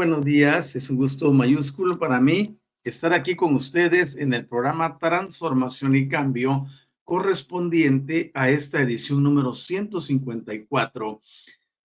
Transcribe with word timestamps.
Buenos 0.00 0.24
días. 0.24 0.74
Es 0.76 0.88
un 0.88 0.96
gusto 0.96 1.30
mayúsculo 1.30 1.98
para 1.98 2.22
mí 2.22 2.58
estar 2.84 3.12
aquí 3.12 3.36
con 3.36 3.54
ustedes 3.54 4.16
en 4.16 4.32
el 4.32 4.46
programa 4.46 4.96
Transformación 4.96 5.94
y 5.94 6.08
Cambio 6.08 6.64
correspondiente 7.04 8.30
a 8.32 8.48
esta 8.48 8.80
edición 8.80 9.22
número 9.22 9.52
154 9.52 11.20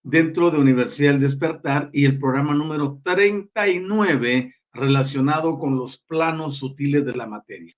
dentro 0.02 0.50
de 0.50 0.56
Universidad 0.58 1.12
del 1.12 1.20
Despertar 1.20 1.90
y 1.92 2.06
el 2.06 2.18
programa 2.18 2.54
número 2.54 3.02
39 3.04 4.54
relacionado 4.72 5.58
con 5.58 5.76
los 5.76 5.98
planos 5.98 6.56
sutiles 6.56 7.04
de 7.04 7.16
la 7.16 7.26
materia. 7.26 7.74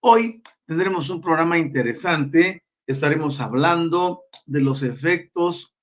Hoy 0.00 0.40
tendremos 0.64 1.10
un 1.10 1.20
programa 1.20 1.58
interesante. 1.58 2.64
Estaremos 2.86 3.38
hablando 3.38 4.22
de 4.46 4.62
los 4.62 4.82
efectos 4.82 5.74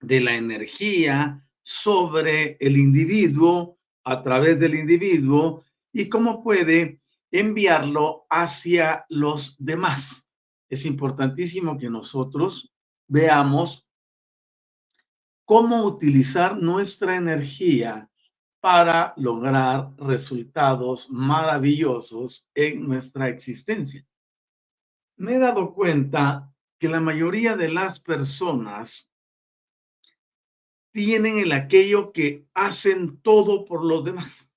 de 0.00 0.20
la 0.20 0.36
energía, 0.36 1.42
sobre 1.68 2.56
el 2.60 2.76
individuo, 2.76 3.76
a 4.04 4.22
través 4.22 4.60
del 4.60 4.76
individuo, 4.76 5.64
y 5.92 6.08
cómo 6.08 6.40
puede 6.40 7.00
enviarlo 7.32 8.24
hacia 8.30 9.04
los 9.08 9.56
demás. 9.58 10.24
Es 10.68 10.86
importantísimo 10.86 11.76
que 11.76 11.90
nosotros 11.90 12.72
veamos 13.08 13.84
cómo 15.44 15.82
utilizar 15.82 16.56
nuestra 16.56 17.16
energía 17.16 18.08
para 18.60 19.12
lograr 19.16 19.90
resultados 19.96 21.10
maravillosos 21.10 22.48
en 22.54 22.86
nuestra 22.86 23.28
existencia. 23.28 24.06
Me 25.16 25.34
he 25.34 25.38
dado 25.40 25.74
cuenta 25.74 26.54
que 26.78 26.88
la 26.88 27.00
mayoría 27.00 27.56
de 27.56 27.70
las 27.70 27.98
personas 27.98 29.10
tienen 30.96 31.36
el 31.36 31.52
aquello 31.52 32.10
que 32.10 32.46
hacen 32.54 33.20
todo 33.20 33.66
por 33.66 33.84
los 33.84 34.02
demás. 34.02 34.50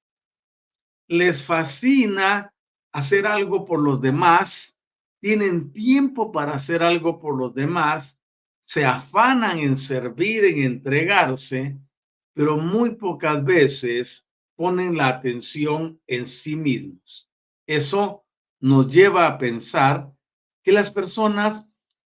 Les 1.10 1.44
fascina 1.44 2.54
hacer 2.94 3.28
algo 3.28 3.66
por 3.66 3.82
los 3.82 4.00
demás, 4.00 4.74
tienen 5.20 5.74
tiempo 5.74 6.32
para 6.32 6.54
hacer 6.54 6.82
algo 6.82 7.20
por 7.20 7.38
los 7.38 7.54
demás, 7.54 8.18
se 8.64 8.86
afanan 8.86 9.60
en 9.60 9.76
servir, 9.76 10.46
en 10.46 10.62
entregarse, 10.62 11.78
pero 12.34 12.56
muy 12.56 12.96
pocas 12.96 13.44
veces 13.44 14.26
ponen 14.56 14.96
la 14.96 15.10
atención 15.10 16.00
en 16.08 16.26
sí 16.26 16.56
mismos. 16.56 17.30
Eso 17.68 18.24
nos 18.62 18.88
lleva 18.88 19.28
a 19.28 19.38
pensar 19.38 20.10
que 20.64 20.72
las 20.72 20.90
personas 20.90 21.66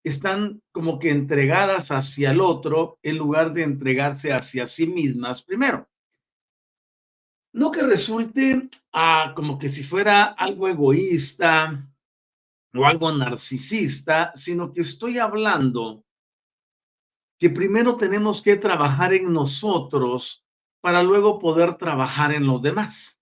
están 0.03 0.62
como 0.72 1.00
que 1.00 1.09
entregadas 1.09 1.91
hacia 1.91 2.31
el 2.31 2.41
otro 2.41 3.00
en 3.02 3.18
lugar 3.18 3.53
de 3.53 3.64
entregarse 3.64 4.34
hacia 4.34 4.68
sí 4.68 4.86
mismas 4.86 5.44
primero. 5.44 5.88
No 7.53 7.72
que 7.72 7.84
resulte 7.84 8.69
ah, 8.91 9.34
como 9.36 9.58
que 9.58 9.69
si 9.69 9.84
fuera 9.84 10.25
algo 10.25 10.68
egoísta 10.68 11.88
o 12.74 12.86
algo 12.86 13.12
narcisista, 13.12 14.31
sino 14.36 14.74
que 14.74 14.81
estoy 14.81 15.19
hablando 15.19 16.03
que 17.40 17.50
primero 17.50 17.97
tenemos 17.97 18.41
que 18.41 18.56
trabajar 18.56 19.14
en 19.14 19.31
nosotros 19.31 20.44
para 20.81 21.03
luego 21.03 21.40
poder 21.40 21.75
trabajar 21.78 22.34
en 22.34 22.47
los 22.47 22.62
demás. 22.62 23.20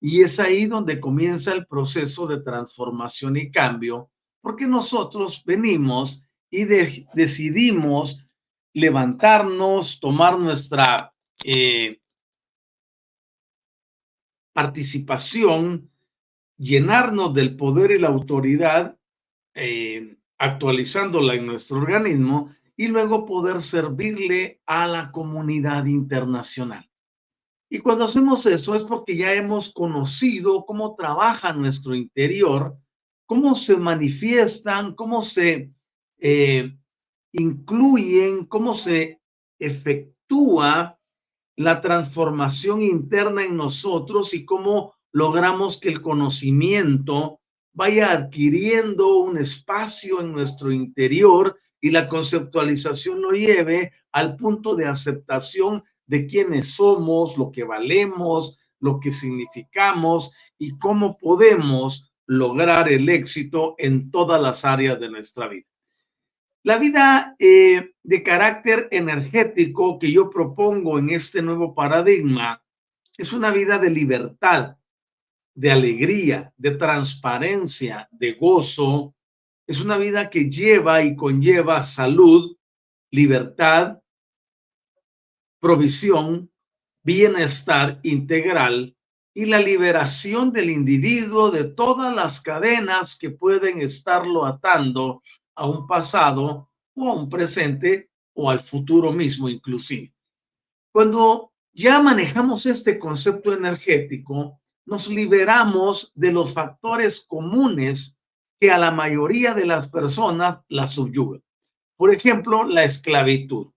Y 0.00 0.22
es 0.22 0.38
ahí 0.38 0.66
donde 0.66 1.00
comienza 1.00 1.52
el 1.52 1.66
proceso 1.66 2.26
de 2.26 2.42
transformación 2.42 3.36
y 3.36 3.50
cambio 3.50 4.10
porque 4.44 4.66
nosotros 4.66 5.42
venimos 5.46 6.22
y 6.50 6.64
decidimos 6.66 8.22
levantarnos, 8.74 9.98
tomar 10.00 10.38
nuestra 10.38 11.14
eh, 11.42 11.98
participación, 14.52 15.90
llenarnos 16.58 17.32
del 17.32 17.56
poder 17.56 17.92
y 17.92 17.98
la 17.98 18.08
autoridad, 18.08 18.98
eh, 19.54 20.18
actualizándola 20.36 21.36
en 21.36 21.46
nuestro 21.46 21.78
organismo 21.78 22.54
y 22.76 22.88
luego 22.88 23.24
poder 23.24 23.62
servirle 23.62 24.60
a 24.66 24.86
la 24.86 25.10
comunidad 25.10 25.86
internacional. 25.86 26.86
Y 27.70 27.78
cuando 27.78 28.04
hacemos 28.04 28.44
eso 28.44 28.74
es 28.74 28.82
porque 28.82 29.16
ya 29.16 29.32
hemos 29.32 29.72
conocido 29.72 30.66
cómo 30.66 30.94
trabaja 30.96 31.54
nuestro 31.54 31.94
interior 31.94 32.76
cómo 33.26 33.56
se 33.56 33.76
manifiestan, 33.76 34.94
cómo 34.94 35.22
se 35.22 35.72
eh, 36.18 36.76
incluyen, 37.32 38.46
cómo 38.46 38.74
se 38.74 39.20
efectúa 39.58 40.98
la 41.56 41.80
transformación 41.80 42.82
interna 42.82 43.44
en 43.44 43.56
nosotros 43.56 44.34
y 44.34 44.44
cómo 44.44 44.94
logramos 45.12 45.78
que 45.78 45.88
el 45.88 46.02
conocimiento 46.02 47.40
vaya 47.72 48.12
adquiriendo 48.12 49.18
un 49.18 49.38
espacio 49.38 50.20
en 50.20 50.32
nuestro 50.32 50.72
interior 50.72 51.56
y 51.80 51.90
la 51.90 52.08
conceptualización 52.08 53.20
lo 53.20 53.32
lleve 53.32 53.92
al 54.12 54.36
punto 54.36 54.74
de 54.74 54.86
aceptación 54.86 55.82
de 56.06 56.26
quiénes 56.26 56.74
somos, 56.74 57.36
lo 57.36 57.50
que 57.50 57.64
valemos, 57.64 58.58
lo 58.80 59.00
que 59.00 59.12
significamos 59.12 60.32
y 60.58 60.78
cómo 60.78 61.16
podemos 61.18 62.12
lograr 62.26 62.90
el 62.90 63.08
éxito 63.08 63.74
en 63.78 64.10
todas 64.10 64.40
las 64.40 64.64
áreas 64.64 64.98
de 65.00 65.10
nuestra 65.10 65.48
vida. 65.48 65.66
La 66.62 66.78
vida 66.78 67.36
eh, 67.38 67.92
de 68.02 68.22
carácter 68.22 68.88
energético 68.90 69.98
que 69.98 70.10
yo 70.10 70.30
propongo 70.30 70.98
en 70.98 71.10
este 71.10 71.42
nuevo 71.42 71.74
paradigma 71.74 72.62
es 73.18 73.32
una 73.32 73.50
vida 73.50 73.78
de 73.78 73.90
libertad, 73.90 74.76
de 75.54 75.70
alegría, 75.70 76.52
de 76.56 76.72
transparencia, 76.72 78.08
de 78.10 78.32
gozo. 78.32 79.14
Es 79.66 79.80
una 79.80 79.98
vida 79.98 80.30
que 80.30 80.48
lleva 80.48 81.02
y 81.02 81.14
conlleva 81.14 81.82
salud, 81.82 82.56
libertad, 83.10 84.00
provisión, 85.60 86.50
bienestar 87.02 88.00
integral 88.02 88.96
y 89.34 89.46
la 89.46 89.58
liberación 89.58 90.52
del 90.52 90.70
individuo 90.70 91.50
de 91.50 91.64
todas 91.64 92.14
las 92.14 92.40
cadenas 92.40 93.16
que 93.16 93.30
pueden 93.30 93.82
estarlo 93.82 94.46
atando 94.46 95.22
a 95.56 95.66
un 95.66 95.88
pasado 95.88 96.70
o 96.94 97.08
a 97.10 97.14
un 97.14 97.28
presente 97.28 98.10
o 98.34 98.48
al 98.48 98.60
futuro 98.60 99.12
mismo 99.12 99.48
inclusive. 99.48 100.14
Cuando 100.92 101.52
ya 101.72 102.00
manejamos 102.00 102.64
este 102.66 103.00
concepto 103.00 103.52
energético, 103.52 104.60
nos 104.86 105.08
liberamos 105.08 106.12
de 106.14 106.30
los 106.30 106.52
factores 106.52 107.24
comunes 107.26 108.16
que 108.60 108.70
a 108.70 108.78
la 108.78 108.92
mayoría 108.92 109.54
de 109.54 109.66
las 109.66 109.88
personas 109.88 110.58
la 110.68 110.86
subyugan. 110.86 111.42
Por 111.96 112.14
ejemplo, 112.14 112.64
la 112.64 112.84
esclavitud. 112.84 113.72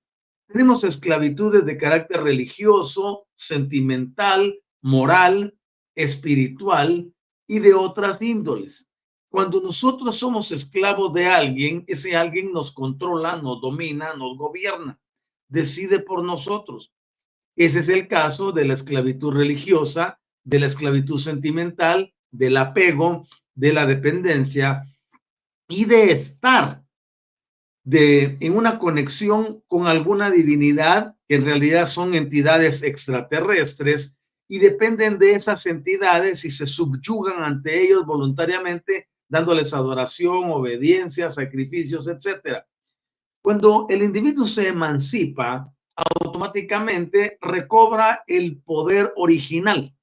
Tenemos 0.47 0.83
esclavitudes 0.83 1.65
de 1.65 1.77
carácter 1.77 2.21
religioso, 2.21 3.27
sentimental, 3.35 4.59
moral, 4.87 5.53
espiritual 5.95 7.13
y 7.45 7.59
de 7.59 7.73
otras 7.73 8.21
índoles. 8.21 8.87
Cuando 9.29 9.59
nosotros 9.59 10.15
somos 10.15 10.53
esclavos 10.53 11.13
de 11.13 11.25
alguien, 11.25 11.83
ese 11.87 12.15
alguien 12.15 12.53
nos 12.53 12.71
controla, 12.71 13.35
nos 13.35 13.59
domina, 13.59 14.13
nos 14.15 14.37
gobierna, 14.37 14.97
decide 15.49 15.99
por 15.99 16.23
nosotros. 16.23 16.93
Ese 17.57 17.79
es 17.79 17.89
el 17.89 18.07
caso 18.07 18.53
de 18.53 18.63
la 18.63 18.75
esclavitud 18.75 19.33
religiosa, 19.33 20.21
de 20.45 20.59
la 20.59 20.67
esclavitud 20.67 21.19
sentimental, 21.19 22.13
del 22.31 22.55
apego, 22.55 23.27
de 23.55 23.73
la 23.73 23.85
dependencia 23.85 24.85
y 25.67 25.83
de 25.83 26.11
estar 26.13 26.85
de, 27.83 28.37
en 28.39 28.55
una 28.55 28.79
conexión 28.79 29.61
con 29.67 29.87
alguna 29.87 30.31
divinidad, 30.31 31.15
que 31.27 31.35
en 31.35 31.43
realidad 31.43 31.87
son 31.87 32.13
entidades 32.13 32.83
extraterrestres, 32.83 34.16
y 34.47 34.59
dependen 34.59 35.19
de 35.19 35.35
esas 35.35 35.65
entidades 35.65 36.45
y 36.45 36.49
se 36.49 36.65
subyugan 36.65 37.43
ante 37.43 37.83
ellos 37.83 38.05
voluntariamente, 38.05 39.09
dándoles 39.27 39.73
adoración, 39.73 40.51
obediencia, 40.51 41.31
sacrificios, 41.31 42.07
etc. 42.07 42.63
Cuando 43.41 43.87
el 43.89 44.03
individuo 44.03 44.47
se 44.47 44.69
emancipa, 44.69 45.71
automáticamente 45.95 47.37
recobra 47.41 48.23
el 48.27 48.61
poder 48.61 49.13
original 49.15 49.93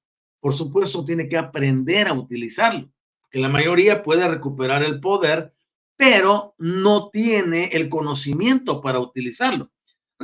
por 0.45 0.53
supuesto, 0.53 1.07
tiene 1.07 1.27
que 1.27 1.39
aprender 1.39 2.07
a 2.07 2.13
utilizarlo, 2.13 2.91
que 3.31 3.39
la 3.39 3.49
mayoría 3.49 4.03
puede 4.03 4.29
recuperar 4.29 4.83
el 4.83 5.01
poder, 5.01 5.55
pero 5.97 6.55
no 6.59 7.09
tiene 7.09 7.71
el 7.73 7.89
conocimiento 7.89 8.83
para 8.83 8.99
utilizarlo. 8.99 9.71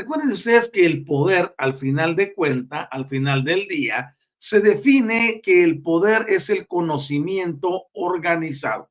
Recuerden 0.00 0.32
ustedes 0.32 0.70
que 0.70 0.86
el 0.86 1.04
poder, 1.04 1.54
al 1.58 1.74
final 1.74 2.16
de 2.16 2.32
cuenta, 2.32 2.84
al 2.84 3.04
final 3.04 3.44
del 3.44 3.68
día, 3.68 4.16
se 4.38 4.60
define 4.60 5.42
que 5.42 5.62
el 5.62 5.82
poder 5.82 6.24
es 6.30 6.48
el 6.48 6.66
conocimiento 6.66 7.88
organizado. 7.92 8.88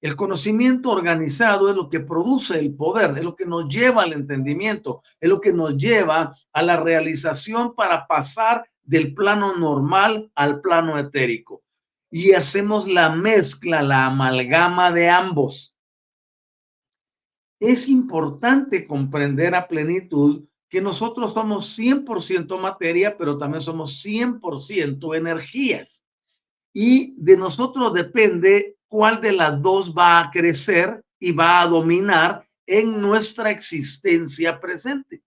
El 0.00 0.14
conocimiento 0.14 0.90
organizado 0.90 1.68
es 1.68 1.74
lo 1.74 1.88
que 1.90 1.98
produce 1.98 2.56
el 2.56 2.72
poder, 2.72 3.18
es 3.18 3.24
lo 3.24 3.34
que 3.34 3.46
nos 3.46 3.68
lleva 3.68 4.04
al 4.04 4.12
entendimiento, 4.12 5.02
es 5.18 5.28
lo 5.28 5.40
que 5.40 5.52
nos 5.52 5.76
lleva 5.76 6.32
a 6.52 6.62
la 6.62 6.76
realización 6.76 7.74
para 7.74 8.06
pasar 8.06 8.64
del 8.84 9.14
plano 9.14 9.56
normal 9.56 10.30
al 10.36 10.60
plano 10.60 11.00
etérico. 11.00 11.64
Y 12.12 12.34
hacemos 12.34 12.86
la 12.86 13.10
mezcla, 13.10 13.82
la 13.82 14.06
amalgama 14.06 14.92
de 14.92 15.10
ambos. 15.10 15.76
Es 17.60 17.88
importante 17.88 18.86
comprender 18.86 19.54
a 19.54 19.66
plenitud 19.66 20.44
que 20.68 20.80
nosotros 20.80 21.32
somos 21.32 21.78
100% 21.78 22.58
materia, 22.60 23.16
pero 23.16 23.38
también 23.38 23.62
somos 23.62 24.04
100% 24.04 25.16
energías. 25.16 26.04
Y 26.72 27.16
de 27.18 27.36
nosotros 27.36 27.92
depende 27.94 28.76
cuál 28.86 29.20
de 29.20 29.32
las 29.32 29.60
dos 29.60 29.94
va 29.96 30.20
a 30.20 30.30
crecer 30.30 31.02
y 31.18 31.32
va 31.32 31.62
a 31.62 31.66
dominar 31.66 32.46
en 32.66 33.00
nuestra 33.00 33.50
existencia 33.50 34.60
presente. 34.60 35.22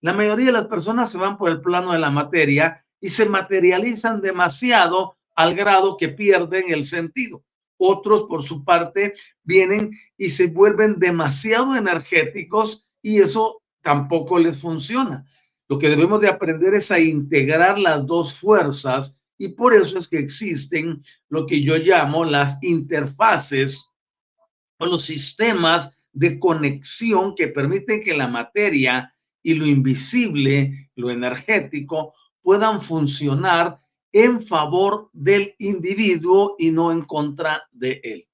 La 0.00 0.12
mayoría 0.12 0.46
de 0.46 0.52
las 0.52 0.66
personas 0.66 1.10
se 1.10 1.18
van 1.18 1.38
por 1.38 1.50
el 1.50 1.60
plano 1.60 1.92
de 1.92 1.98
la 1.98 2.10
materia 2.10 2.84
y 3.00 3.08
se 3.08 3.26
materializan 3.26 4.20
demasiado 4.20 5.16
al 5.34 5.54
grado 5.54 5.96
que 5.96 6.08
pierden 6.08 6.72
el 6.72 6.84
sentido. 6.84 7.44
Otros, 7.78 8.24
por 8.24 8.42
su 8.42 8.64
parte, 8.64 9.14
vienen 9.42 9.90
y 10.16 10.30
se 10.30 10.48
vuelven 10.48 10.98
demasiado 10.98 11.76
energéticos 11.76 12.86
y 13.02 13.18
eso 13.18 13.62
tampoco 13.82 14.38
les 14.38 14.60
funciona. 14.60 15.26
Lo 15.68 15.78
que 15.78 15.88
debemos 15.88 16.20
de 16.20 16.28
aprender 16.28 16.74
es 16.74 16.90
a 16.90 16.98
integrar 16.98 17.78
las 17.78 18.06
dos 18.06 18.38
fuerzas 18.38 19.16
y 19.38 19.48
por 19.48 19.74
eso 19.74 19.98
es 19.98 20.08
que 20.08 20.18
existen 20.18 21.02
lo 21.28 21.46
que 21.46 21.62
yo 21.62 21.76
llamo 21.76 22.24
las 22.24 22.62
interfaces 22.62 23.90
o 24.78 24.86
los 24.86 25.02
sistemas 25.04 25.90
de 26.12 26.38
conexión 26.38 27.34
que 27.34 27.48
permiten 27.48 28.02
que 28.02 28.16
la 28.16 28.28
materia 28.28 29.14
y 29.42 29.54
lo 29.54 29.66
invisible, 29.66 30.90
lo 30.96 31.10
energético, 31.10 32.14
puedan 32.42 32.80
funcionar 32.80 33.80
en 34.18 34.40
favor 34.40 35.10
del 35.12 35.54
individuo 35.58 36.56
y 36.58 36.70
no 36.70 36.90
en 36.90 37.02
contra 37.02 37.68
de 37.70 38.00
él. 38.02 38.26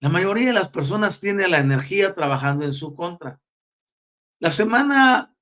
La 0.00 0.08
mayoría 0.08 0.48
de 0.48 0.54
las 0.54 0.70
personas 0.70 1.20
tiene 1.20 1.46
la 1.46 1.58
energía 1.58 2.16
trabajando 2.16 2.64
en 2.64 2.72
su 2.72 2.92
contra. 2.96 3.40
La 4.40 4.50
semana 4.50 5.32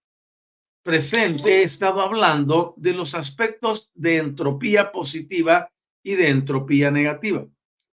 presente 0.83 1.61
he 1.61 1.63
estado 1.63 2.03
hablando 2.03 2.75
de 2.77 2.93
los 2.93 3.15
aspectos 3.15 3.91
de 3.95 4.19
entropía 4.19 4.93
positiva 4.93 5.73
y 6.03 6.17
de 6.17 6.29
entropía 6.29 6.91
negativa. 6.91 7.47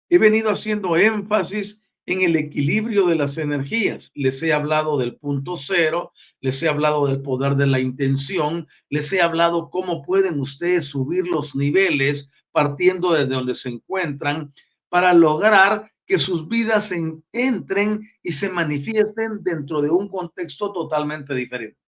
He 0.10 0.20
venido 0.20 0.52
haciendo 0.52 0.96
énfasis 0.96 1.82
en 2.06 2.22
el 2.22 2.36
equilibrio 2.36 3.08
de 3.08 3.16
las 3.16 3.38
energías. 3.38 4.12
Les 4.14 4.42
he 4.44 4.54
hablado 4.54 4.98
del 4.98 5.16
punto 5.16 5.58
cero, 5.58 6.12
les 6.42 6.62
he 6.62 6.70
hablado 6.70 7.08
del 7.08 7.22
poder 7.22 7.56
de 7.56 7.68
la 7.68 7.80
intención, 7.80 8.68
les 8.90 9.12
he 9.12 9.22
hablado 9.22 9.70
cómo 9.70 10.04
pueden 10.04 10.40
ustedes 10.40 10.86
subir 10.86 11.28
los 11.28 11.56
niveles 11.56 12.30
partiendo 12.52 13.12
desde 13.12 13.34
donde 13.34 13.54
se 13.54 13.70
encuentran 13.70 14.54
para 14.90 15.14
lograr 15.14 15.92
que 16.06 16.20
sus 16.20 16.48
vidas 16.48 16.92
entren 17.32 18.08
y 18.22 18.32
se 18.32 18.50
manifiesten 18.50 19.44
dentro 19.44 19.82
de 19.82 19.90
un 19.90 20.08
contexto 20.08 20.72
totalmente 20.72 21.34
diferente. 21.34 21.80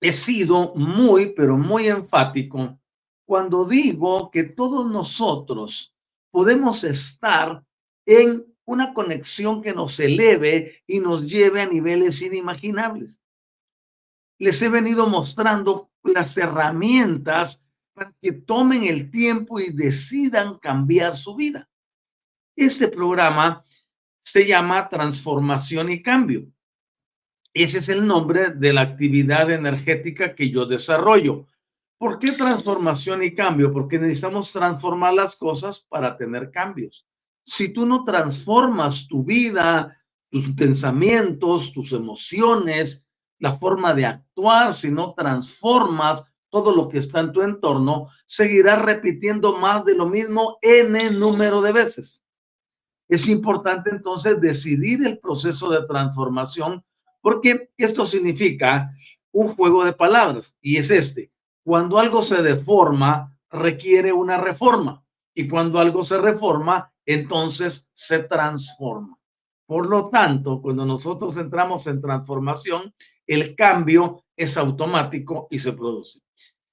He 0.00 0.12
sido 0.12 0.74
muy, 0.74 1.34
pero 1.34 1.58
muy 1.58 1.88
enfático 1.88 2.78
cuando 3.26 3.66
digo 3.66 4.30
que 4.30 4.44
todos 4.44 4.90
nosotros 4.90 5.94
podemos 6.30 6.82
estar 6.82 7.62
en 8.06 8.46
una 8.68 8.92
conexión 8.92 9.62
que 9.62 9.72
nos 9.72 9.98
eleve 9.98 10.82
y 10.86 11.00
nos 11.00 11.26
lleve 11.26 11.62
a 11.62 11.66
niveles 11.66 12.20
inimaginables. 12.20 13.18
Les 14.38 14.60
he 14.60 14.68
venido 14.68 15.08
mostrando 15.08 15.90
las 16.04 16.36
herramientas 16.36 17.64
para 17.94 18.14
que 18.20 18.32
tomen 18.32 18.84
el 18.84 19.10
tiempo 19.10 19.58
y 19.58 19.72
decidan 19.72 20.58
cambiar 20.58 21.16
su 21.16 21.34
vida. 21.34 21.66
Este 22.54 22.88
programa 22.88 23.64
se 24.22 24.46
llama 24.46 24.90
Transformación 24.90 25.90
y 25.90 26.02
Cambio. 26.02 26.46
Ese 27.54 27.78
es 27.78 27.88
el 27.88 28.06
nombre 28.06 28.50
de 28.50 28.74
la 28.74 28.82
actividad 28.82 29.50
energética 29.50 30.34
que 30.34 30.50
yo 30.50 30.66
desarrollo. 30.66 31.46
¿Por 31.96 32.18
qué 32.18 32.32
transformación 32.32 33.22
y 33.22 33.34
cambio? 33.34 33.72
Porque 33.72 33.98
necesitamos 33.98 34.52
transformar 34.52 35.14
las 35.14 35.36
cosas 35.36 35.86
para 35.88 36.18
tener 36.18 36.50
cambios 36.50 37.08
si 37.48 37.70
tú 37.70 37.86
no 37.86 38.04
transformas 38.04 39.08
tu 39.08 39.24
vida, 39.24 39.96
tus 40.30 40.50
pensamientos, 40.50 41.72
tus 41.72 41.92
emociones, 41.92 43.04
la 43.38 43.56
forma 43.56 43.94
de 43.94 44.04
actuar, 44.04 44.74
si 44.74 44.90
no 44.90 45.14
transformas 45.14 46.24
todo 46.50 46.74
lo 46.74 46.88
que 46.88 46.98
está 46.98 47.20
en 47.20 47.32
tu 47.32 47.42
entorno, 47.42 48.08
seguirás 48.26 48.82
repitiendo 48.82 49.56
más 49.56 49.84
de 49.84 49.94
lo 49.94 50.06
mismo 50.06 50.58
n 50.60 51.10
número 51.10 51.62
de 51.62 51.72
veces. 51.72 52.24
Es 53.08 53.26
importante 53.28 53.90
entonces 53.90 54.38
decidir 54.40 55.06
el 55.06 55.18
proceso 55.18 55.70
de 55.70 55.86
transformación 55.86 56.84
porque 57.22 57.70
esto 57.78 58.04
significa 58.04 58.90
un 59.32 59.54
juego 59.54 59.84
de 59.84 59.94
palabras 59.94 60.54
y 60.60 60.76
es 60.76 60.90
este. 60.90 61.32
Cuando 61.64 61.98
algo 61.98 62.22
se 62.22 62.42
deforma, 62.42 63.34
requiere 63.50 64.12
una 64.12 64.36
reforma 64.36 65.02
Y 65.34 65.48
cuando 65.48 65.78
algo 65.78 66.02
se 66.02 66.18
reforma, 66.18 66.92
entonces 67.08 67.88
se 67.94 68.18
transforma. 68.18 69.18
Por 69.66 69.88
lo 69.88 70.10
tanto, 70.10 70.60
cuando 70.60 70.84
nosotros 70.84 71.38
entramos 71.38 71.86
en 71.86 72.02
transformación, 72.02 72.94
el 73.26 73.56
cambio 73.56 74.26
es 74.36 74.58
automático 74.58 75.48
y 75.50 75.58
se 75.58 75.72
produce. 75.72 76.20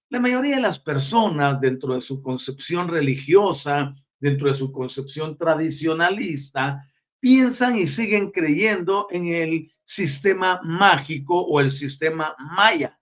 La 0.10 0.20
mayoría 0.20 0.58
de 0.58 0.62
las 0.62 0.78
personas 0.78 1.62
dentro 1.62 1.94
de 1.94 2.02
su 2.02 2.22
concepción 2.22 2.90
religiosa, 2.90 3.96
dentro 4.20 4.50
de 4.50 4.56
su 4.56 4.74
concepción 4.74 5.38
tradicionalista, 5.38 6.86
piensan 7.22 7.80
y 7.80 7.88
siguen 7.88 8.30
creyendo 8.32 9.08
en 9.12 9.28
el 9.28 9.72
sistema 9.86 10.60
mágico 10.64 11.40
o 11.40 11.62
el 11.62 11.72
sistema 11.72 12.36
maya. 12.38 13.00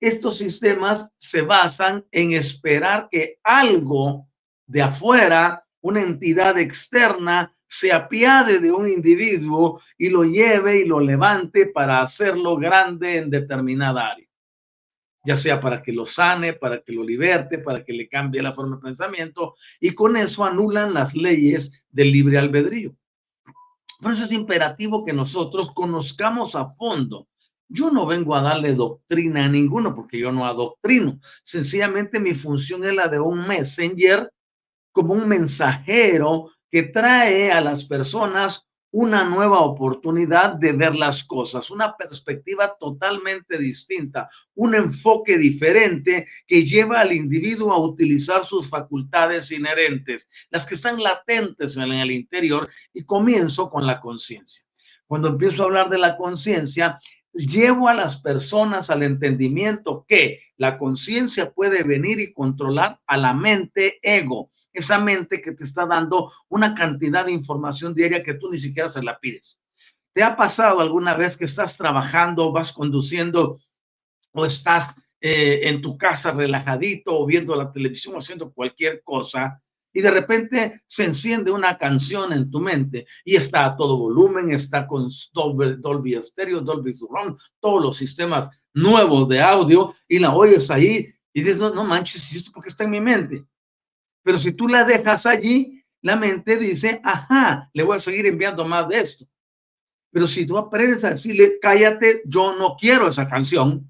Estos 0.00 0.38
sistemas 0.38 1.06
se 1.16 1.42
basan 1.42 2.04
en 2.10 2.32
esperar 2.32 3.08
que 3.08 3.38
algo 3.44 4.26
de 4.66 4.82
afuera, 4.82 5.65
una 5.86 6.02
entidad 6.02 6.58
externa, 6.58 7.54
se 7.68 7.92
apiade 7.92 8.58
de 8.58 8.72
un 8.72 8.88
individuo 8.88 9.80
y 9.96 10.08
lo 10.08 10.24
lleve 10.24 10.78
y 10.78 10.84
lo 10.84 10.98
levante 10.98 11.66
para 11.66 12.02
hacerlo 12.02 12.56
grande 12.56 13.18
en 13.18 13.30
determinada 13.30 14.10
área, 14.10 14.26
ya 15.24 15.36
sea 15.36 15.60
para 15.60 15.82
que 15.82 15.92
lo 15.92 16.04
sane, 16.04 16.54
para 16.54 16.82
que 16.82 16.92
lo 16.92 17.04
liberte, 17.04 17.58
para 17.58 17.84
que 17.84 17.92
le 17.92 18.08
cambie 18.08 18.42
la 18.42 18.52
forma 18.52 18.76
de 18.76 18.82
pensamiento, 18.82 19.54
y 19.80 19.92
con 19.92 20.16
eso 20.16 20.44
anulan 20.44 20.92
las 20.92 21.14
leyes 21.14 21.84
del 21.88 22.10
libre 22.10 22.38
albedrío. 22.38 22.92
Por 24.00 24.12
eso 24.12 24.24
es 24.24 24.32
imperativo 24.32 25.04
que 25.04 25.12
nosotros 25.12 25.72
conozcamos 25.72 26.56
a 26.56 26.66
fondo. 26.66 27.28
Yo 27.68 27.90
no 27.90 28.06
vengo 28.06 28.34
a 28.34 28.42
darle 28.42 28.74
doctrina 28.74 29.44
a 29.44 29.48
ninguno 29.48 29.94
porque 29.94 30.18
yo 30.18 30.32
no 30.32 30.46
adoctrino. 30.46 31.20
Sencillamente 31.44 32.18
mi 32.18 32.34
función 32.34 32.84
es 32.84 32.94
la 32.94 33.06
de 33.06 33.20
un 33.20 33.46
messenger, 33.46 34.30
como 34.96 35.12
un 35.12 35.28
mensajero 35.28 36.52
que 36.70 36.84
trae 36.84 37.52
a 37.52 37.60
las 37.60 37.84
personas 37.84 38.66
una 38.92 39.24
nueva 39.24 39.60
oportunidad 39.60 40.54
de 40.54 40.72
ver 40.72 40.96
las 40.96 41.22
cosas, 41.22 41.70
una 41.70 41.94
perspectiva 41.98 42.78
totalmente 42.80 43.58
distinta, 43.58 44.30
un 44.54 44.74
enfoque 44.74 45.36
diferente 45.36 46.26
que 46.46 46.64
lleva 46.64 47.02
al 47.02 47.12
individuo 47.12 47.74
a 47.74 47.78
utilizar 47.78 48.42
sus 48.42 48.70
facultades 48.70 49.52
inherentes, 49.52 50.30
las 50.48 50.64
que 50.64 50.76
están 50.76 51.02
latentes 51.02 51.76
en 51.76 51.92
el 51.92 52.10
interior, 52.10 52.66
y 52.94 53.04
comienzo 53.04 53.68
con 53.68 53.86
la 53.86 54.00
conciencia. 54.00 54.64
Cuando 55.06 55.28
empiezo 55.28 55.60
a 55.60 55.66
hablar 55.66 55.90
de 55.90 55.98
la 55.98 56.16
conciencia, 56.16 56.98
llevo 57.34 57.86
a 57.90 57.94
las 57.94 58.16
personas 58.22 58.88
al 58.88 59.02
entendimiento 59.02 60.06
que 60.08 60.40
la 60.56 60.78
conciencia 60.78 61.52
puede 61.52 61.82
venir 61.82 62.18
y 62.18 62.32
controlar 62.32 62.98
a 63.06 63.18
la 63.18 63.34
mente 63.34 63.98
ego 64.00 64.52
esa 64.78 64.98
mente 64.98 65.40
que 65.40 65.52
te 65.52 65.64
está 65.64 65.86
dando 65.86 66.32
una 66.48 66.74
cantidad 66.74 67.24
de 67.24 67.32
información 67.32 67.94
diaria 67.94 68.22
que 68.22 68.34
tú 68.34 68.50
ni 68.50 68.58
siquiera 68.58 68.88
se 68.88 69.02
la 69.02 69.18
pides. 69.18 69.60
¿Te 70.12 70.22
ha 70.22 70.36
pasado 70.36 70.80
alguna 70.80 71.14
vez 71.14 71.36
que 71.36 71.44
estás 71.44 71.76
trabajando, 71.76 72.52
vas 72.52 72.72
conduciendo 72.72 73.60
o 74.32 74.46
estás 74.46 74.94
eh, 75.20 75.68
en 75.68 75.82
tu 75.82 75.96
casa 75.96 76.30
relajadito 76.30 77.18
o 77.18 77.26
viendo 77.26 77.56
la 77.56 77.72
televisión 77.72 78.14
o 78.14 78.18
haciendo 78.18 78.52
cualquier 78.52 79.02
cosa 79.02 79.60
y 79.96 80.02
de 80.02 80.10
repente 80.10 80.82
se 80.86 81.04
enciende 81.04 81.50
una 81.50 81.78
canción 81.78 82.30
en 82.34 82.50
tu 82.50 82.60
mente 82.60 83.06
y 83.24 83.36
está 83.36 83.64
a 83.64 83.76
todo 83.76 83.96
volumen, 83.96 84.52
está 84.52 84.86
con 84.86 85.08
Dolby, 85.32 85.76
Dolby 85.78 86.22
Stereo, 86.22 86.60
Dolby 86.60 86.92
Surround, 86.92 87.38
todos 87.60 87.82
los 87.82 87.96
sistemas 87.96 88.50
nuevos 88.74 89.26
de 89.26 89.40
audio 89.40 89.94
y 90.06 90.18
la 90.18 90.34
oyes 90.34 90.70
ahí 90.70 91.08
y 91.32 91.40
dices, 91.40 91.56
no, 91.56 91.70
no 91.70 91.82
manches, 91.82 92.30
¿esto 92.30 92.50
porque 92.52 92.68
está 92.68 92.84
en 92.84 92.90
mi 92.90 93.00
mente? 93.00 93.42
Pero 94.26 94.38
si 94.38 94.50
tú 94.50 94.66
la 94.66 94.82
dejas 94.82 95.24
allí, 95.24 95.84
la 96.02 96.16
mente 96.16 96.56
dice, 96.56 97.00
ajá, 97.04 97.70
le 97.72 97.84
voy 97.84 97.96
a 97.96 98.00
seguir 98.00 98.26
enviando 98.26 98.64
más 98.64 98.88
de 98.88 98.98
esto. 98.98 99.24
Pero 100.10 100.26
si 100.26 100.44
tú 100.44 100.58
aprendes 100.58 101.04
a 101.04 101.10
decirle, 101.10 101.60
cállate, 101.62 102.22
yo 102.26 102.56
no 102.56 102.76
quiero 102.76 103.06
esa 103.06 103.28
canción, 103.28 103.88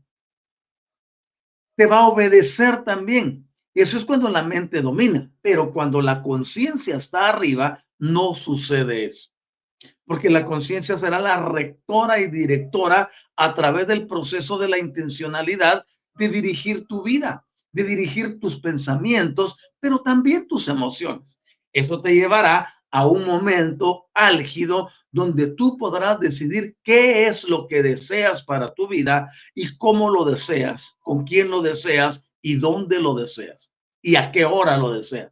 te 1.75 1.87
va 1.87 2.01
a 2.01 2.09
obedecer 2.09 2.85
también. 2.85 3.49
Eso 3.73 3.97
es 3.97 4.05
cuando 4.05 4.29
la 4.29 4.43
mente 4.43 4.83
domina. 4.83 5.33
Pero 5.41 5.73
cuando 5.73 6.03
la 6.03 6.23
conciencia 6.23 6.97
está 6.97 7.31
arriba, 7.31 7.83
no 7.99 8.35
sucede 8.35 9.07
eso. 9.07 9.31
Porque 10.05 10.29
la 10.29 10.45
conciencia 10.45 10.99
será 10.99 11.19
la 11.19 11.49
rectora 11.49 12.21
y 12.21 12.29
directora 12.29 13.11
a 13.37 13.55
través 13.55 13.87
del 13.87 14.07
proceso 14.07 14.59
de 14.59 14.69
la 14.69 14.79
intencionalidad 14.79 15.87
de 16.17 16.29
dirigir 16.29 16.87
tu 16.87 17.03
vida 17.03 17.46
de 17.77 17.85
dirigir 17.85 18.41
tus 18.41 18.59
pensamientos, 18.59 19.55
pero 19.79 19.99
también 19.99 20.49
tus 20.49 20.67
emociones. 20.67 21.43
Eso 21.75 22.01
te 22.01 22.15
llevará 22.15 22.73
a 22.91 23.07
un 23.07 23.27
momento 23.27 24.07
álgido 24.15 24.89
donde 25.13 25.49
tú 25.49 25.77
podrás 25.77 26.19
decidir 26.19 26.75
qué 26.83 27.27
es 27.27 27.45
lo 27.45 27.69
que 27.69 27.83
deseas 27.83 28.43
para 28.43 28.73
tu 28.73 28.89
vida 28.89 29.31
y 29.55 29.77
cómo 29.77 30.09
lo 30.09 30.25
deseas, 30.25 30.97
con 31.01 31.25
quién 31.25 31.51
lo 31.51 31.61
deseas 31.61 32.27
y 32.41 32.55
dónde 32.55 32.99
lo 32.99 33.15
deseas 33.15 33.71
y 34.01 34.17
a 34.17 34.33
qué 34.33 34.47
hora 34.47 34.79
lo 34.79 34.93
deseas. 34.93 35.31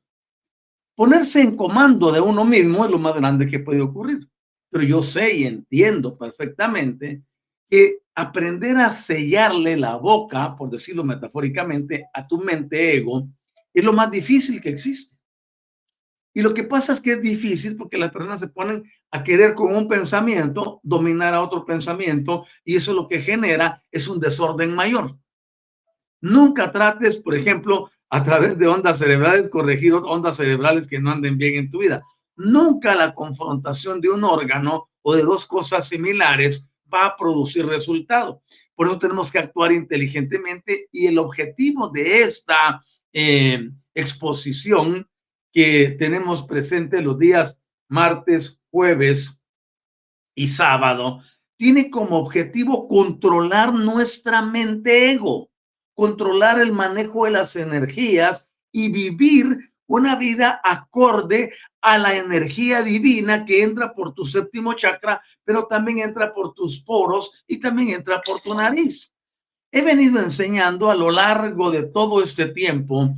Ponerse 0.95 1.41
en 1.41 1.57
comando 1.57 2.13
de 2.13 2.21
uno 2.21 2.45
mismo 2.45 2.85
es 2.85 2.91
lo 2.91 2.99
más 2.99 3.17
grande 3.17 3.49
que 3.49 3.61
puede 3.61 3.81
ocurrir. 3.81 4.29
Pero 4.69 4.85
yo 4.85 5.03
sé 5.03 5.35
y 5.35 5.45
entiendo 5.45 6.19
perfectamente 6.19 7.23
que 7.71 8.01
aprender 8.15 8.77
a 8.77 8.93
sellarle 9.03 9.77
la 9.77 9.97
boca, 9.97 10.57
por 10.57 10.71
decirlo 10.71 11.05
metafóricamente, 11.05 12.07
a 12.13 12.27
tu 12.27 12.39
mente 12.39 12.97
ego, 12.97 13.29
es 13.73 13.85
lo 13.85 13.93
más 13.93 14.11
difícil 14.11 14.61
que 14.61 14.69
existe. 14.71 15.15
Y 16.37 16.43
lo 16.43 16.53
que 16.53 16.65
pasa 16.65 16.93
es 16.93 17.01
que 17.01 17.13
es 17.13 17.23
difícil 17.23 17.77
porque 17.77 17.97
las 17.97 18.11
personas 18.11 18.41
se 18.41 18.49
ponen 18.49 18.85
a 19.13 19.23
querer 19.23 19.55
con 19.55 19.75
un 19.75 19.87
pensamiento 19.87 20.81
dominar 20.83 21.33
a 21.33 21.41
otro 21.41 21.65
pensamiento 21.65 22.45
y 22.65 22.77
eso 22.77 22.93
lo 22.93 23.07
que 23.07 23.21
genera 23.21 23.83
es 23.93 24.09
un 24.09 24.19
desorden 24.19 24.75
mayor. 24.75 25.17
Nunca 26.21 26.73
trates, 26.73 27.19
por 27.19 27.37
ejemplo, 27.37 27.89
a 28.11 28.25
través 28.25 28.59
de 28.59 28.67
ondas 28.67 28.99
cerebrales, 28.99 29.49
corregir 29.49 29.95
ondas 29.95 30.37
cerebrales 30.37 30.89
que 30.89 30.99
no 30.99 31.13
anden 31.13 31.39
bien 31.39 31.55
en 31.55 31.71
tu 31.71 31.81
vida. 31.81 32.03
Nunca 32.35 32.97
la 32.97 33.15
confrontación 33.15 34.01
de 34.01 34.09
un 34.09 34.25
órgano 34.25 34.89
o 35.03 35.15
de 35.15 35.23
dos 35.23 35.47
cosas 35.47 35.87
similares 35.87 36.67
va 36.93 37.07
a 37.07 37.17
producir 37.17 37.67
resultado. 37.67 38.43
Por 38.75 38.87
eso 38.87 38.99
tenemos 38.99 39.31
que 39.31 39.39
actuar 39.39 39.73
inteligentemente 39.73 40.89
y 40.91 41.07
el 41.07 41.19
objetivo 41.19 41.89
de 41.89 42.23
esta 42.23 42.85
eh, 43.13 43.71
exposición 43.95 45.09
que 45.53 45.95
tenemos 45.99 46.43
presente 46.43 47.01
los 47.01 47.19
días 47.19 47.61
martes, 47.89 48.61
jueves 48.71 49.41
y 50.35 50.49
sábado, 50.49 51.21
tiene 51.57 51.91
como 51.91 52.19
objetivo 52.19 52.89
controlar 52.89 53.73
nuestra 53.73 54.43
mente 54.43 55.13
ego, 55.13 55.51
controlar 55.95 56.59
el 56.59 56.73
manejo 56.73 57.25
de 57.25 57.31
las 57.31 57.55
energías 57.55 58.49
y 58.73 58.91
vivir 58.91 59.73
una 59.87 60.17
vida 60.17 60.61
acorde 60.63 61.53
a 61.81 61.99
la 61.99 62.17
energía 62.17 62.83
divina 62.83 63.45
que 63.45 63.63
entra 63.63 63.95
por 63.95 64.15
tu 64.15 64.27
séptimo 64.27 64.73
chakra, 64.75 65.23
pero 65.45 65.67
también 65.67 65.99
entra 65.99 66.33
por 66.33 66.55
tus 66.55 66.81
poros 66.81 67.45
y 67.47 67.59
también 67.59 67.91
entra 67.91 68.21
por 68.23 68.41
tu 68.41 68.55
nariz. 68.55 69.13
He 69.71 69.83
venido 69.83 70.21
enseñando 70.21 70.91
a 70.91 70.95
lo 70.95 71.11
largo 71.11 71.71
de 71.71 71.83
todo 71.83 72.23
este 72.23 72.47
tiempo 72.47 73.15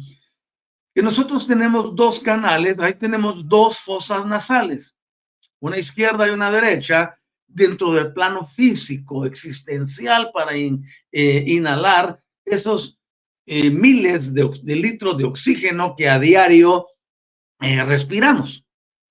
que 0.94 1.02
nosotros 1.02 1.46
tenemos 1.46 1.94
dos 1.94 2.20
canales, 2.20 2.78
ahí 2.78 2.94
tenemos 2.94 3.46
dos 3.46 3.78
fosas 3.78 4.24
nasales, 4.24 4.96
una 5.60 5.78
izquierda 5.78 6.26
y 6.26 6.30
una 6.30 6.50
derecha, 6.50 7.18
dentro 7.46 7.92
del 7.92 8.12
plano 8.12 8.46
físico, 8.46 9.24
existencial, 9.24 10.30
para 10.32 10.52
eh, 10.54 10.72
inhalar 11.12 12.20
esos 12.44 12.95
eh, 13.46 13.70
miles 13.70 14.34
de, 14.34 14.50
litros 14.76 15.16
de 15.16 15.24
oxígeno 15.24 15.94
que 15.96 16.08
a 16.08 16.18
diario 16.18 16.88
eh, 17.60 17.82
respiramos. 17.84 18.64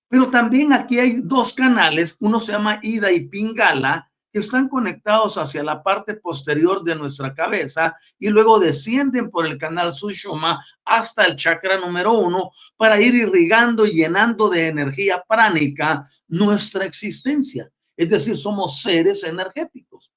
Pero 0.08 0.30
también 0.30 0.72
aquí 0.72 0.98
hay 1.00 1.20
dos 1.22 1.52
canales, 1.52 2.16
uno 2.20 2.38
se 2.38 2.52
llama 2.52 2.78
Ida 2.82 3.10
y 3.10 3.28
Pingala, 3.28 4.10
que 4.32 4.40
están 4.40 4.68
conectados 4.68 5.38
hacia 5.38 5.64
la 5.64 5.82
parte 5.82 6.14
posterior 6.14 6.84
de 6.84 6.94
nuestra 6.94 7.34
cabeza 7.34 7.96
y 8.18 8.28
luego 8.28 8.58
descienden 8.58 9.30
por 9.30 9.46
el 9.46 9.56
canal 9.56 9.92
Sushoma 9.92 10.62
hasta 10.84 11.24
el 11.24 11.36
chakra 11.36 11.78
número 11.78 12.12
uno 12.12 12.50
para 12.76 13.00
ir 13.00 13.14
irrigando 13.14 13.86
y 13.86 13.94
llenando 13.94 14.50
de 14.50 14.68
energía 14.68 15.24
pránica 15.26 16.06
nuestra 16.28 16.84
existencia. 16.84 17.70
Es 17.96 18.10
decir, 18.10 18.36
somos 18.36 18.82
seres 18.82 19.24
energéticos. 19.24 20.10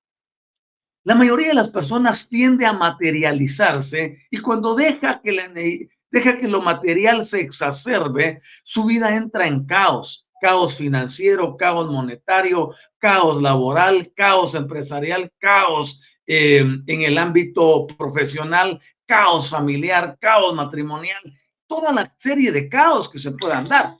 La 1.03 1.15
mayoría 1.15 1.49
de 1.49 1.53
las 1.53 1.69
personas 1.69 2.27
tiende 2.27 2.65
a 2.65 2.73
materializarse 2.73 4.27
y 4.29 4.39
cuando 4.39 4.75
deja 4.75 5.21
que, 5.21 5.89
deja 6.11 6.37
que 6.37 6.47
lo 6.47 6.61
material 6.61 7.25
se 7.25 7.39
exacerbe, 7.39 8.41
su 8.63 8.85
vida 8.85 9.15
entra 9.15 9.47
en 9.47 9.65
caos. 9.65 10.25
Caos 10.41 10.77
financiero, 10.77 11.57
caos 11.57 11.91
monetario, 11.91 12.73
caos 12.97 13.41
laboral, 13.41 14.13
caos 14.15 14.55
empresarial, 14.55 15.33
caos 15.37 16.01
eh, 16.25 16.59
en 16.59 17.01
el 17.01 17.17
ámbito 17.17 17.87
profesional, 17.97 18.79
caos 19.05 19.49
familiar, 19.49 20.17
caos 20.21 20.53
matrimonial. 20.55 21.21
toda 21.67 21.91
la 21.91 22.15
serie 22.17 22.51
de 22.51 22.69
caos 22.69 23.09
que 23.09 23.19
se 23.19 23.31
puedan 23.31 23.67
dar. 23.67 23.97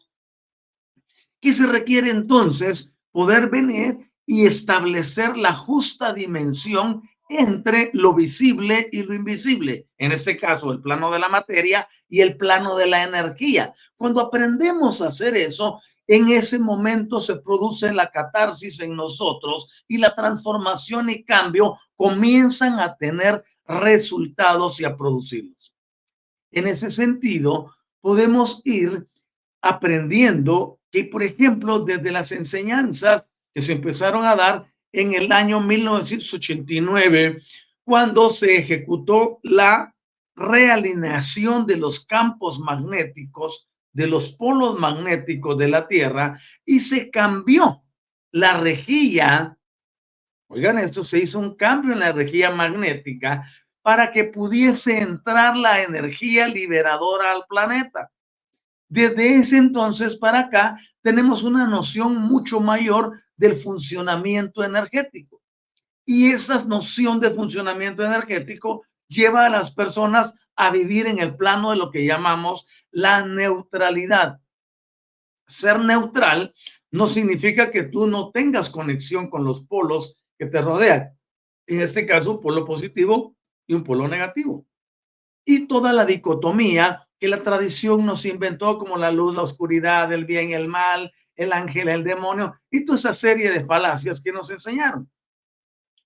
¿Qué 1.41 1.53
se 1.53 1.67
requiere 1.67 2.09
entonces? 2.09 2.93
Poder 3.11 3.49
venir 3.49 4.08
y 4.31 4.45
establecer 4.45 5.35
la 5.37 5.55
justa 5.55 6.13
dimensión 6.13 7.01
entre 7.29 7.89
lo 7.93 8.13
visible 8.13 8.87
y 8.91 9.01
lo 9.01 9.15
invisible, 9.15 9.87
en 9.97 10.11
este 10.11 10.37
caso 10.37 10.71
el 10.71 10.83
plano 10.83 11.09
de 11.11 11.17
la 11.17 11.29
materia 11.29 11.87
y 12.07 12.21
el 12.21 12.37
plano 12.37 12.75
de 12.75 12.85
la 12.85 13.01
energía. 13.01 13.73
Cuando 13.97 14.21
aprendemos 14.21 15.01
a 15.01 15.07
hacer 15.07 15.35
eso, 15.35 15.81
en 16.05 16.29
ese 16.29 16.59
momento 16.59 17.19
se 17.19 17.37
produce 17.37 17.91
la 17.91 18.11
catarsis 18.11 18.79
en 18.81 18.95
nosotros 18.95 19.83
y 19.87 19.97
la 19.97 20.13
transformación 20.13 21.09
y 21.09 21.23
cambio 21.23 21.79
comienzan 21.95 22.79
a 22.79 22.95
tener 22.97 23.43
resultados 23.65 24.79
y 24.79 24.85
a 24.85 24.95
producirlos. 24.95 25.73
En 26.51 26.67
ese 26.67 26.91
sentido, 26.91 27.73
podemos 27.99 28.61
ir 28.63 29.07
aprendiendo 29.61 30.79
que, 30.91 31.05
por 31.05 31.23
ejemplo, 31.23 31.79
desde 31.79 32.11
las 32.11 32.31
enseñanzas 32.31 33.28
se 33.61 33.73
empezaron 33.73 34.25
a 34.25 34.35
dar 34.35 34.65
en 34.91 35.13
el 35.13 35.31
año 35.31 35.59
1989, 35.59 37.41
cuando 37.83 38.29
se 38.29 38.57
ejecutó 38.57 39.39
la 39.43 39.95
realineación 40.35 41.65
de 41.65 41.77
los 41.77 42.05
campos 42.05 42.59
magnéticos, 42.59 43.67
de 43.91 44.07
los 44.07 44.29
polos 44.29 44.79
magnéticos 44.79 45.57
de 45.57 45.67
la 45.67 45.87
Tierra, 45.87 46.39
y 46.65 46.79
se 46.79 47.09
cambió 47.09 47.83
la 48.31 48.57
rejilla. 48.57 49.57
Oigan, 50.47 50.79
esto 50.79 51.03
se 51.03 51.19
hizo 51.19 51.39
un 51.39 51.55
cambio 51.55 51.93
en 51.93 51.99
la 51.99 52.11
rejilla 52.11 52.51
magnética 52.51 53.45
para 53.81 54.11
que 54.11 54.25
pudiese 54.25 54.99
entrar 54.99 55.57
la 55.57 55.81
energía 55.83 56.47
liberadora 56.47 57.31
al 57.31 57.43
planeta. 57.47 58.11
Desde 58.87 59.37
ese 59.37 59.57
entonces 59.57 60.15
para 60.15 60.39
acá 60.39 60.79
tenemos 61.01 61.43
una 61.43 61.67
noción 61.67 62.17
mucho 62.17 62.59
mayor 62.59 63.21
del 63.39 63.55
funcionamiento 63.55 64.63
energético. 64.63 65.41
Y 66.05 66.31
esa 66.31 66.63
noción 66.65 67.21
de 67.21 67.31
funcionamiento 67.31 68.03
energético 68.03 68.83
lleva 69.07 69.45
a 69.45 69.49
las 69.49 69.71
personas 69.71 70.33
a 70.57 70.71
vivir 70.71 71.07
en 71.07 71.19
el 71.19 71.37
plano 71.37 71.71
de 71.71 71.77
lo 71.77 71.89
que 71.89 72.05
llamamos 72.05 72.65
la 72.91 73.25
neutralidad. 73.25 74.41
Ser 75.47 75.79
neutral 75.79 76.53
no 76.91 77.07
significa 77.07 77.71
que 77.71 77.83
tú 77.83 78.07
no 78.07 78.29
tengas 78.31 78.69
conexión 78.69 79.29
con 79.29 79.45
los 79.45 79.63
polos 79.63 80.21
que 80.37 80.47
te 80.47 80.61
rodean. 80.61 81.17
En 81.65 81.79
este 81.81 82.05
caso, 82.05 82.31
un 82.31 82.41
polo 82.41 82.65
positivo 82.65 83.37
y 83.65 83.73
un 83.73 83.85
polo 83.85 84.07
negativo. 84.07 84.65
Y 85.45 85.67
toda 85.67 85.93
la 85.93 86.05
dicotomía 86.05 87.07
que 87.19 87.29
la 87.29 87.41
tradición 87.41 88.05
nos 88.05 88.25
inventó 88.25 88.77
como 88.77 88.97
la 88.97 89.11
luz, 89.11 89.33
la 89.33 89.43
oscuridad, 89.43 90.11
el 90.11 90.25
bien 90.25 90.49
y 90.49 90.55
el 90.55 90.67
mal, 90.67 91.13
el 91.39 91.53
ángel, 91.53 91.87
el 91.87 92.03
demonio 92.03 92.53
y 92.69 92.83
toda 92.83 92.99
esa 92.99 93.13
serie 93.13 93.49
de 93.49 93.65
falacias 93.65 94.21
que 94.21 94.33
nos 94.33 94.51
enseñaron. 94.51 95.09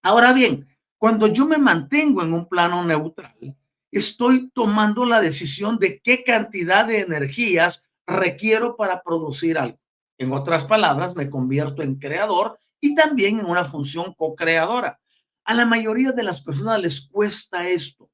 Ahora 0.04 0.32
bien, 0.32 0.68
cuando 1.00 1.26
yo 1.26 1.48
me 1.48 1.58
mantengo 1.58 2.22
en 2.22 2.34
un 2.34 2.48
plano 2.48 2.86
neutral, 2.86 3.58
estoy 3.90 4.52
tomando 4.52 5.06
la 5.06 5.22
decisión 5.22 5.80
de 5.80 6.00
qué 6.02 6.24
cantidad 6.24 6.86
de 6.86 7.00
energías 7.00 7.84
requiero 8.06 8.76
para 8.78 9.02
producir 9.02 9.58
algo. 9.58 9.80
En 10.20 10.32
otras 10.34 10.66
palabras, 10.66 11.16
me 11.16 11.32
convierto 11.32 11.82
en 11.82 11.96
creador 11.96 12.60
y 12.80 12.94
también 12.94 13.40
en 13.40 13.48
una 13.48 13.66
función 13.66 14.14
co-creadora. 14.14 15.00
A 15.46 15.56
la 15.56 15.66
mayoría 15.66 16.12
de 16.12 16.24
las 16.24 16.42
personas 16.42 16.80
les 16.80 17.08
cuesta 17.08 17.68
esto. 17.68 18.08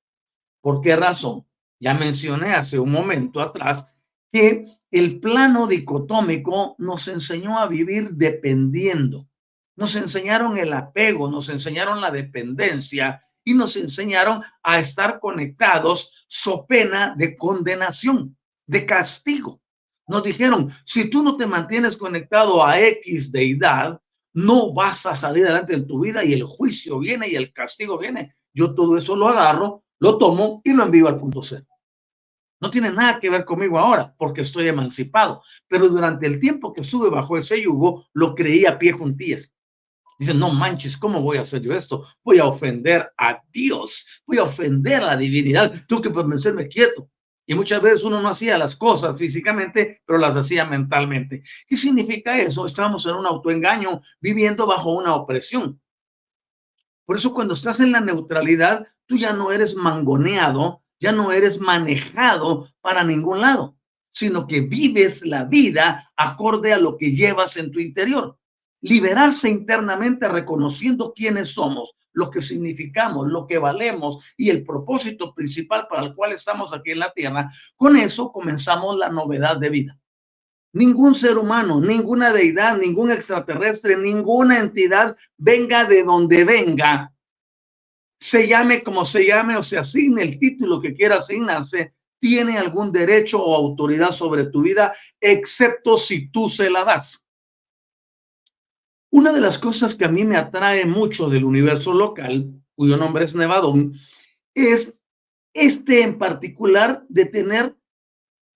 ¿Por 0.62 0.80
qué 0.80 0.96
razón? 0.96 1.46
Ya 1.82 1.94
mencioné 1.94 2.54
hace 2.54 2.80
un 2.80 2.92
momento 2.92 3.42
atrás 3.42 3.86
que 4.32 4.79
el 4.92 5.20
plano 5.20 5.68
dicotómico 5.68 6.76
nos 6.80 7.08
enseñó 7.08 7.60
a 7.60 7.68
vivir 7.68 8.12
dependiendo. 8.12 9.28
Nos 9.76 9.96
enseñaron 9.96 10.58
el 10.58 10.74
apego, 10.74 11.30
nos 11.30 11.50
enseñaron 11.50 12.02
la 12.02 12.12
dependencia 12.12 13.24
y 13.44 13.54
nos 13.54 13.76
enseñaron 13.76 14.44
a 14.64 14.80
estar 14.80 15.20
conectados 15.20 16.12
so 16.28 16.66
pena 16.66 17.16
de 17.18 17.38
condenación, 17.38 18.36
de 18.66 18.86
castigo. 18.86 19.62
Nos 20.08 20.24
dijeron, 20.24 20.72
si 20.86 21.10
tú 21.10 21.24
no 21.24 21.38
te 21.38 21.46
mantienes 21.46 21.96
conectado 21.96 22.66
a 22.66 22.80
X 22.82 23.32
deidad, 23.32 24.02
no 24.34 24.74
vas 24.74 25.06
a 25.06 25.16
salir 25.16 25.46
adelante 25.46 25.74
en 25.76 25.88
tu 25.88 26.00
vida 26.00 26.24
y 26.24 26.34
el 26.34 26.44
juicio 26.44 27.00
viene 27.00 27.30
y 27.30 27.36
el 27.36 27.54
castigo 27.54 27.98
viene. 27.98 28.36
Yo 28.54 28.74
todo 28.74 28.98
eso 28.98 29.16
lo 29.16 29.30
agarro, 29.30 29.84
lo 30.00 30.18
tomo 30.18 30.62
y 30.64 30.74
lo 30.74 30.84
envío 30.84 31.08
al 31.08 31.20
punto 31.20 31.42
cero. 31.42 31.69
No 32.62 32.70
tiene 32.70 32.92
nada 32.92 33.20
que 33.20 33.30
ver 33.30 33.46
conmigo 33.46 33.80
ahora 33.80 34.14
porque 34.18 34.42
estoy 34.42 34.68
emancipado, 34.68 35.42
pero 35.68 35.88
durante 35.88 36.28
el 36.28 36.40
tiempo 36.40 36.74
que 36.74 36.82
estuve 36.82 37.10
bajo 37.10 37.38
ese 37.38 37.62
yugo, 37.62 38.06
lo 38.14 38.36
creí 38.36 38.66
a 38.66 38.78
pie 38.78 38.92
juntillas. 38.92 39.56
Dicen, 40.20 40.38
no 40.38 40.50
manches, 40.50 40.98
¿cómo 40.98 41.22
voy 41.22 41.38
a 41.38 41.42
hacer 41.42 41.62
yo 41.62 41.72
esto? 41.72 42.06
Voy 42.24 42.40
a 42.40 42.46
ofender 42.46 43.10
a 43.18 43.42
Dios, 43.54 44.06
voy 44.26 44.38
a 44.38 44.44
ofender 44.44 45.02
a 45.02 45.08
la 45.08 45.18
divinidad, 45.18 45.86
tengo 45.88 46.02
que 46.02 46.10
permanecerme 46.10 46.68
quieto. 46.68 47.10
Y 47.46 47.56
muchas 47.56 47.82
veces 47.82 48.04
uno 48.04 48.22
no 48.22 48.30
hacía 48.30 48.58
las 48.58 48.76
cosas 48.76 49.18
físicamente, 49.18 50.02
pero 50.06 50.20
las 50.20 50.36
hacía 50.36 50.66
mentalmente. 50.66 51.42
¿Qué 51.66 51.78
significa 51.78 52.38
eso? 52.38 52.66
Estamos 52.66 53.06
en 53.06 53.16
un 53.16 53.26
autoengaño, 53.26 54.02
viviendo 54.20 54.68
bajo 54.68 54.92
una 54.92 55.16
opresión. 55.16 55.82
Por 57.06 57.18
eso 57.18 57.34
cuando 57.34 57.56
estás 57.56 57.80
en 57.80 57.92
la 57.92 58.02
neutralidad, 58.02 58.86
tú 59.08 59.18
ya 59.18 59.34
no 59.34 59.52
eres 59.52 59.74
mangoneado, 59.74 60.84
ya 61.00 61.12
no 61.12 61.32
eres 61.32 61.60
manejado 61.60 62.68
para 62.82 63.04
ningún 63.04 63.42
lado, 63.42 63.76
sino 64.12 64.48
que 64.48 64.62
vives 64.62 65.26
la 65.26 65.46
vida 65.46 66.12
acorde 66.18 66.74
a 66.74 66.80
lo 66.80 66.98
que 66.98 67.12
llevas 67.12 67.58
en 67.58 67.72
tu 67.72 67.80
interior. 67.80 68.38
Liberarse 68.82 69.50
internamente 69.50 70.28
reconociendo 70.28 71.14
quiénes 71.14 71.50
somos, 71.50 71.92
lo 72.14 72.30
que 72.30 72.42
significamos, 72.42 73.28
lo 73.28 73.48
que 73.48 73.58
valemos 73.58 74.34
y 74.36 74.50
el 74.50 74.66
propósito 74.66 75.34
principal 75.34 75.88
para 75.90 76.04
el 76.04 76.16
cual 76.16 76.34
estamos 76.34 76.74
aquí 76.74 76.92
en 76.92 77.00
la 77.00 77.14
tierra, 77.14 77.50
con 77.76 77.96
eso 77.96 78.32
comenzamos 78.32 78.98
la 78.98 79.10
novedad 79.10 79.58
de 79.58 79.70
vida. 79.70 80.00
Ningún 80.74 81.16
ser 81.16 81.38
humano, 81.38 81.82
ninguna 81.82 82.32
deidad, 82.32 82.78
ningún 82.78 83.12
extraterrestre, 83.12 83.98
ninguna 83.98 84.60
entidad, 84.60 85.16
venga 85.38 85.86
de 85.86 86.04
donde 86.04 86.44
venga, 86.44 87.12
se 88.20 88.48
llame 88.48 88.84
como 88.84 89.06
se 89.06 89.26
llame 89.26 89.56
o 89.56 89.64
se 89.64 89.78
asigne 89.78 90.24
el 90.24 90.40
título 90.40 90.82
que 90.82 90.94
quiera 90.94 91.18
asignarse, 91.18 91.94
tiene 92.20 92.58
algún 92.58 92.92
derecho 92.92 93.42
o 93.42 93.56
autoridad 93.56 94.12
sobre 94.12 94.46
tu 94.46 94.62
vida, 94.62 94.94
excepto 95.22 95.98
si 95.98 96.30
tú 96.30 96.50
se 96.50 96.70
la 96.70 96.84
das. 96.84 97.26
Una 99.12 99.32
de 99.32 99.42
las 99.42 99.58
cosas 99.58 99.96
que 99.96 100.06
a 100.06 100.10
mí 100.10 100.24
me 100.24 100.38
atrae 100.38 100.86
mucho 100.86 101.30
del 101.30 101.46
universo 101.46 101.94
local, 101.94 102.54
cuyo 102.76 102.98
nombre 102.98 103.26
es 103.26 103.34
Nevadón, 103.34 103.94
es 104.54 104.94
este 105.54 106.04
en 106.04 106.18
particular 106.18 107.06
de 107.10 107.26
tener 107.26 107.76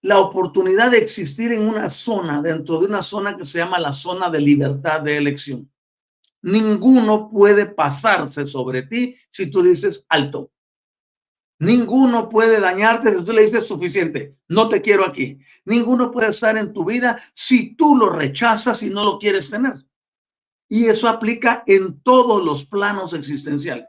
la 0.02 0.20
oportunidad 0.20 0.92
de 0.92 0.98
existir 0.98 1.54
en 1.54 1.68
una 1.68 1.90
zona, 1.90 2.42
dentro 2.42 2.80
de 2.80 2.88
una 2.88 3.02
zona 3.02 3.38
que 3.38 3.46
se 3.46 3.60
llama 3.60 3.80
la 3.80 3.94
zona 3.94 4.30
de 4.30 4.42
libertad 4.42 5.02
de 5.02 5.18
elección. 5.18 5.73
Ninguno 6.44 7.30
puede 7.30 7.68
pasarse 7.68 8.48
sobre 8.48 8.84
ti 8.84 9.16
si 9.30 9.50
tú 9.50 9.64
dices 9.64 10.06
alto. 10.10 10.52
Ninguno 11.60 12.28
puede 12.28 12.60
dañarte 12.60 13.18
si 13.18 13.24
tú 13.24 13.32
le 13.32 13.46
dices 13.46 13.66
suficiente. 13.66 14.36
No 14.50 14.68
te 14.68 14.82
quiero 14.82 15.06
aquí. 15.06 15.40
Ninguno 15.64 16.12
puede 16.12 16.32
estar 16.32 16.58
en 16.58 16.74
tu 16.74 16.84
vida 16.84 17.18
si 17.32 17.76
tú 17.76 17.96
lo 17.96 18.10
rechazas 18.10 18.84
y 18.84 18.90
no 18.90 19.06
lo 19.06 19.20
quieres 19.20 19.50
tener. 19.50 19.74
Y 20.68 20.86
eso 20.86 21.08
aplica 21.08 21.64
en 21.66 22.02
todos 22.02 22.44
los 22.44 22.66
planos 22.66 23.14
existenciales. 23.14 23.88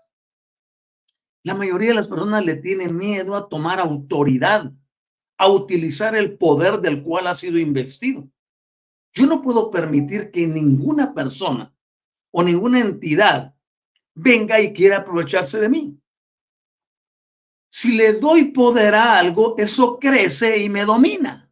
La 1.42 1.54
mayoría 1.54 1.88
de 1.88 1.94
las 1.96 2.08
personas 2.08 2.44
le 2.44 2.54
tienen 2.54 2.96
miedo 2.96 3.34
a 3.34 3.48
tomar 3.48 3.80
autoridad, 3.80 4.72
a 5.38 5.48
utilizar 5.48 6.14
el 6.14 6.38
poder 6.38 6.80
del 6.80 7.02
cual 7.02 7.26
ha 7.26 7.34
sido 7.34 7.58
investido. 7.58 8.28
Yo 9.12 9.26
no 9.26 9.42
puedo 9.42 9.72
permitir 9.72 10.30
que 10.30 10.46
ninguna 10.46 11.12
persona 11.12 11.73
o 12.36 12.42
ninguna 12.42 12.80
entidad 12.80 13.54
venga 14.12 14.60
y 14.60 14.72
quiera 14.72 14.98
aprovecharse 14.98 15.60
de 15.60 15.68
mí. 15.68 16.00
Si 17.70 17.92
le 17.92 18.14
doy 18.14 18.50
poder 18.50 18.94
a 18.96 19.18
algo, 19.20 19.54
eso 19.56 20.00
crece 20.00 20.58
y 20.58 20.68
me 20.68 20.84
domina. 20.84 21.48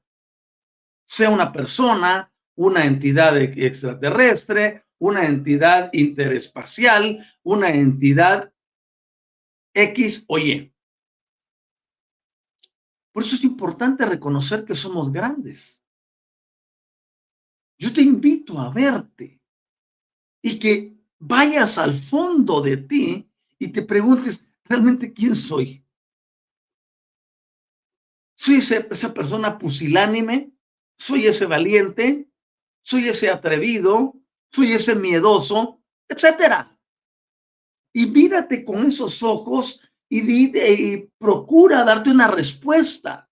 Sea 1.04 1.30
una 1.30 1.52
persona, 1.52 2.32
una 2.56 2.84
entidad 2.84 3.36
extraterrestre, 3.40 4.84
una 4.98 5.24
entidad 5.24 5.88
interespacial, 5.92 7.24
una 7.44 7.70
entidad 7.70 8.52
X 9.74 10.24
o 10.26 10.38
Y. 10.38 10.74
Por 13.12 13.22
eso 13.22 13.36
es 13.36 13.44
importante 13.44 14.04
reconocer 14.04 14.64
que 14.64 14.74
somos 14.74 15.12
grandes. 15.12 15.80
Yo 17.78 17.92
te 17.92 18.00
invito 18.02 18.58
a 18.58 18.70
verte 18.70 19.41
y 20.42 20.58
que 20.58 20.96
vayas 21.18 21.78
al 21.78 21.94
fondo 21.94 22.60
de 22.60 22.76
ti 22.76 23.30
y 23.58 23.68
te 23.68 23.82
preguntes 23.82 24.44
realmente 24.64 25.12
quién 25.12 25.36
soy. 25.36 25.84
Soy 28.34 28.56
esa 28.56 29.14
persona 29.14 29.56
pusilánime, 29.56 30.52
soy 30.98 31.26
ese 31.26 31.46
valiente, 31.46 32.28
soy 32.82 33.08
ese 33.08 33.30
atrevido, 33.30 34.14
soy 34.50 34.72
ese 34.72 34.96
miedoso, 34.96 35.80
etcétera. 36.08 36.76
Y 37.92 38.06
mírate 38.06 38.64
con 38.64 38.86
esos 38.86 39.22
ojos 39.22 39.80
y, 40.08 40.58
y 40.58 41.10
procura 41.18 41.84
darte 41.84 42.10
una 42.10 42.26
respuesta. 42.26 43.30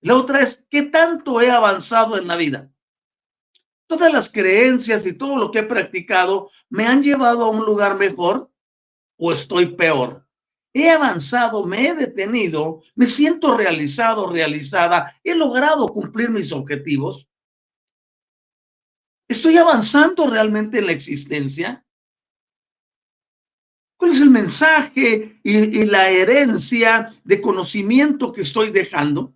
La 0.00 0.16
otra 0.16 0.40
es, 0.40 0.64
¿qué 0.70 0.82
tanto 0.82 1.40
he 1.40 1.50
avanzado 1.50 2.18
en 2.18 2.26
la 2.26 2.36
vida? 2.36 2.72
Todas 3.88 4.12
las 4.12 4.30
creencias 4.30 5.06
y 5.06 5.14
todo 5.14 5.38
lo 5.38 5.50
que 5.50 5.60
he 5.60 5.62
practicado 5.64 6.50
me 6.68 6.86
han 6.86 7.02
llevado 7.02 7.44
a 7.44 7.50
un 7.50 7.64
lugar 7.64 7.96
mejor 7.96 8.52
o 9.16 9.32
estoy 9.32 9.74
peor. 9.74 10.28
He 10.74 10.90
avanzado, 10.90 11.64
me 11.64 11.88
he 11.88 11.94
detenido, 11.94 12.82
me 12.94 13.06
siento 13.06 13.56
realizado, 13.56 14.30
realizada, 14.30 15.18
he 15.24 15.34
logrado 15.34 15.88
cumplir 15.88 16.30
mis 16.30 16.52
objetivos. 16.52 17.26
¿Estoy 19.26 19.56
avanzando 19.56 20.26
realmente 20.26 20.78
en 20.78 20.86
la 20.86 20.92
existencia? 20.92 21.84
¿Cuál 23.96 24.12
es 24.12 24.20
el 24.20 24.30
mensaje 24.30 25.40
y, 25.42 25.84
la 25.86 26.10
herencia 26.10 27.12
de 27.24 27.40
conocimiento 27.40 28.32
que 28.32 28.42
estoy 28.42 28.70
dejando? 28.70 29.34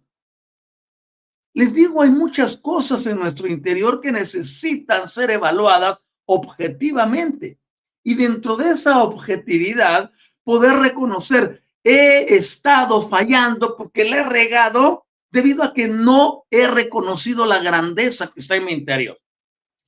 Les 1.55 1.75
digo, 1.75 2.03
hay 2.03 2.11
muchas 2.11 2.57
cosas 2.57 3.07
en 3.07 3.19
nuestro 3.19 3.47
interior 3.47 4.01
que 4.01 4.13
necesitan 4.13 5.09
ser 5.09 5.31
evaluadas 5.31 6.03
objetivamente. 6.25 7.59
Y 8.03 8.15
dentro 8.15 8.57
de 8.57 8.71
esa 8.71 9.03
objetividad, 9.03 10.13
poder 10.45 10.75
reconocer, 10.77 11.63
he 11.85 12.37
estado 12.37 13.09
fallando 13.09 13.77
porque 13.77 14.05
le 14.05 14.19
he 14.19 14.23
regado 14.25 15.07
debido 15.31 15.63
a 15.63 15.73
que 15.73 15.89
no 15.89 16.45
he 16.51 16.67
reconocido 16.67 17.47
la 17.47 17.63
grandeza 17.63 18.29
que 18.29 18.41
está 18.41 18.57
en 18.57 18.65
mi 18.65 18.73
interior. 18.73 19.19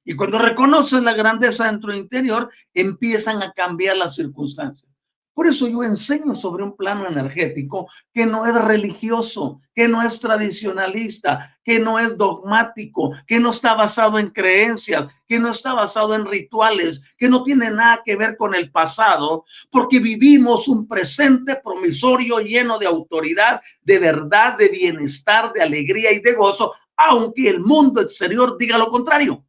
Y 0.04 0.16
cuando 0.16 0.38
reconoces 0.38 1.02
la 1.02 1.14
grandeza 1.14 1.68
en 1.68 1.80
tu 1.80 1.90
interior, 1.90 2.50
empiezan 2.74 3.42
a 3.42 3.52
cambiar 3.52 3.96
las 3.96 4.14
circunstancias. 4.14 4.93
Por 5.34 5.48
eso 5.48 5.66
yo 5.66 5.82
enseño 5.82 6.36
sobre 6.36 6.62
un 6.62 6.76
plano 6.76 7.08
energético 7.08 7.88
que 8.12 8.24
no 8.24 8.46
es 8.46 8.54
religioso, 8.54 9.60
que 9.74 9.88
no 9.88 10.00
es 10.00 10.20
tradicionalista, 10.20 11.58
que 11.64 11.80
no 11.80 11.98
es 11.98 12.16
dogmático, 12.16 13.12
que 13.26 13.40
no 13.40 13.50
está 13.50 13.74
basado 13.74 14.20
en 14.20 14.30
creencias, 14.30 15.08
que 15.26 15.40
no 15.40 15.50
está 15.50 15.74
basado 15.74 16.14
en 16.14 16.24
rituales, 16.24 17.02
que 17.18 17.28
no 17.28 17.42
tiene 17.42 17.68
nada 17.72 18.02
que 18.04 18.14
ver 18.14 18.36
con 18.36 18.54
el 18.54 18.70
pasado, 18.70 19.44
porque 19.72 19.98
vivimos 19.98 20.68
un 20.68 20.86
presente 20.86 21.56
promisorio 21.56 22.38
lleno 22.38 22.78
de 22.78 22.86
autoridad, 22.86 23.60
de 23.82 23.98
verdad, 23.98 24.56
de 24.56 24.68
bienestar, 24.68 25.52
de 25.52 25.62
alegría 25.62 26.12
y 26.12 26.20
de 26.20 26.34
gozo, 26.34 26.74
aunque 26.96 27.50
el 27.50 27.58
mundo 27.58 28.00
exterior 28.00 28.56
diga 28.56 28.78
lo 28.78 28.86
contrario. 28.86 29.44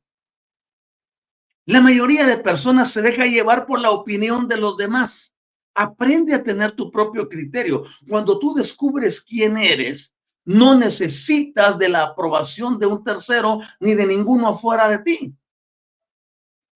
La 1.67 1.80
mayoría 1.80 2.26
de 2.26 2.38
personas 2.38 2.91
se 2.91 3.04
deja 3.04 3.28
llevar 3.28 3.67
por 3.67 3.80
la 3.80 3.91
opinión 3.91 4.48
de 4.48 4.58
los 4.58 4.78
demás 4.78 5.35
Aprende 5.76 6.34
a 6.34 6.42
tener 6.42 6.72
tu 6.72 6.90
propio 6.90 7.28
criterio. 7.28 7.84
Cuando 8.08 8.40
tú 8.40 8.54
descubres 8.54 9.20
quién 9.22 9.58
eres, 9.58 10.16
no 10.46 10.76
necesitas 10.76 11.78
de 11.78 11.90
la 11.90 12.04
aprobación 12.04 12.80
de 12.80 12.86
un 12.86 13.04
tercero 13.04 13.60
ni 13.82 13.94
de 13.94 14.06
ninguno 14.06 14.48
afuera 14.50 14.88
de 14.88 15.00
ti. 15.00 15.36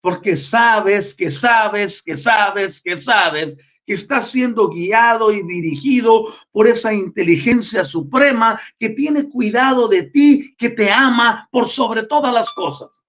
Porque 0.01 0.35
sabes 0.35 1.13
que 1.13 1.29
sabes 1.29 2.01
que 2.01 2.17
sabes 2.17 2.81
que 2.81 2.97
sabes 2.97 3.55
que 3.85 3.93
estás 3.93 4.31
siendo 4.31 4.69
guiado 4.69 5.31
y 5.31 5.43
dirigido 5.43 6.25
por 6.51 6.67
esa 6.67 6.93
inteligencia 6.93 7.83
suprema 7.85 8.59
que 8.77 8.89
tiene 8.89 9.29
cuidado 9.29 9.87
de 9.87 10.03
ti, 10.03 10.55
que 10.57 10.69
te 10.69 10.91
ama 10.91 11.47
por 11.51 11.69
sobre 11.69 12.03
todas 12.03 12.33
las 12.33 12.51
cosas. 12.51 13.03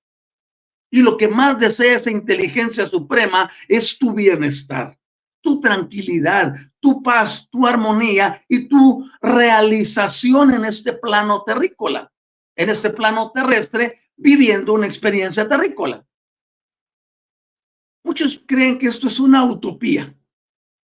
Y 0.90 1.03
lo 1.03 1.16
que 1.16 1.29
más 1.29 1.59
desea 1.59 1.96
esa 1.96 2.11
inteligencia 2.11 2.87
suprema 2.87 3.50
es 3.68 3.98
tu 3.98 4.12
bienestar 4.12 4.99
tu 5.40 5.61
tranquilidad, 5.61 6.55
tu 6.81 7.03
paz, 7.03 7.48
tu 7.50 7.66
armonía 7.66 8.44
y 8.48 8.68
tu 8.68 9.09
realización 9.20 10.53
en 10.53 10.64
este 10.64 10.92
plano 10.92 11.42
terrícola, 11.42 12.12
en 12.57 12.70
este 12.70 12.90
plano 12.90 13.31
terrestre, 13.33 14.00
viviendo 14.16 14.74
una 14.74 14.87
experiencia 14.87 15.48
terrícola. 15.48 16.05
Muchos 18.05 18.42
creen 18.46 18.79
que 18.79 18.88
esto 18.88 19.09
es 19.09 19.20
una 19.20 19.44
utopía 19.44 20.14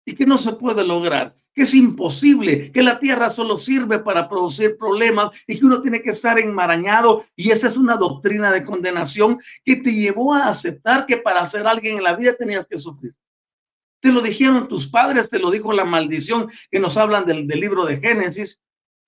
y 0.04 0.14
que 0.14 0.26
no 0.26 0.36
se 0.36 0.52
puede 0.52 0.84
lograr, 0.84 1.34
que 1.54 1.62
es 1.62 1.74
imposible, 1.74 2.72
que 2.72 2.82
la 2.82 2.98
tierra 2.98 3.30
solo 3.30 3.56
sirve 3.56 4.00
para 4.00 4.28
producir 4.28 4.76
problemas 4.76 5.30
y 5.46 5.58
que 5.58 5.64
uno 5.64 5.80
tiene 5.80 6.02
que 6.02 6.10
estar 6.10 6.38
enmarañado. 6.38 7.24
Y 7.36 7.50
esa 7.50 7.68
es 7.68 7.76
una 7.76 7.96
doctrina 7.96 8.50
de 8.52 8.64
condenación 8.64 9.40
que 9.64 9.76
te 9.76 9.92
llevó 9.92 10.34
a 10.34 10.48
aceptar 10.48 11.06
que 11.06 11.16
para 11.16 11.46
ser 11.46 11.66
alguien 11.66 11.98
en 11.98 12.04
la 12.04 12.16
vida 12.16 12.34
tenías 12.34 12.66
que 12.66 12.78
sufrir. 12.78 13.14
Te 14.04 14.12
lo 14.12 14.20
dijeron 14.20 14.68
tus 14.68 14.86
padres, 14.86 15.30
te 15.30 15.38
lo 15.38 15.50
dijo 15.50 15.72
la 15.72 15.86
maldición 15.86 16.50
que 16.70 16.78
nos 16.78 16.98
hablan 16.98 17.24
del, 17.24 17.46
libro 17.46 17.86
de 17.86 17.98
Génesis. 17.98 18.60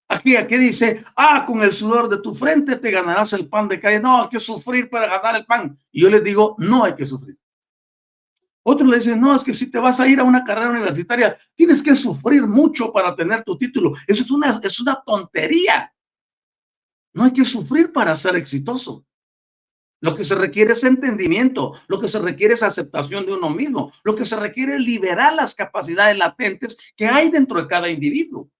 Aquí, 0.08 0.36
aquí 0.36 0.56
dice, 0.56 1.04
ah, 1.16 1.44
con 1.46 1.60
el 1.60 1.70
sudor 1.70 2.08
de 2.08 2.22
tu 2.22 2.34
frente 2.34 2.76
te 2.76 2.90
ganarás 2.90 3.34
el 3.34 3.46
pan 3.46 3.68
de 3.68 3.78
calle. 3.78 4.00
No, 4.00 4.22
hay 4.22 4.30
que 4.30 4.40
sufrir 4.40 4.88
para 4.88 5.06
ganar 5.06 5.36
el 5.36 5.44
pan. 5.44 5.78
Y 5.92 6.00
yo 6.00 6.08
les 6.08 6.24
digo, 6.24 6.56
no 6.56 6.84
hay 6.84 6.94
que 6.94 7.04
sufrir. 7.04 7.36
Otros 8.62 8.88
le 8.88 8.96
dicen, 8.96 9.20
no, 9.20 9.36
es 9.36 9.44
que 9.44 9.52
si 9.52 9.70
te 9.70 9.78
vas 9.78 10.00
a 10.00 10.08
ir 10.08 10.18
a 10.18 10.24
una 10.24 10.42
carrera 10.42 10.70
universitaria, 10.70 11.36
tienes 11.54 11.82
que 11.82 11.94
sufrir 11.94 12.46
mucho 12.46 12.90
para 12.90 13.14
tener 13.14 13.44
tu 13.44 13.58
título. 13.58 13.92
Eso 14.06 14.22
es 14.22 14.30
una, 14.30 14.58
es 14.62 14.80
una 14.80 15.02
tontería. 15.04 15.92
No 17.12 17.24
hay 17.24 17.34
que 17.34 17.44
sufrir 17.44 17.92
para 17.92 18.16
ser 18.16 18.34
exitoso. 18.36 19.04
Lo 20.00 20.14
que 20.14 20.24
se 20.24 20.34
requiere 20.34 20.72
es 20.72 20.84
entendimiento, 20.84 21.72
lo 21.88 21.98
que 21.98 22.08
se 22.08 22.18
requiere 22.18 22.54
es 22.54 22.62
aceptación 22.62 23.24
de 23.24 23.32
uno 23.32 23.48
mismo, 23.48 23.92
lo 24.04 24.14
que 24.14 24.24
se 24.24 24.36
requiere 24.36 24.74
es 24.74 24.80
liberar 24.80 25.34
las 25.34 25.54
capacidades 25.54 26.18
latentes 26.18 26.76
que 26.96 27.06
hay 27.06 27.30
dentro 27.30 27.60
de 27.60 27.68
cada 27.68 27.88
individuo. 27.88 28.50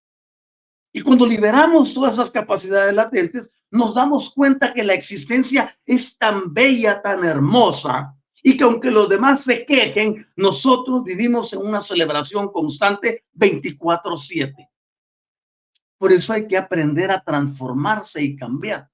Y 0.93 1.03
cuando 1.03 1.27
liberamos 1.27 1.93
todas 1.93 2.15
esas 2.15 2.31
capacidades 2.31 2.95
latentes, 2.95 3.51
nos 3.71 3.95
damos 3.95 4.33
cuenta 4.33 4.73
que 4.73 4.83
la 4.83 4.95
existencia 4.95 5.77
es 5.85 6.17
tan 6.17 6.55
bella, 6.55 7.03
tan 7.03 7.23
hermosa, 7.23 8.15
y 8.43 8.57
que 8.57 8.65
aunque 8.65 8.91
los 8.91 9.09
demás 9.09 9.43
se 9.43 9.67
quejen, 9.67 10.27
nosotros 10.37 11.03
vivimos 11.05 11.53
en 11.53 11.61
una 11.61 11.81
celebración 11.81 12.51
constante 12.53 13.25
24/7. 13.35 14.71
Por 15.99 16.13
eso 16.13 16.33
hay 16.33 16.47
que 16.47 16.57
aprender 16.57 17.11
a 17.11 17.21
transformarse 17.21 18.23
y 18.23 18.37
cambiar. 18.37 18.89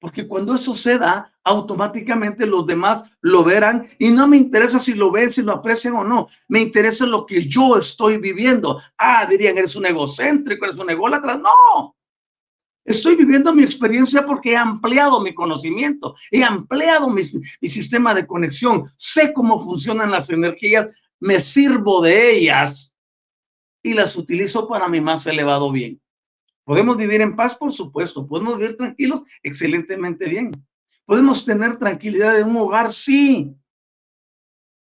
Porque 0.00 0.26
cuando 0.26 0.54
eso 0.54 0.74
se 0.74 0.98
da, 0.98 1.30
automáticamente 1.44 2.46
los 2.46 2.66
demás 2.66 3.04
lo 3.20 3.44
verán 3.44 3.86
y 3.98 4.08
no 4.08 4.26
me 4.26 4.38
interesa 4.38 4.78
si 4.78 4.94
lo 4.94 5.10
ven, 5.10 5.30
si 5.30 5.42
lo 5.42 5.52
aprecian 5.52 5.94
o 5.94 6.04
no. 6.04 6.28
Me 6.48 6.60
interesa 6.60 7.04
lo 7.04 7.26
que 7.26 7.46
yo 7.46 7.76
estoy 7.76 8.16
viviendo. 8.16 8.80
Ah, 8.96 9.26
dirían, 9.26 9.58
eres 9.58 9.76
un 9.76 9.84
egocéntrico, 9.84 10.64
eres 10.64 10.76
un 10.76 10.88
ególatra. 10.88 11.36
No. 11.36 11.94
Estoy 12.84 13.14
viviendo 13.14 13.54
mi 13.54 13.62
experiencia 13.62 14.24
porque 14.26 14.52
he 14.52 14.56
ampliado 14.56 15.20
mi 15.20 15.34
conocimiento, 15.34 16.16
he 16.30 16.42
ampliado 16.42 17.10
mi, 17.10 17.22
mi 17.60 17.68
sistema 17.68 18.14
de 18.14 18.26
conexión, 18.26 18.90
sé 18.96 19.34
cómo 19.34 19.62
funcionan 19.62 20.10
las 20.10 20.30
energías, 20.30 20.88
me 21.20 21.40
sirvo 21.40 22.00
de 22.00 22.36
ellas 22.36 22.94
y 23.82 23.92
las 23.92 24.16
utilizo 24.16 24.66
para 24.66 24.88
mi 24.88 25.00
más 25.00 25.26
elevado 25.26 25.70
bien. 25.70 26.00
¿Podemos 26.70 26.96
vivir 26.96 27.20
en 27.20 27.34
paz? 27.34 27.56
Por 27.56 27.72
supuesto. 27.72 28.28
¿Podemos 28.28 28.56
vivir 28.56 28.76
tranquilos? 28.76 29.22
Excelentemente 29.42 30.28
bien. 30.28 30.52
¿Podemos 31.04 31.44
tener 31.44 31.76
tranquilidad 31.78 32.38
en 32.38 32.46
un 32.46 32.58
hogar? 32.58 32.92
Sí. 32.92 33.52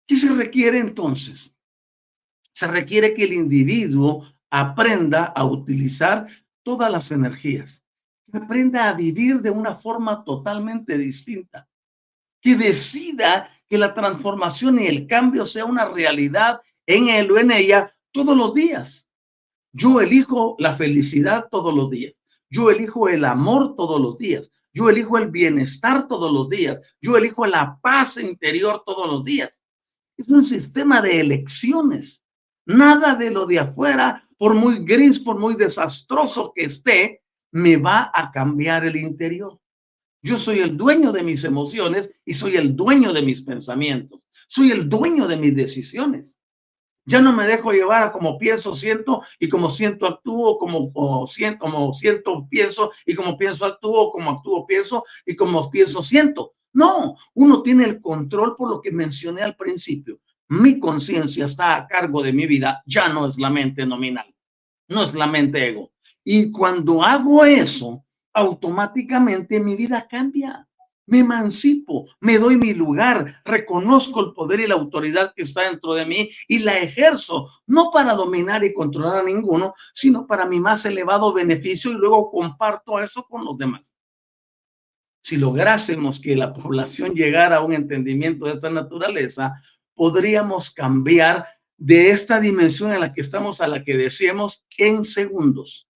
¿Qué 0.07 0.15
se 0.15 0.33
requiere 0.33 0.79
entonces? 0.79 1.53
Se 2.53 2.69
requiere 2.69 3.15
que 3.15 3.25
el 3.25 3.33
individuo 3.33 4.25
aprenda 4.49 5.25
a 5.25 5.45
utilizar 5.45 6.29
todas 6.63 6.89
las 6.89 7.11
energías, 7.11 7.85
que 8.31 8.39
aprenda 8.39 8.89
a 8.89 8.93
vivir 8.93 9.41
de 9.41 9.51
una 9.51 9.75
forma 9.75 10.23
totalmente 10.23 10.97
distinta, 10.97 11.69
que 12.41 12.55
decida 12.55 13.51
que 13.69 13.77
la 13.77 13.93
transformación 13.93 14.79
y 14.79 14.87
el 14.87 15.09
cambio 15.09 15.47
sea 15.47 15.65
una 15.65 15.87
realidad 15.87 16.61
en 16.87 17.09
él 17.09 17.29
o 17.33 17.39
en 17.39 17.51
ella 17.51 17.93
todos 18.13 18.37
los 18.37 18.55
días. 18.55 19.09
Yo 19.73 20.01
elijo 20.01 20.57
la 20.59 20.75
felicidad 20.75 21.49
todos 21.51 21.75
los 21.75 21.91
días. 21.91 22.23
Yo 22.51 22.71
elijo 22.71 23.09
el 23.09 23.25
amor 23.25 23.75
todos 23.77 24.01
los 24.01 24.19
días. 24.19 24.53
Yo 24.75 24.91
elijo 24.91 25.19
el 25.19 25.31
bienestar 25.31 26.09
todos 26.09 26.33
los 26.33 26.49
días. 26.49 26.81
Yo 27.01 27.17
elijo 27.17 27.47
la 27.47 27.79
paz 27.81 28.17
interior 28.17 28.83
todos 28.85 29.07
los 29.07 29.25
días. 29.25 29.63
Es 30.17 30.29
un 30.29 30.45
sistema 30.45 31.01
de 31.01 31.21
elecciones. 31.21 32.25
Nada 32.67 33.15
de 33.15 33.31
lo 33.31 33.47
de 33.47 33.59
afuera, 33.59 34.29
por 34.39 34.55
muy 34.55 34.85
gris, 34.85 35.19
por 35.19 35.39
muy 35.39 35.55
desastroso 35.55 36.53
que 36.55 36.65
esté, 36.65 37.23
me 37.51 37.77
va 37.77 38.11
a 38.15 38.31
cambiar 38.31 38.85
el 38.85 38.97
interior. 38.97 39.59
Yo 40.23 40.39
soy 40.39 40.61
el 40.61 40.77
dueño 40.77 41.13
de 41.13 41.23
mis 41.23 41.45
emociones 41.45 42.11
y 42.25 42.35
soy 42.35 42.57
el 42.57 42.77
dueño 42.77 43.13
de 43.13 43.23
mis 43.23 43.41
pensamientos. 43.43 44.29
Soy 44.49 44.71
el 44.71 44.89
dueño 44.89 45.27
de 45.27 45.37
mis 45.37 45.57
decisiones. 45.57 46.39
Ya 47.05 47.21
no 47.21 47.33
me 47.33 47.47
dejo 47.47 47.73
llevar 47.73 48.03
a 48.05 48.13
como 48.13 48.39
pienso, 48.39 48.75
siento 48.75 49.23
y 49.41 49.49
como 49.49 49.71
siento 49.71 50.07
actúo, 50.07 50.59
como, 50.59 51.27
siento, 51.27 51.59
como 51.59 51.93
siento 51.95 52.47
pienso 52.49 52.93
y 53.05 53.15
como 53.15 53.37
pienso 53.37 53.65
actúo, 53.65 54.13
como 54.13 54.31
actúo 54.31 54.67
pienso 54.67 55.05
y 55.27 55.35
como 55.35 55.69
pienso 55.71 56.01
siento. 56.01 56.55
No, 56.73 57.17
uno 57.35 57.63
tiene 57.63 57.85
el 57.85 58.01
control 58.01 58.57
por 58.57 58.71
lo 58.71 58.81
que 58.81 58.93
mencioné 58.93 59.43
al 59.43 59.57
principio. 59.57 60.21
Mi 60.49 60.79
conciencia 60.79 61.47
está 61.47 61.77
a 61.77 61.87
cargo 61.87 62.23
de 62.23 62.33
mi 62.33 62.47
vida, 62.47 62.83
ya 62.87 63.09
no 63.09 63.27
es 63.27 63.39
la 63.39 63.51
mente 63.51 63.85
nominal, 63.85 64.33
no 64.89 65.05
es 65.05 65.15
la 65.15 65.27
mente 65.27 65.69
ego. 65.69 65.91
Y 66.25 66.53
cuando 66.53 67.03
hago 67.03 67.45
eso, 67.45 68.05
automáticamente 68.33 69.61
mi 69.61 69.77
vida 69.77 70.07
cambia 70.09 70.69
me 71.07 71.19
emancipo, 71.19 72.09
me 72.21 72.39
doy 72.39 72.57
mi 72.57 72.75
lugar, 72.75 73.43
reconozco 73.45 74.21
el 74.21 74.33
poder 74.33 74.61
y 74.61 74.67
la 74.67 74.75
autoridad 74.75 75.33
que 75.35 75.43
está 75.43 75.63
dentro 75.63 75.95
de 75.95 76.07
mí 76.07 76.31
y 76.49 76.61
la 76.61 76.79
ejerzo, 76.79 77.49
no 77.67 77.91
para 77.93 78.15
dominar 78.15 78.65
y 78.65 78.73
controlar 78.73 79.19
a 79.19 79.23
ninguno, 79.23 79.75
sino 79.95 80.27
para 80.27 80.47
mi 80.47 80.61
más 80.61 80.85
elevado 80.85 81.33
beneficio 81.33 81.91
y 81.91 81.95
luego 81.95 82.31
comparto 82.31 83.01
eso 83.01 83.25
con 83.29 83.45
los 83.45 83.59
demás. 83.59 83.83
Si 85.23 85.37
lográsemos 85.37 86.21
que 86.21 86.37
la 86.37 86.53
población 86.53 87.15
llegara 87.15 87.57
a 87.57 87.63
un 87.63 87.73
entendimiento 87.73 88.47
de 88.47 88.53
esta 88.55 88.71
naturaleza, 88.71 89.55
podríamos 89.95 90.71
cambiar 90.71 91.47
de 91.77 92.11
esta 92.11 92.41
dimensión 92.41 92.93
en 92.93 93.01
la 93.01 93.13
que 93.13 93.21
estamos 93.21 93.61
a 93.61 93.69
la 93.69 93.85
que 93.85 93.97
deseemos 93.97 94.65
en 94.79 95.05
segundos. 95.05 95.89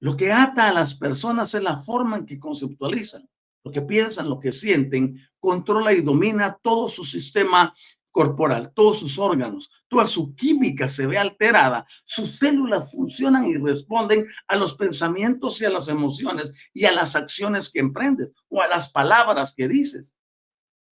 Lo 0.00 0.16
que 0.16 0.32
ata 0.32 0.68
a 0.68 0.72
las 0.72 0.94
personas 0.94 1.54
es 1.54 1.62
la 1.62 1.78
forma 1.78 2.16
en 2.16 2.26
que 2.26 2.38
conceptualizan 2.38 3.28
lo 3.64 3.72
que 3.72 3.82
piensan, 3.82 4.28
lo 4.28 4.40
que 4.40 4.52
sienten, 4.52 5.18
controla 5.38 5.92
y 5.92 6.00
domina 6.00 6.58
todo 6.62 6.88
su 6.88 7.04
sistema 7.04 7.74
corporal, 8.10 8.72
todos 8.74 8.98
sus 8.98 9.18
órganos, 9.18 9.70
toda 9.88 10.06
su 10.06 10.34
química 10.34 10.88
se 10.88 11.06
ve 11.06 11.18
alterada, 11.18 11.86
sus 12.04 12.36
células 12.36 12.90
funcionan 12.90 13.46
y 13.46 13.56
responden 13.56 14.26
a 14.48 14.56
los 14.56 14.74
pensamientos 14.74 15.60
y 15.60 15.64
a 15.64 15.70
las 15.70 15.88
emociones 15.88 16.52
y 16.72 16.86
a 16.86 16.92
las 16.92 17.14
acciones 17.14 17.70
que 17.70 17.80
emprendes 17.80 18.34
o 18.48 18.62
a 18.62 18.68
las 18.68 18.90
palabras 18.90 19.54
que 19.54 19.68
dices. 19.68 20.16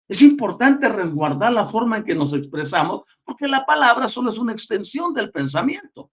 Es 0.08 0.22
importante 0.22 0.88
resguardar 0.88 1.52
la 1.52 1.66
forma 1.66 1.98
en 1.98 2.04
que 2.04 2.14
nos 2.14 2.32
expresamos 2.32 3.02
porque 3.24 3.46
la 3.46 3.66
palabra 3.66 4.08
solo 4.08 4.30
es 4.30 4.38
una 4.38 4.52
extensión 4.52 5.12
del 5.12 5.30
pensamiento. 5.30 6.10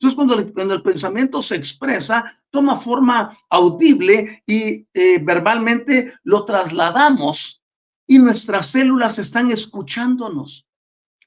Entonces, 0.00 0.52
cuando, 0.52 0.74
el 0.74 0.82
pensamiento 0.82 1.42
se 1.42 1.56
expresa, 1.56 2.40
toma 2.50 2.76
forma 2.76 3.36
audible 3.50 4.44
y 4.46 4.86
eh, 4.94 5.18
verbalmente 5.20 6.14
lo 6.22 6.44
trasladamos 6.44 7.60
y 8.06 8.18
nuestras 8.18 8.68
células 8.68 9.18
están 9.18 9.50
escuchándonos. 9.50 10.66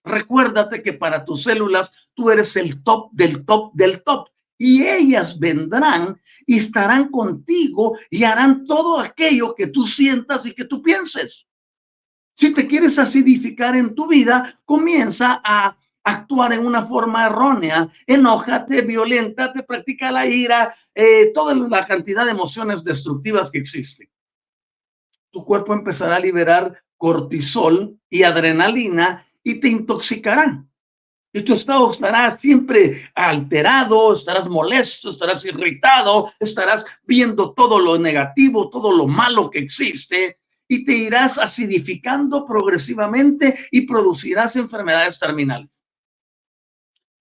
Recuérdate 0.06 0.82
que 0.82 0.94
para 0.94 1.26
tus 1.26 1.44
células 1.44 1.92
tú 2.14 2.32
eres 2.32 2.56
el 2.56 2.82
top 2.82 3.12
del 3.12 3.46
top 3.46 3.74
del 3.74 4.04
top 4.04 4.30
y 4.58 4.84
ellas 4.84 5.38
vendrán 5.38 6.20
y 6.46 6.60
estarán 6.60 7.10
contigo 7.10 7.98
y 8.10 8.24
harán 8.24 8.66
todo 8.66 9.00
aquello 9.00 9.54
que 9.54 9.68
tú 9.68 9.86
sientas 9.86 10.46
y 10.46 10.54
que 10.54 10.66
tú 10.66 10.82
pienses. 10.82 11.48
Si 12.36 12.54
te 12.54 12.68
quieres 12.68 12.98
acidificar 12.98 13.76
en 13.76 13.94
tu 13.94 14.08
vida, 14.08 14.60
comienza 14.66 15.42
a 15.44 15.78
actuar 16.04 16.54
en 16.54 16.66
una 16.66 16.86
forma 16.86 17.28
errónea, 17.28 17.90
enójate, 18.08 18.82
violenta, 18.82 19.54
te 19.54 19.64
practica 19.64 20.12
la 20.12 20.26
ira, 20.26 20.76
eh, 20.96 21.32
toda 21.34 21.54
la 21.56 21.86
cantidad 21.86 22.26
de 22.26 22.32
emociones 22.32 22.84
destructivas 22.84 23.52
que 23.52 23.60
existen. 23.60 24.10
Tu 25.32 25.46
cuerpo 25.46 25.74
empezará 25.74 26.18
a 26.18 26.20
liberar 26.20 26.84
cortisol 26.98 27.98
y 28.10 28.24
adrenalina 28.24 29.26
y 29.44 29.60
te 29.60 29.70
intoxicará. 29.70 30.66
Y 31.34 31.42
tu 31.44 31.54
estado 31.54 31.90
estará 31.90 32.38
siempre 32.38 33.10
alterado, 33.16 34.14
estarás 34.14 34.50
molesto, 34.50 35.10
estarás 35.10 35.46
irritado, 35.46 36.32
estarás 36.40 36.86
viendo 37.04 37.54
todo 37.54 37.80
lo 37.80 37.98
negativo, 37.98 38.70
todo 38.70 38.92
lo 38.92 39.08
malo 39.08 39.50
que 39.50 39.60
existe 39.60 40.40
y 40.68 40.84
te 40.84 40.94
irás 40.94 41.38
acidificando 41.38 42.46
progresivamente 42.46 43.68
y 43.72 43.82
producirás 43.82 44.58
enfermedades 44.58 45.20
terminales. 45.20 45.81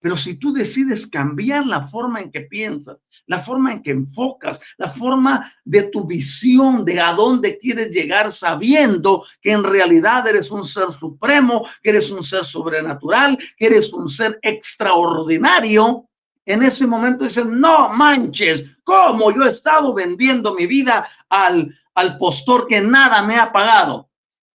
Pero 0.01 0.17
si 0.17 0.33
tú 0.33 0.51
decides 0.51 1.05
cambiar 1.07 1.65
la 1.65 1.83
forma 1.83 2.19
en 2.19 2.31
que 2.31 2.41
piensas, 2.41 2.97
la 3.27 3.39
forma 3.39 3.71
en 3.71 3.83
que 3.83 3.91
enfocas, 3.91 4.59
la 4.77 4.89
forma 4.89 5.51
de 5.63 5.83
tu 5.83 6.05
visión 6.05 6.83
de 6.83 6.99
a 6.99 7.13
dónde 7.13 7.57
quieres 7.59 7.95
llegar 7.95 8.33
sabiendo 8.33 9.23
que 9.41 9.51
en 9.51 9.63
realidad 9.63 10.27
eres 10.27 10.49
un 10.51 10.65
ser 10.65 10.91
supremo, 10.91 11.65
que 11.83 11.91
eres 11.91 12.09
un 12.11 12.23
ser 12.23 12.43
sobrenatural, 12.43 13.37
que 13.57 13.67
eres 13.67 13.93
un 13.93 14.09
ser 14.09 14.39
extraordinario, 14.41 16.07
en 16.45 16.63
ese 16.63 16.87
momento 16.87 17.23
dices, 17.23 17.45
no 17.45 17.89
manches, 17.89 18.65
¿cómo 18.83 19.31
yo 19.31 19.43
he 19.43 19.51
estado 19.51 19.93
vendiendo 19.93 20.55
mi 20.55 20.65
vida 20.65 21.07
al, 21.29 21.77
al 21.93 22.17
postor 22.17 22.67
que 22.67 22.81
nada 22.81 23.21
me 23.21 23.37
ha 23.37 23.51
pagado? 23.51 24.10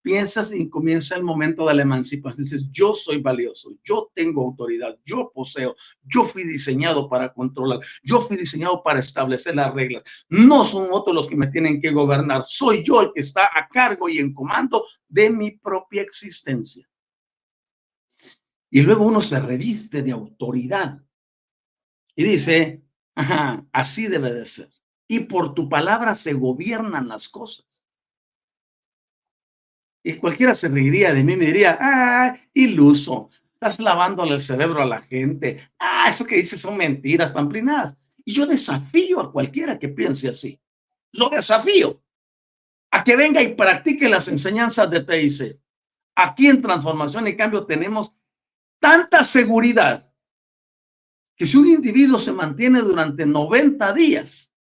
Piensas 0.07 0.53
y 0.53 0.69
comienza 0.69 1.17
el 1.17 1.23
momento 1.23 1.67
de 1.67 1.73
la 1.73 1.81
emancipación. 1.81 2.45
Dices, 2.45 2.63
yo 2.71 2.93
soy 2.93 3.17
valioso, 3.21 3.71
yo 3.83 4.09
tengo 4.15 4.41
autoridad, 4.41 4.97
yo 5.03 5.29
poseo, 5.35 5.75
yo 6.05 6.23
fui 6.23 6.45
diseñado 6.45 7.09
para 7.09 7.33
controlar, 7.33 7.81
yo 8.03 8.21
fui 8.21 8.37
diseñado 8.37 8.81
para 8.83 9.01
establecer 9.01 9.55
las 9.55 9.73
reglas. 9.73 10.03
No 10.29 10.63
son 10.63 10.87
otros 10.91 11.13
los 11.13 11.27
que 11.27 11.35
me 11.35 11.47
tienen 11.47 11.81
que 11.81 11.91
gobernar, 11.91 12.45
soy 12.47 12.85
yo 12.85 13.01
el 13.01 13.11
que 13.13 13.19
está 13.19 13.49
a 13.53 13.67
cargo 13.67 14.07
y 14.07 14.19
en 14.19 14.33
comando 14.33 14.85
de 15.09 15.29
mi 15.29 15.51
propia 15.57 16.03
existencia. 16.03 16.87
Y 18.69 18.83
luego 18.83 19.05
uno 19.05 19.21
se 19.21 19.37
reviste 19.41 20.03
de 20.03 20.13
autoridad 20.13 21.01
y 22.15 22.23
dice, 22.23 22.81
así 23.73 24.07
debe 24.07 24.33
de 24.33 24.45
ser. 24.45 24.69
Y 25.05 25.19
por 25.19 25.53
tu 25.53 25.67
palabra 25.67 26.15
se 26.15 26.31
gobiernan 26.31 27.09
las 27.09 27.27
cosas. 27.27 27.76
Y 30.07 30.15
cualquiera 30.15 30.55
se 30.55 30.69
reiría 30.69 31.13
de 31.13 31.21
mí, 31.21 31.35
me 31.35 31.47
diría, 31.47 31.77
ah, 31.81 32.33
iluso, 32.53 33.29
estás 33.51 33.77
lavándole 33.77 34.35
el 34.35 34.39
cerebro 34.39 34.81
a 34.81 34.85
la 34.85 35.01
gente. 35.01 35.69
Ah, 35.77 36.05
eso 36.09 36.23
que 36.23 36.37
dices 36.37 36.61
son 36.61 36.77
mentiras, 36.77 37.31
pamplinadas. 37.31 37.97
Y 38.23 38.31
yo 38.31 38.45
desafío 38.45 39.19
a 39.19 39.33
cualquiera 39.33 39.77
que 39.77 39.89
piense 39.89 40.29
así. 40.29 40.61
Lo 41.11 41.27
desafío 41.27 42.01
a 42.89 43.03
que 43.03 43.17
venga 43.17 43.41
y 43.41 43.53
practique 43.55 44.07
las 44.07 44.29
enseñanzas 44.29 44.89
de 44.89 45.03
TIC. 45.03 45.59
Aquí 46.15 46.47
en 46.47 46.61
Transformación 46.61 47.27
y 47.27 47.35
Cambio 47.35 47.65
tenemos 47.65 48.15
tanta 48.79 49.25
seguridad 49.25 50.09
que 51.35 51.45
si 51.45 51.57
un 51.57 51.67
individuo 51.67 52.17
se 52.17 52.31
mantiene 52.31 52.79
durante 52.79 53.25
90 53.25 53.91
días, 53.91 54.53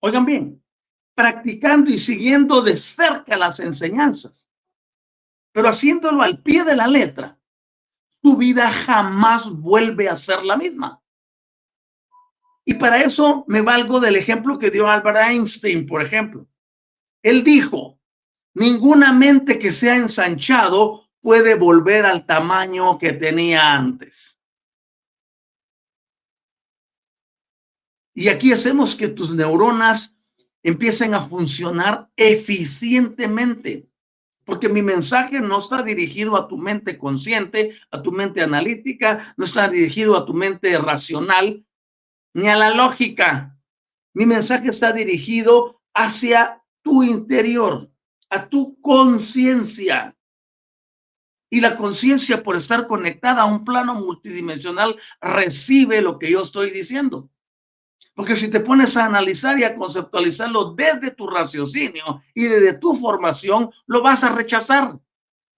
oigan 0.00 0.26
bien, 0.26 0.62
practicando 1.14 1.90
y 1.90 1.98
siguiendo 1.98 2.60
de 2.62 2.76
cerca 2.76 3.36
las 3.36 3.60
enseñanzas, 3.60 4.50
pero 5.52 5.68
haciéndolo 5.68 6.22
al 6.22 6.42
pie 6.42 6.64
de 6.64 6.76
la 6.76 6.86
letra, 6.86 7.38
tu 8.20 8.36
vida 8.36 8.70
jamás 8.72 9.48
vuelve 9.50 10.08
a 10.08 10.16
ser 10.16 10.42
la 10.44 10.56
misma. 10.56 11.00
Y 12.64 12.74
para 12.74 13.02
eso 13.02 13.44
me 13.46 13.60
valgo 13.60 14.00
del 14.00 14.16
ejemplo 14.16 14.58
que 14.58 14.70
dio 14.70 14.88
Albert 14.88 15.18
Einstein, 15.28 15.86
por 15.86 16.02
ejemplo. 16.02 16.48
Él 17.22 17.44
dijo, 17.44 18.00
ninguna 18.54 19.12
mente 19.12 19.58
que 19.58 19.72
sea 19.72 19.96
ensanchado 19.96 21.10
puede 21.20 21.54
volver 21.54 22.06
al 22.06 22.26
tamaño 22.26 22.98
que 22.98 23.12
tenía 23.12 23.72
antes. 23.72 24.40
Y 28.14 28.28
aquí 28.28 28.52
hacemos 28.52 28.94
que 28.94 29.08
tus 29.08 29.34
neuronas 29.34 30.13
empiecen 30.64 31.14
a 31.14 31.28
funcionar 31.28 32.10
eficientemente. 32.16 33.88
Porque 34.44 34.68
mi 34.68 34.82
mensaje 34.82 35.40
no 35.40 35.58
está 35.58 35.82
dirigido 35.82 36.36
a 36.36 36.48
tu 36.48 36.58
mente 36.58 36.98
consciente, 36.98 37.78
a 37.90 38.02
tu 38.02 38.10
mente 38.10 38.42
analítica, 38.42 39.34
no 39.36 39.44
está 39.44 39.68
dirigido 39.68 40.16
a 40.16 40.26
tu 40.26 40.34
mente 40.34 40.76
racional, 40.78 41.64
ni 42.34 42.48
a 42.48 42.56
la 42.56 42.74
lógica. 42.74 43.56
Mi 44.12 44.26
mensaje 44.26 44.68
está 44.68 44.92
dirigido 44.92 45.80
hacia 45.94 46.62
tu 46.82 47.02
interior, 47.02 47.90
a 48.28 48.48
tu 48.48 48.78
conciencia. 48.80 50.14
Y 51.50 51.60
la 51.60 51.76
conciencia, 51.76 52.42
por 52.42 52.56
estar 52.56 52.86
conectada 52.86 53.42
a 53.42 53.46
un 53.46 53.64
plano 53.64 53.94
multidimensional, 53.94 54.96
recibe 55.20 56.02
lo 56.02 56.18
que 56.18 56.30
yo 56.30 56.42
estoy 56.42 56.70
diciendo. 56.70 57.30
Porque 58.14 58.36
si 58.36 58.48
te 58.48 58.60
pones 58.60 58.96
a 58.96 59.06
analizar 59.06 59.58
y 59.58 59.64
a 59.64 59.74
conceptualizarlo 59.74 60.72
desde 60.74 61.10
tu 61.10 61.26
raciocinio 61.26 62.22
y 62.32 62.44
desde 62.44 62.74
tu 62.74 62.94
formación, 62.94 63.70
lo 63.86 64.02
vas 64.02 64.22
a 64.22 64.34
rechazar. 64.34 64.98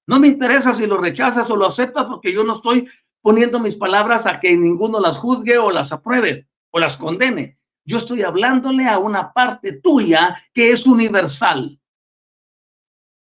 No 0.07 0.19
me 0.19 0.29
interesa 0.29 0.73
si 0.73 0.87
lo 0.87 0.97
rechazas 0.97 1.51
o 1.51 1.57
lo 1.57 1.67
aceptas 1.67 2.07
porque 2.07 2.33
yo 2.33 2.45
no 2.45 2.57
estoy 2.57 2.89
poniendo 3.21 3.61
mis 3.61 3.77
palabras 3.77 4.25
a 4.25 4.41
que 4.41 4.57
ninguno 4.57 5.01
las 5.01 5.19
juzgue 5.19 5.59
o 5.59 5.71
las 5.71 5.93
apruebe 5.93 6.47
o 6.71 6.79
las 6.79 6.97
condene. 6.97 7.59
Yo 7.85 7.99
estoy 7.99 8.23
hablándole 8.23 8.89
a 8.89 8.99
una 8.99 9.33
parte 9.33 9.73
tuya 9.73 10.43
que 10.55 10.71
es 10.71 10.87
universal. 10.87 11.79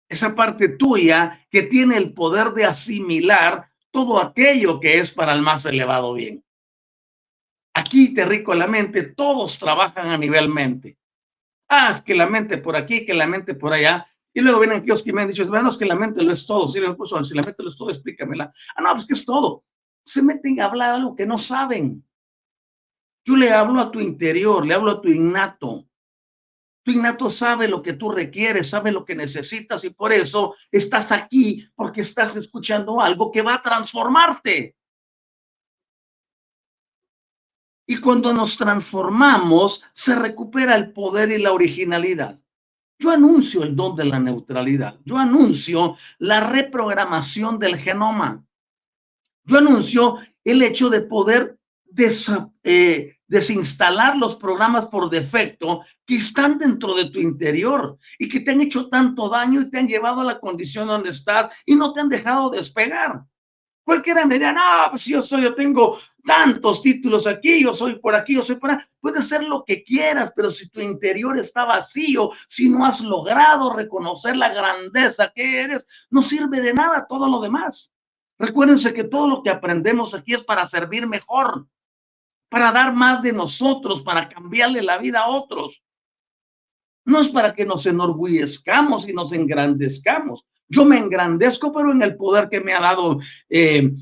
Esa 0.08 0.34
parte 0.34 0.68
tuya 0.68 1.46
que 1.50 1.62
tiene 1.62 1.96
el 1.96 2.12
poder 2.12 2.52
de 2.52 2.66
asimilar 2.66 3.68
todo 3.90 4.20
aquello 4.20 4.80
que 4.80 4.98
es 4.98 5.12
para 5.12 5.32
el 5.32 5.42
más 5.42 5.64
elevado 5.64 6.12
bien. 6.14 6.44
Aquí 7.84 8.14
te 8.14 8.24
rico 8.24 8.54
la 8.54 8.66
mente, 8.66 9.02
todos 9.02 9.58
trabajan 9.58 10.08
a 10.08 10.16
nivel 10.16 10.48
mente. 10.48 10.96
Ah, 11.68 12.02
que 12.04 12.14
la 12.14 12.26
mente 12.26 12.56
por 12.56 12.76
aquí, 12.76 13.04
que 13.04 13.12
la 13.12 13.26
mente 13.26 13.54
por 13.54 13.74
allá. 13.74 14.06
Y 14.32 14.40
luego 14.40 14.60
vienen 14.60 14.78
aquellos 14.78 15.02
que 15.02 15.12
me 15.12 15.20
han 15.20 15.28
dicho, 15.28 15.42
es 15.42 15.76
que 15.76 15.84
la 15.84 15.94
mente 15.94 16.22
lo 16.22 16.32
es 16.32 16.46
todo. 16.46 16.66
Si, 16.66 16.80
pues, 16.80 17.28
si 17.28 17.34
la 17.34 17.42
mente 17.42 17.62
lo 17.62 17.68
es 17.68 17.76
todo, 17.76 17.90
explícamela. 17.90 18.50
Ah, 18.74 18.82
no, 18.82 18.92
pues 18.92 19.06
que 19.06 19.12
es 19.12 19.24
todo. 19.26 19.64
Se 20.02 20.22
meten 20.22 20.60
a 20.60 20.64
hablar 20.64 20.94
algo 20.94 21.14
que 21.14 21.26
no 21.26 21.36
saben. 21.36 22.02
Yo 23.22 23.36
le 23.36 23.52
hablo 23.52 23.78
a 23.80 23.90
tu 23.90 24.00
interior, 24.00 24.64
le 24.64 24.72
hablo 24.72 24.92
a 24.92 25.00
tu 25.02 25.08
innato. 25.08 25.86
Tu 26.84 26.92
innato 26.92 27.30
sabe 27.30 27.68
lo 27.68 27.82
que 27.82 27.92
tú 27.92 28.10
requieres, 28.10 28.70
sabe 28.70 28.92
lo 28.92 29.04
que 29.04 29.14
necesitas 29.14 29.84
y 29.84 29.90
por 29.90 30.10
eso 30.10 30.54
estás 30.70 31.12
aquí, 31.12 31.68
porque 31.74 32.00
estás 32.00 32.34
escuchando 32.36 32.98
algo 32.98 33.30
que 33.30 33.42
va 33.42 33.56
a 33.56 33.62
transformarte. 33.62 34.74
Y 37.86 37.98
cuando 37.98 38.32
nos 38.32 38.56
transformamos, 38.56 39.82
se 39.92 40.14
recupera 40.14 40.74
el 40.76 40.92
poder 40.92 41.30
y 41.30 41.38
la 41.38 41.52
originalidad. 41.52 42.40
Yo 42.98 43.10
anuncio 43.10 43.62
el 43.62 43.76
don 43.76 43.96
de 43.96 44.04
la 44.04 44.18
neutralidad. 44.18 44.98
Yo 45.04 45.18
anuncio 45.18 45.96
la 46.18 46.40
reprogramación 46.40 47.58
del 47.58 47.76
genoma. 47.76 48.44
Yo 49.44 49.58
anuncio 49.58 50.18
el 50.42 50.62
hecho 50.62 50.88
de 50.88 51.02
poder 51.02 51.58
eh, 52.62 53.16
desinstalar 53.26 54.16
los 54.16 54.36
programas 54.36 54.86
por 54.86 55.10
defecto 55.10 55.82
que 56.06 56.16
están 56.16 56.58
dentro 56.58 56.94
de 56.94 57.10
tu 57.10 57.18
interior 57.18 57.98
y 58.18 58.28
que 58.28 58.40
te 58.40 58.52
han 58.52 58.60
hecho 58.60 58.88
tanto 58.88 59.28
daño 59.28 59.60
y 59.60 59.70
te 59.70 59.78
han 59.78 59.88
llevado 59.88 60.20
a 60.20 60.24
la 60.24 60.40
condición 60.40 60.88
donde 60.88 61.10
estás 61.10 61.54
y 61.66 61.74
no 61.74 61.92
te 61.92 62.00
han 62.00 62.08
dejado 62.08 62.50
despegar. 62.50 63.24
Cualquiera 63.84 64.24
me 64.24 64.34
dirá, 64.34 64.52
no, 64.52 64.90
pues 64.90 65.04
yo 65.04 65.22
soy, 65.22 65.42
yo 65.42 65.54
tengo 65.54 65.98
tantos 66.24 66.80
títulos 66.80 67.26
aquí, 67.26 67.62
yo 67.62 67.74
soy 67.74 67.98
por 67.98 68.14
aquí, 68.14 68.34
yo 68.34 68.42
soy 68.42 68.56
por 68.56 68.70
ahí. 68.70 68.78
Puedes 68.98 69.28
ser 69.28 69.44
lo 69.44 69.62
que 69.64 69.84
quieras, 69.84 70.32
pero 70.34 70.50
si 70.50 70.70
tu 70.70 70.80
interior 70.80 71.38
está 71.38 71.64
vacío, 71.66 72.30
si 72.48 72.70
no 72.70 72.86
has 72.86 73.00
logrado 73.00 73.70
reconocer 73.74 74.36
la 74.36 74.52
grandeza 74.52 75.30
que 75.34 75.60
eres, 75.60 75.86
no 76.10 76.22
sirve 76.22 76.62
de 76.62 76.72
nada 76.72 77.06
todo 77.06 77.28
lo 77.28 77.40
demás. 77.40 77.92
Recuérdense 78.38 78.94
que 78.94 79.04
todo 79.04 79.28
lo 79.28 79.42
que 79.42 79.50
aprendemos 79.50 80.14
aquí 80.14 80.32
es 80.32 80.42
para 80.42 80.64
servir 80.64 81.06
mejor, 81.06 81.68
para 82.48 82.72
dar 82.72 82.94
más 82.94 83.22
de 83.22 83.32
nosotros, 83.32 84.02
para 84.02 84.28
cambiarle 84.28 84.82
la 84.82 84.96
vida 84.96 85.20
a 85.20 85.28
otros. 85.28 85.82
No 87.04 87.20
es 87.20 87.28
para 87.28 87.52
que 87.52 87.64
nos 87.64 87.86
enorgullezcamos 87.86 89.08
y 89.08 89.12
nos 89.12 89.32
engrandezcamos. 89.32 90.46
Yo 90.68 90.84
me 90.84 90.98
engrandezco, 90.98 91.72
pero 91.72 91.92
en 91.92 92.02
el 92.02 92.16
poder 92.16 92.48
que 92.48 92.60
me 92.60 92.72
ha 92.72 92.80
dado 92.80 93.20
eh, 93.50 93.92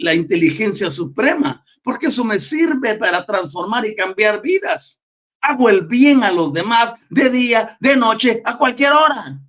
la 0.00 0.14
inteligencia 0.14 0.90
suprema, 0.90 1.64
porque 1.82 2.06
eso 2.06 2.24
me 2.24 2.40
sirve 2.40 2.96
para 2.96 3.24
transformar 3.24 3.86
y 3.86 3.94
cambiar 3.94 4.42
vidas. 4.42 5.00
Hago 5.40 5.68
el 5.68 5.86
bien 5.86 6.24
a 6.24 6.32
los 6.32 6.52
demás 6.52 6.94
de 7.10 7.30
día, 7.30 7.76
de 7.80 7.96
noche, 7.96 8.42
a 8.44 8.58
cualquier 8.58 8.92
hora. 8.92 9.40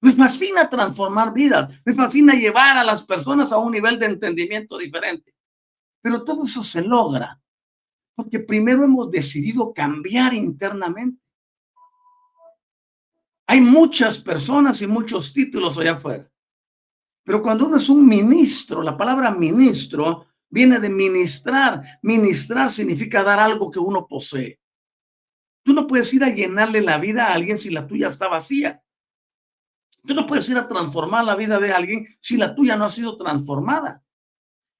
Me 0.00 0.12
fascina 0.12 0.68
transformar 0.68 1.32
vidas, 1.32 1.70
me 1.84 1.94
fascina 1.94 2.34
llevar 2.34 2.76
a 2.76 2.84
las 2.84 3.02
personas 3.02 3.50
a 3.50 3.58
un 3.58 3.72
nivel 3.72 3.98
de 3.98 4.06
entendimiento 4.06 4.76
diferente. 4.76 5.34
Pero 6.02 6.22
todo 6.24 6.44
eso 6.44 6.62
se 6.62 6.82
logra 6.82 7.40
porque 8.18 8.40
primero 8.40 8.82
hemos 8.82 9.12
decidido 9.12 9.72
cambiar 9.72 10.34
internamente. 10.34 11.22
Hay 13.50 13.62
muchas 13.62 14.18
personas 14.18 14.82
y 14.82 14.86
muchos 14.86 15.32
títulos 15.32 15.78
allá 15.78 15.92
afuera. 15.92 16.30
Pero 17.24 17.40
cuando 17.42 17.66
uno 17.66 17.78
es 17.78 17.88
un 17.88 18.06
ministro, 18.06 18.82
la 18.82 18.94
palabra 18.94 19.30
ministro 19.30 20.26
viene 20.50 20.78
de 20.78 20.90
ministrar. 20.90 21.98
Ministrar 22.02 22.70
significa 22.70 23.22
dar 23.22 23.40
algo 23.40 23.70
que 23.70 23.78
uno 23.78 24.06
posee. 24.06 24.60
Tú 25.62 25.72
no 25.72 25.86
puedes 25.86 26.12
ir 26.12 26.24
a 26.24 26.28
llenarle 26.28 26.82
la 26.82 26.98
vida 26.98 27.26
a 27.26 27.32
alguien 27.32 27.56
si 27.56 27.70
la 27.70 27.86
tuya 27.86 28.08
está 28.08 28.28
vacía. 28.28 28.82
Tú 30.06 30.14
no 30.14 30.26
puedes 30.26 30.46
ir 30.50 30.58
a 30.58 30.68
transformar 30.68 31.24
la 31.24 31.34
vida 31.34 31.58
de 31.58 31.72
alguien 31.72 32.06
si 32.20 32.36
la 32.36 32.54
tuya 32.54 32.76
no 32.76 32.84
ha 32.84 32.90
sido 32.90 33.16
transformada. 33.16 34.04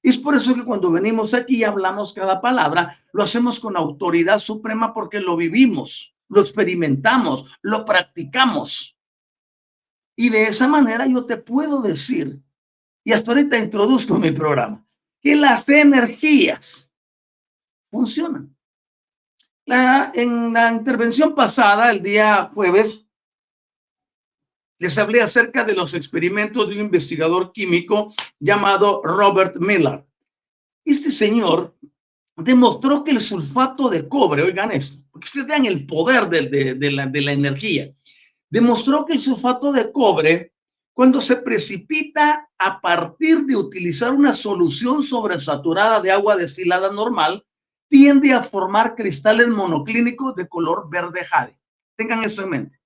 Y 0.03 0.11
es 0.11 0.19
por 0.19 0.35
eso 0.35 0.55
que 0.55 0.65
cuando 0.65 0.91
venimos 0.91 1.33
aquí 1.33 1.57
y 1.57 1.65
hablamos 1.65 2.13
cada 2.13 2.43
palabra, 2.43 3.03
lo 3.15 3.23
hacemos 3.23 3.61
con 3.61 3.79
autoridad 3.79 4.39
suprema 4.41 4.93
porque 4.93 5.21
lo 5.21 5.39
vivimos 5.39 6.15
lo 6.29 6.41
experimentamos, 6.41 7.51
lo 7.63 7.85
practicamos. 7.85 8.97
Y 10.17 10.31
de 10.31 10.45
esa 10.45 10.67
manera 10.67 11.07
yo 11.07 11.25
te 11.25 11.37
puedo 11.37 11.81
decir, 11.81 12.41
y 13.05 13.13
hasta 13.13 13.31
ahorita 13.31 13.59
introduzco 13.59 14.19
mi 14.19 14.33
programa, 14.33 14.85
que 15.21 15.37
las 15.37 15.69
energías 15.69 16.93
funcionan. 17.91 18.55
En 19.67 20.53
la 20.53 20.73
intervención 20.73 21.35
pasada, 21.35 21.91
el 21.91 22.03
día 22.03 22.51
jueves, 22.55 23.05
les 24.79 24.97
hablé 24.97 25.23
acerca 25.23 25.65
de 25.65 25.75
los 25.75 25.95
experimentos 25.95 26.69
de 26.69 26.75
un 26.77 26.87
investigador 26.87 27.53
químico 27.53 28.15
llamado 28.39 29.03
Robert 29.03 29.57
Miller. 29.57 30.05
Este 30.85 31.11
señor 31.11 31.77
demostró 32.39 33.03
que 33.03 33.11
el 33.11 33.21
sulfato 33.21 33.89
de 33.89 34.09
cobre, 34.09 34.43
oigan 34.43 34.71
esto, 34.73 34.97
porque 35.11 35.27
ustedes 35.27 35.47
vean 35.47 35.67
el 35.67 35.87
poder 35.87 36.29
de, 36.29 36.91
la, 36.91 37.07
de 37.07 37.21
la 37.23 37.33
energía, 37.33 37.93
demostró 38.49 39.05
que 39.05 39.15
el 39.15 39.19
sulfato 39.19 39.73
de 39.73 39.91
cobre, 39.91 40.53
cuando 40.93 41.21
se 41.21 41.37
precipita 41.37 42.49
a 42.59 42.81
partir 42.81 43.41
de 43.41 43.57
utilizar 43.57 44.13
una 44.13 44.33
solución 44.33 45.03
sobresaturada 45.03 46.01
de 46.01 46.13
agua 46.13 46.37
destilada 46.37 46.93
normal, 46.93 47.45
tiende 47.89 48.33
a 48.33 48.43
formar 48.43 48.95
cristales 48.95 49.49
monoclínicos 49.49 50.35
de 50.35 50.49
color 50.49 50.89
verde 50.91 51.25
jade. 51.25 51.59
Tengan 51.97 52.23
esto 52.23 52.43
en 52.43 52.51
mente. 52.51 52.81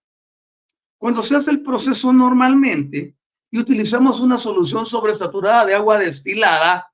Cuando 0.99 1.23
se 1.23 1.37
hace 1.37 1.51
el 1.51 1.63
proceso 1.63 2.13
normalmente 2.13 3.17
y 3.51 3.59
utilizamos 3.59 4.21
una 4.21 4.39
solución 4.39 4.87
sobresaturada 4.87 5.67
de 5.67 5.75
agua 5.75 5.99
destilada, 5.99 6.92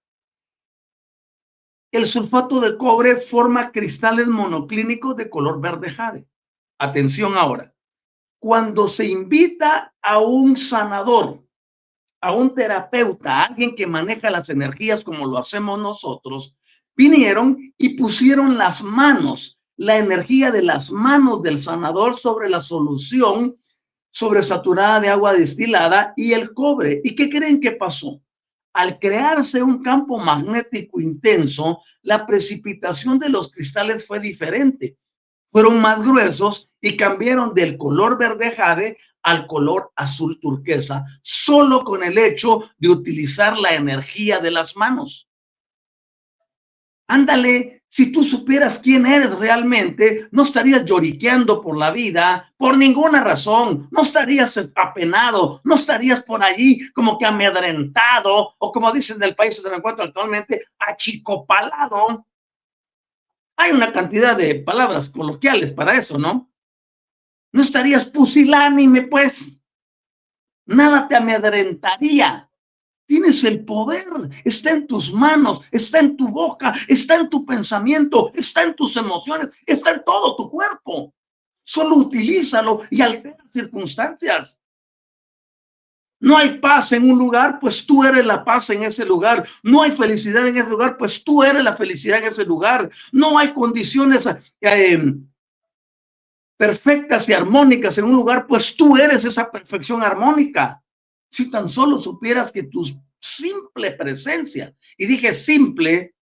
el 1.90 2.06
sulfato 2.06 2.60
de 2.60 2.76
cobre 2.76 3.16
forma 3.16 3.72
cristales 3.72 4.26
monoclínicos 4.26 5.16
de 5.16 5.30
color 5.30 5.60
verde 5.60 5.90
jade. 5.90 6.26
Atención 6.78 7.36
ahora. 7.36 7.74
Cuando 8.38 8.88
se 8.88 9.06
invita 9.06 9.94
a 10.00 10.18
un 10.18 10.56
sanador, 10.56 11.42
a 12.20 12.32
un 12.32 12.54
terapeuta, 12.54 13.32
a 13.32 13.44
alguien 13.44 13.74
que 13.74 13.86
maneja 13.86 14.30
las 14.30 14.50
energías 14.50 15.02
como 15.02 15.26
lo 15.26 15.38
hacemos 15.38 15.78
nosotros, 15.78 16.54
vinieron 16.94 17.72
y 17.78 17.96
pusieron 17.96 18.58
las 18.58 18.82
manos, 18.82 19.58
la 19.76 19.98
energía 19.98 20.50
de 20.50 20.62
las 20.62 20.90
manos 20.90 21.42
del 21.42 21.58
sanador 21.58 22.18
sobre 22.18 22.50
la 22.50 22.60
solución 22.60 23.56
sobresaturada 24.10 25.00
de 25.00 25.08
agua 25.08 25.34
destilada 25.34 26.12
y 26.16 26.32
el 26.32 26.52
cobre. 26.52 27.00
¿Y 27.04 27.14
qué 27.14 27.28
creen 27.30 27.60
que 27.60 27.72
pasó? 27.72 28.20
Al 28.78 29.00
crearse 29.00 29.60
un 29.60 29.82
campo 29.82 30.20
magnético 30.20 31.00
intenso, 31.00 31.82
la 32.02 32.24
precipitación 32.24 33.18
de 33.18 33.28
los 33.28 33.50
cristales 33.50 34.06
fue 34.06 34.20
diferente. 34.20 34.96
Fueron 35.50 35.80
más 35.80 36.00
gruesos 36.00 36.70
y 36.80 36.96
cambiaron 36.96 37.54
del 37.54 37.76
color 37.76 38.16
verde 38.16 38.52
jade 38.52 38.96
al 39.24 39.48
color 39.48 39.90
azul 39.96 40.38
turquesa, 40.40 41.04
solo 41.22 41.82
con 41.82 42.04
el 42.04 42.18
hecho 42.18 42.70
de 42.78 42.90
utilizar 42.90 43.58
la 43.58 43.74
energía 43.74 44.38
de 44.38 44.52
las 44.52 44.76
manos. 44.76 45.28
Ándale, 47.08 47.77
si 47.88 48.12
tú 48.12 48.22
supieras 48.22 48.78
quién 48.80 49.06
eres 49.06 49.30
realmente, 49.38 50.28
no 50.30 50.42
estarías 50.42 50.84
lloriqueando 50.84 51.62
por 51.62 51.76
la 51.76 51.90
vida 51.90 52.52
por 52.58 52.76
ninguna 52.76 53.24
razón, 53.24 53.88
no 53.90 54.02
estarías 54.02 54.58
apenado, 54.74 55.60
no 55.64 55.74
estarías 55.74 56.22
por 56.22 56.42
allí 56.42 56.90
como 56.92 57.18
que 57.18 57.24
amedrentado 57.24 58.54
o 58.58 58.72
como 58.72 58.92
dicen 58.92 59.18
del 59.18 59.34
país 59.34 59.56
donde 59.56 59.70
me 59.70 59.76
encuentro 59.76 60.04
actualmente, 60.04 60.66
achicopalado. 60.78 62.26
Hay 63.56 63.72
una 63.72 63.92
cantidad 63.92 64.36
de 64.36 64.56
palabras 64.56 65.08
coloquiales 65.08 65.72
para 65.72 65.96
eso, 65.96 66.18
¿no? 66.18 66.50
No 67.52 67.62
estarías 67.62 68.04
pusilánime, 68.04 69.02
pues. 69.02 69.46
Nada 70.66 71.08
te 71.08 71.16
amedrentaría. 71.16 72.47
Tienes 73.08 73.42
el 73.42 73.64
poder, 73.64 74.04
está 74.44 74.70
en 74.70 74.86
tus 74.86 75.10
manos, 75.10 75.62
está 75.72 75.98
en 75.98 76.14
tu 76.18 76.28
boca, 76.28 76.74
está 76.88 77.16
en 77.16 77.30
tu 77.30 77.46
pensamiento, 77.46 78.30
está 78.34 78.64
en 78.64 78.76
tus 78.76 78.98
emociones, 78.98 79.48
está 79.64 79.92
en 79.92 80.04
todo 80.04 80.36
tu 80.36 80.50
cuerpo. 80.50 81.14
Solo 81.64 81.96
utilízalo 81.96 82.82
y 82.90 83.00
altera 83.00 83.42
circunstancias. 83.50 84.60
No 86.20 86.36
hay 86.36 86.58
paz 86.58 86.92
en 86.92 87.10
un 87.10 87.18
lugar, 87.18 87.58
pues 87.58 87.86
tú 87.86 88.04
eres 88.04 88.26
la 88.26 88.44
paz 88.44 88.68
en 88.68 88.82
ese 88.82 89.06
lugar. 89.06 89.48
No 89.62 89.80
hay 89.82 89.92
felicidad 89.92 90.46
en 90.46 90.58
ese 90.58 90.68
lugar, 90.68 90.98
pues 90.98 91.24
tú 91.24 91.42
eres 91.42 91.64
la 91.64 91.76
felicidad 91.76 92.18
en 92.18 92.28
ese 92.28 92.44
lugar. 92.44 92.90
No 93.10 93.38
hay 93.38 93.54
condiciones 93.54 94.28
eh, 94.60 95.14
perfectas 96.58 97.26
y 97.26 97.32
armónicas 97.32 97.96
en 97.96 98.04
un 98.04 98.16
lugar, 98.16 98.46
pues 98.46 98.76
tú 98.76 98.98
eres 98.98 99.24
esa 99.24 99.50
perfección 99.50 100.02
armónica. 100.02 100.82
Si 101.30 101.50
tan 101.50 101.68
solo 101.68 102.00
supieras 102.00 102.50
que 102.50 102.64
tus 102.64 102.96
simple 103.20 103.92
presencia. 103.92 104.74
Y 104.96 105.06
dije 105.06 105.34
simple 105.34 106.14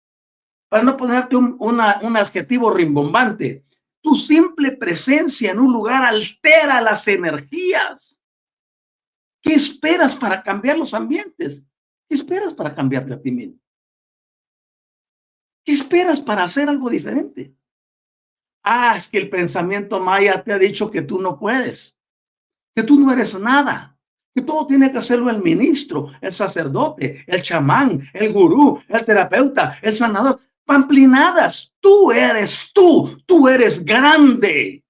para 0.69 0.83
no 0.83 0.97
ponerte 0.97 1.35
un, 1.35 1.57
un 1.59 2.17
adjetivo 2.17 2.71
rimbombante. 2.71 3.65
Tu 4.01 4.15
simple 4.15 4.73
presencia 4.73 5.51
en 5.51 5.59
un 5.59 5.71
lugar 5.71 6.03
altera 6.03 6.81
las 6.81 7.07
energías. 7.07 8.21
¿Qué 9.41 9.53
esperas 9.53 10.15
para 10.15 10.41
cambiar 10.43 10.77
los 10.77 10.93
ambientes? 10.93 11.63
¿Qué 12.07 12.15
esperas 12.15 12.53
para 12.53 12.73
cambiarte 12.73 13.13
a 13.13 13.21
ti 13.21 13.31
mismo? 13.31 13.59
¿Qué 15.63 15.71
esperas 15.71 16.19
para 16.21 16.43
hacer 16.43 16.69
algo 16.69 16.89
diferente? 16.89 17.55
Ah, 18.63 18.95
es 18.97 19.07
que 19.07 19.17
el 19.17 19.29
pensamiento 19.29 19.99
maya 19.99 20.43
te 20.43 20.53
ha 20.53 20.59
dicho 20.59 20.89
que 20.89 21.03
tú 21.03 21.19
no 21.19 21.39
puedes, 21.39 21.95
que 22.75 22.83
tú 22.83 22.99
no 22.99 23.11
eres 23.11 23.39
nada, 23.39 23.94
que 24.35 24.41
todo 24.41 24.67
tiene 24.67 24.91
que 24.91 24.97
hacerlo 24.97 25.29
el 25.29 25.41
ministro, 25.41 26.11
el 26.19 26.33
sacerdote, 26.33 27.23
el 27.25 27.41
chamán, 27.41 28.05
el 28.13 28.33
gurú, 28.33 28.81
el 28.89 29.05
terapeuta, 29.05 29.79
el 29.81 29.95
sanador. 29.95 30.41
Pamplinadas, 30.65 31.73
tú 31.79 32.11
eres 32.11 32.71
tú, 32.73 33.17
tú 33.25 33.47
eres 33.47 33.83
grande 33.85 34.83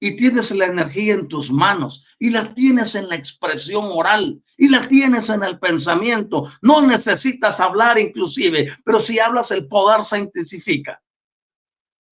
y 0.00 0.16
tienes 0.16 0.50
la 0.50 0.66
energía 0.66 1.14
en 1.14 1.28
tus 1.28 1.50
manos 1.50 2.04
y 2.18 2.28
la 2.28 2.52
tienes 2.54 2.94
en 2.94 3.08
la 3.08 3.14
expresión 3.14 3.86
oral 3.86 4.42
y 4.58 4.68
la 4.68 4.86
tienes 4.86 5.30
en 5.30 5.42
el 5.42 5.58
pensamiento. 5.58 6.46
No 6.60 6.82
necesitas 6.82 7.58
hablar 7.58 7.98
inclusive, 7.98 8.76
pero 8.84 9.00
si 9.00 9.18
hablas 9.18 9.50
el 9.50 9.66
poder 9.66 10.04
se 10.04 10.18
intensifica. 10.18 11.00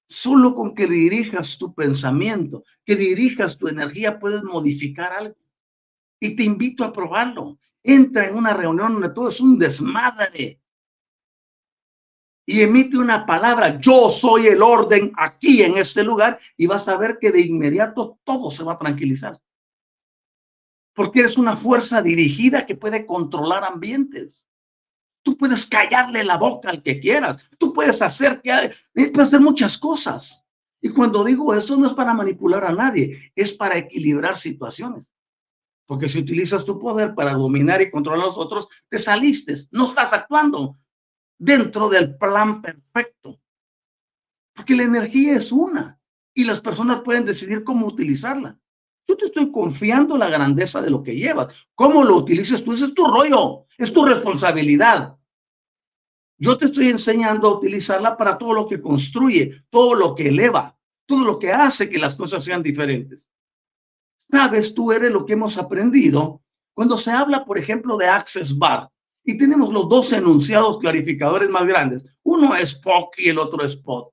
Solo 0.09 0.55
con 0.55 0.75
que 0.75 0.87
dirijas 0.87 1.59
tu 1.59 1.75
pensamiento, 1.75 2.65
que 2.87 2.97
dirijas 2.97 3.59
tu 3.59 3.69
energía, 3.69 4.19
puedes 4.19 4.43
modificar 4.43 5.13
algo. 5.13 5.37
Y 6.21 6.37
te 6.37 6.45
invito 6.45 6.85
a 6.85 6.93
probarlo. 6.93 7.59
Entra 7.83 8.27
en 8.27 8.37
una 8.37 8.55
reunión 8.55 8.95
donde 8.95 9.11
todo 9.11 9.29
es 9.29 9.41
un 9.41 9.59
desmadre 9.59 10.61
y 12.49 12.62
emite 12.62 12.97
una 12.97 13.27
palabra, 13.27 13.79
yo 13.79 14.11
soy 14.11 14.47
el 14.47 14.62
orden 14.62 15.12
aquí 15.19 15.62
en 15.62 15.77
este 15.77 16.03
lugar, 16.03 16.41
y 16.57 16.66
vas 16.66 16.89
a 16.89 16.97
ver 16.97 17.19
que 17.21 17.31
de 17.31 17.43
inmediato 17.43 18.19
todo 18.25 18.51
se 18.51 18.64
va 18.64 18.73
a 18.73 18.79
tranquilizar. 18.79 19.39
Porque 20.95 21.21
eres 21.21 21.37
una 21.37 21.59
fuerza 21.59 22.01
dirigida 22.01 22.64
que 22.64 22.75
puede 22.75 23.05
controlar 23.05 23.64
ambientes. 23.64 24.49
Tú 25.23 25.37
puedes 25.37 25.66
callarle 25.66 26.25
la 26.25 26.39
boca 26.39 26.71
al 26.71 26.83
que 26.83 26.99
quieras. 27.01 27.37
Tú 27.59 27.75
puedes 27.75 28.01
hacer 28.01 28.41
que 28.41 28.51
eh, 28.51 28.73
puedes 29.12 29.29
hacer 29.29 29.41
muchas 29.41 29.77
cosas. 29.77 30.43
Y 30.81 30.89
cuando 30.89 31.25
digo 31.25 31.53
eso 31.53 31.77
no 31.77 31.89
es 31.89 31.93
para 31.93 32.14
manipular 32.14 32.64
a 32.64 32.73
nadie, 32.73 33.31
es 33.37 33.53
para 33.53 33.77
equilibrar 33.77 34.39
situaciones. 34.39 35.07
Porque 35.89 36.07
si 36.07 36.18
utilizas 36.18 36.66
tu 36.66 36.78
poder 36.78 37.14
para 37.14 37.32
dominar 37.32 37.80
y 37.80 37.91
controlar 37.91 38.24
a 38.24 38.26
los 38.26 38.36
otros, 38.36 38.68
te 38.91 38.99
saliste, 38.99 39.55
no 39.70 39.86
estás 39.86 40.12
actuando, 40.12 40.76
dentro 41.39 41.89
del 41.89 42.14
plan 42.18 42.61
perfecto. 42.61 43.41
Porque 44.55 44.76
la 44.76 44.82
energía 44.82 45.34
es 45.34 45.51
una 45.51 45.99
y 46.34 46.45
las 46.45 46.61
personas 46.61 47.01
pueden 47.01 47.24
decidir 47.24 47.64
cómo 47.64 47.86
utilizarla. 47.86 48.59
Yo 49.07 49.16
te 49.16 49.26
estoy 49.26 49.51
confiando 49.51 50.18
la 50.18 50.28
grandeza 50.28 50.82
de 50.82 50.91
lo 50.91 51.03
que 51.03 51.16
llevas. 51.16 51.55
¿Cómo 51.74 52.05
lo 52.05 52.16
utilices 52.16 52.62
tú? 52.62 52.74
Ese 52.74 52.84
es 52.84 52.95
tu 52.95 53.07
rollo, 53.07 53.64
es 53.78 53.91
tu 53.91 54.05
responsabilidad. 54.05 55.16
Yo 56.36 56.59
te 56.59 56.66
estoy 56.66 56.91
enseñando 56.91 57.49
a 57.49 57.57
utilizarla 57.57 58.14
para 58.18 58.36
todo 58.36 58.53
lo 58.53 58.68
que 58.68 58.82
construye, 58.82 59.64
todo 59.70 59.95
lo 59.95 60.14
que 60.14 60.28
eleva, 60.28 60.78
todo 61.07 61.24
lo 61.24 61.39
que 61.39 61.51
hace 61.51 61.89
que 61.89 61.99
las 61.99 62.14
cosas 62.14 62.45
sean 62.45 62.62
diferentes. 62.62 63.30
Sabes, 64.31 64.74
tú 64.74 64.93
eres 64.93 65.11
lo 65.11 65.24
que 65.24 65.33
hemos 65.33 65.57
aprendido 65.57 66.43
cuando 66.74 66.97
se 66.97 67.11
habla, 67.11 67.45
por 67.45 67.59
ejemplo, 67.59 67.97
de 67.97 68.07
Access 68.07 68.57
Bar. 68.57 68.89
Y 69.24 69.37
tenemos 69.37 69.72
los 69.72 69.89
dos 69.89 70.12
enunciados 70.12 70.79
clarificadores 70.79 71.51
más 71.51 71.66
grandes. 71.66 72.07
Uno 72.22 72.55
es 72.55 72.74
POC 72.74 73.18
y 73.18 73.29
el 73.31 73.39
otro 73.39 73.64
es 73.64 73.76
POD. 73.76 74.11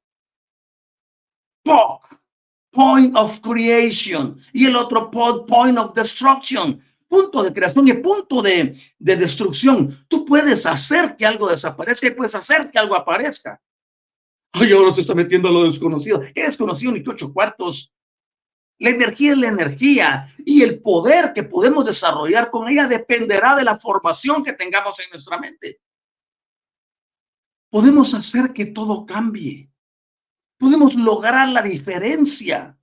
POC, 1.63 2.19
Point 2.71 3.15
of 3.15 3.39
Creation, 3.39 4.41
y 4.51 4.65
el 4.65 4.75
otro 4.75 5.09
POD, 5.11 5.45
Point 5.45 5.77
of 5.77 5.93
Destruction. 5.93 6.81
Punto 7.07 7.43
de 7.43 7.53
creación 7.53 7.87
y 7.87 7.93
punto 7.93 8.41
de, 8.41 8.77
de 8.97 9.15
destrucción. 9.15 10.05
Tú 10.07 10.25
puedes 10.25 10.65
hacer 10.65 11.15
que 11.15 11.25
algo 11.25 11.47
desaparezca 11.47 12.07
y 12.07 12.11
puedes 12.11 12.35
hacer 12.35 12.71
que 12.71 12.79
algo 12.79 12.95
aparezca. 12.95 13.61
Ay, 14.53 14.71
ahora 14.71 14.93
se 14.93 15.01
está 15.01 15.13
metiendo 15.13 15.49
a 15.49 15.51
lo 15.51 15.65
desconocido. 15.65 16.21
¿Qué 16.33 16.43
desconocido 16.43 16.91
ni 16.91 17.03
ocho 17.05 17.31
cuartos? 17.31 17.93
La 18.79 18.89
energía 18.89 19.31
es 19.31 19.37
la 19.37 19.47
energía 19.47 20.35
y 20.37 20.61
el 20.61 20.81
poder 20.81 21.33
que 21.33 21.43
podemos 21.43 21.85
desarrollar 21.85 22.51
con 22.51 22.67
ella 22.67 22.87
dependerá 22.87 23.55
de 23.55 23.63
la 23.63 23.79
formación 23.79 24.43
que 24.43 24.53
tengamos 24.53 24.99
en 24.99 25.09
nuestra 25.11 25.39
mente. 25.39 25.79
Podemos 27.69 28.13
hacer 28.13 28.51
que 28.53 28.67
todo 28.67 29.05
cambie. 29.05 29.69
Podemos 30.57 30.93
lograr 30.95 31.49
la 31.49 31.61
diferencia. 31.61 32.77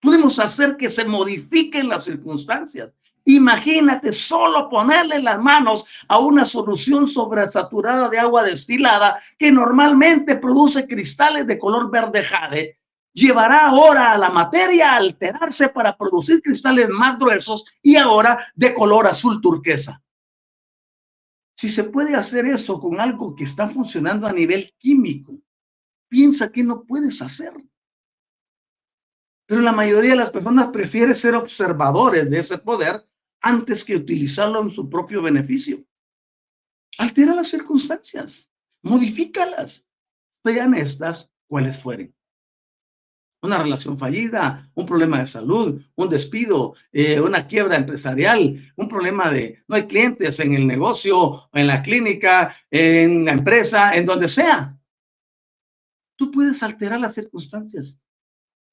Podemos 0.00 0.38
hacer 0.38 0.76
que 0.76 0.88
se 0.88 1.04
modifiquen 1.04 1.88
las 1.88 2.04
circunstancias. 2.04 2.92
Imagínate 3.26 4.12
solo 4.12 4.68
ponerle 4.68 5.20
las 5.20 5.38
manos 5.38 5.86
a 6.08 6.18
una 6.18 6.44
solución 6.44 7.06
sobresaturada 7.06 8.08
de 8.10 8.18
agua 8.18 8.42
destilada 8.42 9.18
que 9.38 9.50
normalmente 9.50 10.36
produce 10.36 10.86
cristales 10.86 11.46
de 11.46 11.58
color 11.58 11.90
verde 11.90 12.22
jade 12.22 12.78
llevará 13.14 13.68
ahora 13.68 14.12
a 14.12 14.18
la 14.18 14.28
materia 14.28 14.92
a 14.92 14.96
alterarse 14.96 15.68
para 15.68 15.96
producir 15.96 16.42
cristales 16.42 16.88
más 16.90 17.18
gruesos 17.18 17.64
y 17.80 17.96
ahora 17.96 18.52
de 18.54 18.74
color 18.74 19.06
azul 19.06 19.40
turquesa. 19.40 20.02
Si 21.56 21.68
se 21.68 21.84
puede 21.84 22.16
hacer 22.16 22.44
eso 22.46 22.80
con 22.80 23.00
algo 23.00 23.34
que 23.34 23.44
está 23.44 23.68
funcionando 23.68 24.26
a 24.26 24.32
nivel 24.32 24.74
químico, 24.76 25.40
piensa 26.08 26.50
que 26.50 26.64
no 26.64 26.82
puedes 26.84 27.22
hacer. 27.22 27.54
Pero 29.46 29.60
la 29.60 29.72
mayoría 29.72 30.10
de 30.10 30.16
las 30.16 30.30
personas 30.30 30.68
prefiere 30.68 31.14
ser 31.14 31.36
observadores 31.36 32.28
de 32.28 32.40
ese 32.40 32.58
poder 32.58 33.08
antes 33.40 33.84
que 33.84 33.94
utilizarlo 33.94 34.60
en 34.60 34.72
su 34.72 34.90
propio 34.90 35.22
beneficio. 35.22 35.84
Altera 36.98 37.34
las 37.34 37.48
circunstancias, 37.48 38.50
modifícalas, 38.82 39.86
sean 40.42 40.74
estas 40.74 41.30
cuales 41.46 41.78
fueren 41.78 42.14
una 43.44 43.62
relación 43.62 43.98
fallida, 43.98 44.70
un 44.74 44.86
problema 44.86 45.18
de 45.18 45.26
salud, 45.26 45.82
un 45.94 46.08
despido, 46.08 46.74
eh, 46.92 47.20
una 47.20 47.46
quiebra 47.46 47.76
empresarial, 47.76 48.72
un 48.76 48.88
problema 48.88 49.30
de 49.30 49.62
no 49.68 49.76
hay 49.76 49.86
clientes 49.86 50.40
en 50.40 50.54
el 50.54 50.66
negocio, 50.66 51.48
en 51.52 51.66
la 51.66 51.82
clínica, 51.82 52.54
en 52.70 53.26
la 53.26 53.32
empresa, 53.32 53.94
en 53.94 54.06
donde 54.06 54.28
sea. 54.28 54.78
Tú 56.16 56.30
puedes 56.30 56.62
alterar 56.62 56.98
las 57.00 57.14
circunstancias. 57.14 57.98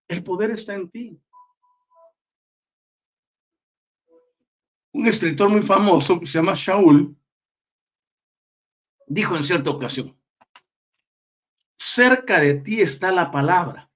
El 0.08 0.24
poder 0.24 0.52
está 0.52 0.74
en 0.74 0.90
ti. 0.90 1.20
Un 4.94 5.08
escritor 5.08 5.50
muy 5.50 5.62
famoso 5.62 6.20
que 6.20 6.26
se 6.26 6.34
llama 6.34 6.54
Shaul 6.56 7.16
dijo 9.08 9.36
en 9.36 9.44
cierta 9.44 9.70
ocasión, 9.70 10.18
cerca 11.78 12.40
de 12.40 12.54
ti 12.56 12.80
está 12.80 13.12
la 13.12 13.32
palabra 13.32 13.91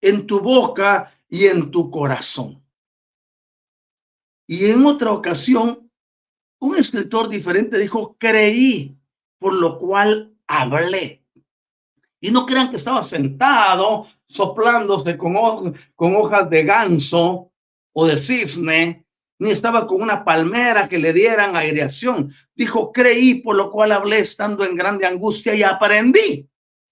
en 0.00 0.26
tu 0.26 0.40
boca 0.40 1.12
y 1.28 1.46
en 1.46 1.70
tu 1.70 1.90
corazón. 1.90 2.62
Y 4.46 4.70
en 4.70 4.86
otra 4.86 5.12
ocasión, 5.12 5.90
un 6.60 6.76
escritor 6.76 7.28
diferente 7.28 7.78
dijo, 7.78 8.16
creí, 8.18 8.96
por 9.38 9.52
lo 9.52 9.78
cual 9.78 10.34
hablé. 10.46 11.22
Y 12.20 12.30
no 12.30 12.46
crean 12.46 12.70
que 12.70 12.76
estaba 12.76 13.02
sentado 13.02 14.06
soplándose 14.26 15.16
con, 15.16 15.76
con 15.94 16.16
hojas 16.16 16.50
de 16.50 16.64
ganso 16.64 17.52
o 17.92 18.06
de 18.06 18.16
cisne, 18.16 19.04
ni 19.38 19.50
estaba 19.50 19.86
con 19.86 20.02
una 20.02 20.24
palmera 20.24 20.88
que 20.88 20.98
le 20.98 21.12
dieran 21.12 21.54
aireación. 21.54 22.32
Dijo, 22.54 22.90
creí, 22.90 23.42
por 23.42 23.54
lo 23.54 23.70
cual 23.70 23.92
hablé 23.92 24.20
estando 24.20 24.64
en 24.64 24.74
grande 24.74 25.06
angustia 25.06 25.54
y 25.54 25.62
aprendí 25.62 26.48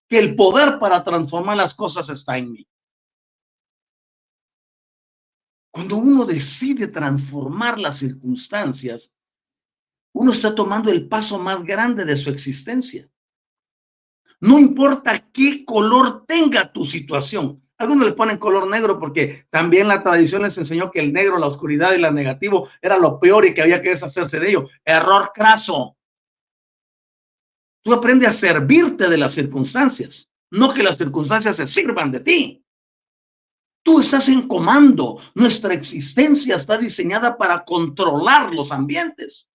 que 0.09 0.19
el 0.19 0.37
poder 0.37 0.79
para 0.79 1.03
transformar 1.03 1.57
las 1.57 1.75
cosas 1.75 2.09
está 2.09 2.39
en 2.39 2.53
mí. 2.53 2.67
Cuando 5.77 5.99
uno 5.99 6.25
decide 6.25 6.87
transformar 6.87 7.79
las 7.79 7.99
circunstancias, 7.99 9.13
uno 10.15 10.33
está 10.33 10.55
tomando 10.55 10.91
el 10.91 11.07
paso 11.07 11.39
más 11.39 11.63
grande 11.65 12.07
de 12.07 12.17
su 12.17 12.31
existencia. 12.31 13.07
No 14.41 14.59
importa 14.59 15.29
qué 15.31 15.67
color 15.67 16.25
tenga 16.25 16.73
tu 16.73 16.87
situación. 16.87 17.63
Algunos 17.77 18.07
le 18.07 18.15
ponen 18.15 18.39
color 18.39 18.67
negro 18.67 18.99
porque 18.99 19.47
también 19.51 19.87
la 19.87 20.03
tradición 20.03 20.45
les 20.45 20.57
enseñó 20.57 20.91
que 20.91 21.01
el 21.01 21.13
negro, 21.13 21.39
la 21.39 21.49
oscuridad 21.49 21.93
y 21.93 21.99
la 21.99 22.11
negativo 22.11 22.71
era 22.81 22.97
lo 22.97 23.21
peor 23.21 23.45
y 23.45 23.53
que 23.53 23.61
había 23.61 23.83
que 23.83 23.91
deshacerse 23.91 24.41
de 24.41 24.49
ello. 24.49 24.69
Error 24.83 25.31
craso. 25.35 25.99
Tú 27.83 27.93
aprendes 27.93 28.31
a 28.31 28.33
servirte 28.33 29.11
de 29.11 29.19
las 29.19 29.33
circunstancias, 29.33 30.27
no 30.51 30.73
que 30.73 30.83
las 30.83 30.97
circunstancias 30.97 31.55
se 31.57 31.67
sirvan 31.67 32.13
de 32.13 32.21
ti. 32.21 32.66
Tú 33.87 34.01
estás 34.01 34.29
en 34.29 34.49
comando. 34.49 35.23
Nuestra 35.33 35.73
existencia 35.73 36.57
está 36.57 36.77
diseñada 36.77 37.39
para 37.39 37.65
controlar 37.65 38.53
los 38.53 38.73
ambientes. 38.73 39.49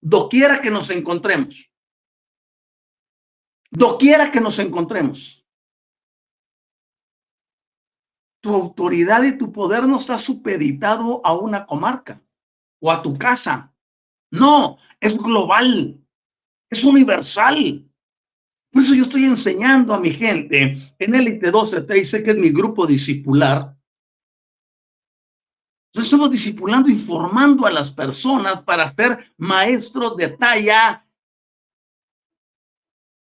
doquiera 0.00 0.60
que 0.60 0.68
nos 0.68 0.90
encontremos. 0.90 1.70
Doquiera 3.70 4.32
que 4.32 4.40
nos 4.40 4.58
encontremos. 4.58 5.46
Tu 8.40 8.52
autoridad 8.52 9.22
y 9.22 9.38
tu 9.38 9.52
poder 9.52 9.86
no 9.86 9.98
está 9.98 10.18
supeditado 10.18 11.24
a 11.24 11.36
una 11.36 11.66
comarca 11.66 12.20
o 12.80 12.90
a 12.90 13.00
tu 13.00 13.16
casa. 13.16 13.72
No, 14.32 14.76
es 14.98 15.16
global, 15.16 16.04
es 16.68 16.82
universal. 16.82 17.88
Por 18.76 18.82
eso 18.82 18.92
yo 18.92 19.04
estoy 19.04 19.24
enseñando 19.24 19.94
a 19.94 19.98
mi 19.98 20.10
gente 20.10 20.76
en 20.98 21.14
Elite 21.14 21.50
12T 21.50 21.98
y 21.98 22.04
sé 22.04 22.22
que 22.22 22.32
es 22.32 22.36
mi 22.36 22.50
grupo 22.50 22.86
discipular. 22.86 23.74
Entonces 25.88 26.12
estamos 26.12 26.30
discipulando 26.30 26.90
y 26.90 26.98
formando 26.98 27.64
a 27.64 27.70
las 27.70 27.90
personas 27.90 28.62
para 28.64 28.86
ser 28.86 29.32
maestros 29.38 30.14
de 30.18 30.28
talla 30.28 31.08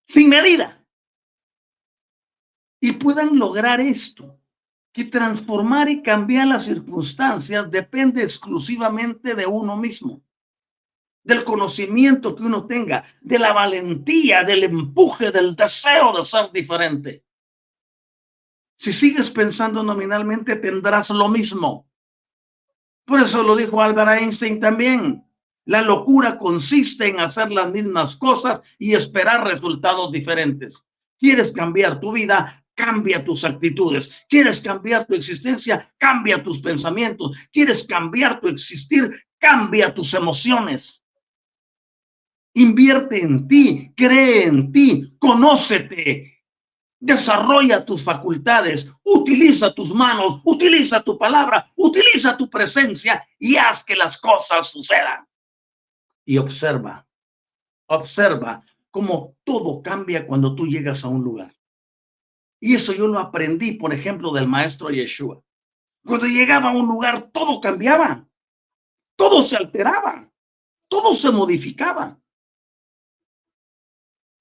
sin 0.09 0.31
medida. 0.31 0.85
Y 2.81 2.95
puedan 2.95 3.39
lograr 3.39 3.79
esto, 3.81 4.41
que 4.93 5.05
transformar 5.05 5.89
y 5.89 6.03
cambiar 6.03 6.49
las 6.49 6.65
circunstancias 6.65 7.71
depende 7.71 8.25
exclusivamente 8.25 9.37
de 9.37 9.47
uno 9.47 9.77
mismo 9.77 10.26
del 11.27 11.43
conocimiento 11.43 12.37
que 12.37 12.45
uno 12.45 12.67
tenga, 12.67 13.05
de 13.21 13.39
la 13.41 13.53
valentía, 13.53 14.45
del 14.45 14.63
empuje, 14.63 15.33
del 15.33 15.57
deseo 15.57 16.17
de 16.17 16.25
ser 16.25 16.53
diferente. 16.53 17.25
Si 18.77 18.93
sigues 18.93 19.29
pensando 19.31 19.83
nominalmente, 19.83 20.55
tendrás 20.55 21.11
lo 21.11 21.29
mismo. 21.29 21.91
Por 23.05 23.21
eso 23.21 23.43
lo 23.43 23.57
dijo 23.57 23.83
Albert 23.83 24.21
Einstein 24.21 24.61
también. 24.61 25.25
La 25.65 25.83
locura 25.83 26.39
consiste 26.39 27.09
en 27.09 27.19
hacer 27.19 27.51
las 27.51 27.73
mismas 27.73 28.15
cosas 28.15 28.61
y 28.79 28.95
esperar 28.95 29.45
resultados 29.45 30.13
diferentes. 30.13 30.87
¿Quieres 31.19 31.51
cambiar 31.51 31.99
tu 31.99 32.13
vida? 32.13 32.65
Cambia 32.77 33.25
tus 33.25 33.43
actitudes. 33.43 34.13
¿Quieres 34.29 34.61
cambiar 34.61 35.07
tu 35.07 35.15
existencia? 35.15 35.93
Cambia 35.99 36.41
tus 36.41 36.61
pensamientos. 36.61 37.37
¿Quieres 37.53 37.85
cambiar 37.85 38.41
tu 38.41 38.47
existir? 38.47 39.11
Cambia 39.39 39.93
tus 39.93 40.15
emociones. 40.15 41.03
Invierte 42.57 43.21
en 43.21 43.47
ti, 43.47 43.93
cree 43.95 44.47
en 44.47 44.73
ti, 44.73 45.15
conócete, 45.19 46.43
desarrolla 46.99 47.85
tus 47.85 48.03
facultades, 48.03 48.91
utiliza 49.05 49.75
tus 49.75 49.95
manos, 49.95 50.41
utiliza 50.43 51.03
tu 51.03 51.19
palabra, 51.19 51.71
utiliza 51.77 52.35
tu 52.35 52.49
presencia 52.49 53.23
y 53.39 53.57
haz 53.57 53.85
que 53.85 53.95
las 53.95 54.17
cosas 54.17 54.69
sucedan. 54.69 55.29
Y 56.25 56.39
observa, 56.39 57.07
observa 57.89 58.65
cómo 58.91 59.37
todo 59.45 59.83
cambia 59.83 60.27
cuando 60.27 60.55
tú 60.55 60.67
llegas 60.67 61.05
a 61.05 61.09
un 61.09 61.23
lugar. 61.23 61.55
Y 62.59 62.75
eso 62.77 62.95
yo 62.95 63.07
lo 63.07 63.19
aprendí, 63.19 63.73
por 63.73 63.93
ejemplo, 63.93 64.33
del 64.33 64.49
maestro 64.49 64.89
Yeshua. 64.89 65.43
Cuando 66.07 66.25
llegaba 66.25 66.71
a 66.71 66.75
un 66.75 66.87
lugar, 66.87 67.31
todo 67.33 67.61
cambiaba, 67.61 68.27
todo 69.15 69.45
se 69.45 69.57
alteraba, 69.57 70.33
todo 70.89 71.15
se 71.15 71.31
modificaba. 71.31 72.19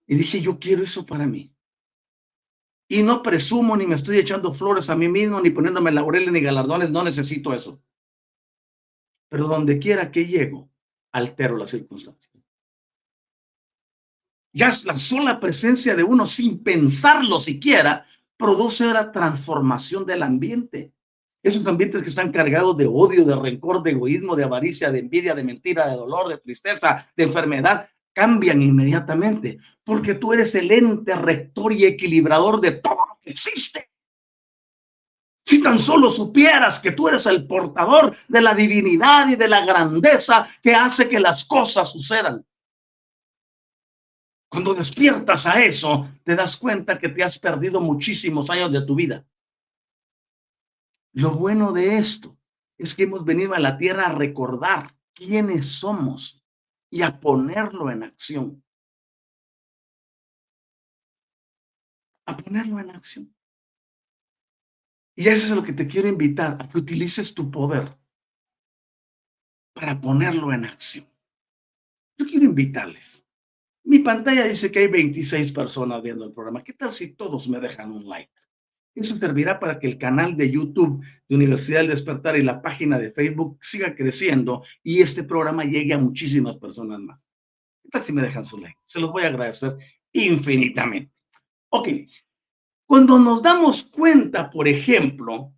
Y 0.08 0.16
dije, 0.16 0.42
yo 0.42 0.60
quiero 0.60 0.84
eso 0.84 1.06
para 1.06 1.26
mí. 1.26 1.56
Y 2.88 3.02
no 3.02 3.24
presumo 3.24 3.76
ni 3.76 3.88
me 3.88 3.96
estoy 3.96 4.18
echando 4.18 4.54
flores 4.54 4.90
a 4.90 4.96
mí 4.96 5.08
mismo, 5.08 5.42
ni 5.42 5.50
poniéndome 5.50 5.92
laureles 5.92 6.32
ni 6.32 6.42
galardones, 6.42 6.92
no 6.92 7.04
necesito 7.04 7.54
eso. 7.54 7.82
Pero 9.30 9.48
donde 9.48 9.80
quiera 9.80 10.12
que 10.12 10.28
llego, 10.28 10.70
altero 11.12 11.58
las 11.58 11.72
circunstancias. 11.72 12.32
Ya 14.54 14.72
la 14.86 14.96
sola 14.96 15.40
presencia 15.40 15.96
de 15.96 16.04
uno 16.04 16.26
sin 16.26 16.64
pensarlo 16.64 17.40
siquiera 17.40 18.06
produce 18.38 18.86
la 18.86 19.12
transformación 19.12 20.06
del 20.06 20.24
ambiente. 20.24 20.94
Esos 21.44 21.66
ambientes 21.68 22.02
que 22.02 22.10
están 22.10 22.32
cargados 22.32 22.78
de 22.78 22.88
odio, 22.88 23.26
de 23.26 23.36
rencor, 23.36 23.84
de 23.84 23.92
egoísmo, 23.92 24.36
de 24.36 24.46
avaricia, 24.46 24.92
de 24.92 25.00
envidia, 25.00 25.36
de 25.36 25.44
mentira, 25.44 25.90
de 25.90 25.98
dolor, 25.98 26.30
de 26.30 26.38
tristeza, 26.38 27.08
de 27.18 27.24
enfermedad, 27.24 27.90
cambian 28.16 28.62
inmediatamente, 28.62 29.60
porque 29.84 30.16
tú 30.16 30.32
eres 30.32 30.56
el 30.56 30.72
ente 30.72 31.14
rector 31.16 31.74
y 31.74 31.86
equilibrador 31.86 32.62
de 32.62 32.72
todo 32.72 32.96
lo 32.96 33.20
que 33.22 33.32
existe. 33.32 33.92
Si 35.46 35.62
tan 35.62 35.78
solo 35.78 36.10
supieras 36.10 36.80
que 36.80 36.94
tú 36.94 37.10
eres 37.10 37.26
el 37.26 37.46
portador 37.46 38.16
de 38.30 38.42
la 38.42 38.56
divinidad 38.56 39.28
y 39.28 39.36
de 39.36 39.48
la 39.50 39.64
grandeza 39.66 40.48
que 40.64 40.74
hace 40.74 41.08
que 41.10 41.20
las 41.20 41.44
cosas 41.44 41.92
sucedan. 41.92 42.44
Cuando 44.50 44.74
despiertas 44.74 45.46
a 45.46 45.62
eso, 45.62 46.08
te 46.24 46.36
das 46.36 46.56
cuenta 46.56 46.98
que 46.98 47.10
te 47.10 47.22
has 47.22 47.38
perdido 47.38 47.82
muchísimos 47.82 48.50
años 48.50 48.72
de 48.72 48.86
tu 48.86 48.96
vida. 48.96 49.26
Lo 51.12 51.32
bueno 51.32 51.74
de 51.74 51.98
esto 51.98 52.38
es 52.78 52.96
que 52.96 53.04
hemos 53.04 53.26
venido 53.26 53.54
a 53.54 53.60
la 53.60 53.78
tierra 53.78 54.08
a 54.08 54.14
recordar 54.14 54.96
quiénes 55.14 55.68
somos 55.68 56.45
y 56.96 57.02
a 57.02 57.20
ponerlo 57.20 57.92
en 57.92 58.04
acción. 58.04 58.64
A 62.26 62.38
ponerlo 62.38 62.80
en 62.80 62.90
acción. 62.90 63.36
Y 65.14 65.28
eso 65.28 65.48
es 65.48 65.52
lo 65.52 65.62
que 65.62 65.74
te 65.74 65.88
quiero 65.88 66.08
invitar, 66.08 66.56
a 66.58 66.70
que 66.70 66.78
utilices 66.78 67.34
tu 67.34 67.52
poder 67.52 67.98
para 69.74 70.00
ponerlo 70.00 70.54
en 70.54 70.64
acción. 70.64 71.06
Yo 72.18 72.26
quiero 72.26 72.46
invitarles. 72.46 73.28
Mi 73.84 74.00
pantalla 74.00 74.46
dice 74.46 74.72
que 74.72 74.80
hay 74.80 74.88
26 74.88 75.52
personas 75.52 76.02
viendo 76.02 76.24
el 76.24 76.32
programa. 76.32 76.64
¿Qué 76.64 76.72
tal 76.72 76.94
si 76.94 77.14
todos 77.14 77.50
me 77.50 77.60
dejan 77.60 77.92
un 77.92 78.08
like? 78.08 78.32
Eso 78.96 79.18
servirá 79.18 79.60
para 79.60 79.78
que 79.78 79.88
el 79.88 79.98
canal 79.98 80.38
de 80.38 80.50
YouTube 80.50 81.04
de 81.28 81.36
Universidad 81.36 81.80
del 81.80 81.90
Despertar 81.90 82.38
y 82.38 82.44
la 82.44 82.62
página 82.62 82.98
de 82.98 83.12
Facebook 83.12 83.60
siga 83.62 83.94
creciendo 83.94 84.64
y 84.82 85.02
este 85.02 85.24
programa 85.24 85.66
llegue 85.66 85.94
a 85.94 85.98
muchísimas 85.98 86.56
personas 86.56 87.02
más. 87.02 87.28
¿Qué 87.84 87.90
tal 87.90 88.04
si 88.04 88.14
me 88.14 88.22
dejan 88.22 88.46
su 88.46 88.58
like? 88.58 88.80
Se 88.86 89.02
los 89.02 89.12
voy 89.12 89.24
a 89.24 89.28
agradecer 89.28 89.76
infinitamente. 90.14 91.12
Ok. 91.70 91.90
Cuando 92.86 93.20
nos 93.20 93.44
damos 93.44 93.84
cuenta, 93.84 94.50
por 94.50 94.68
ejemplo, 94.68 95.52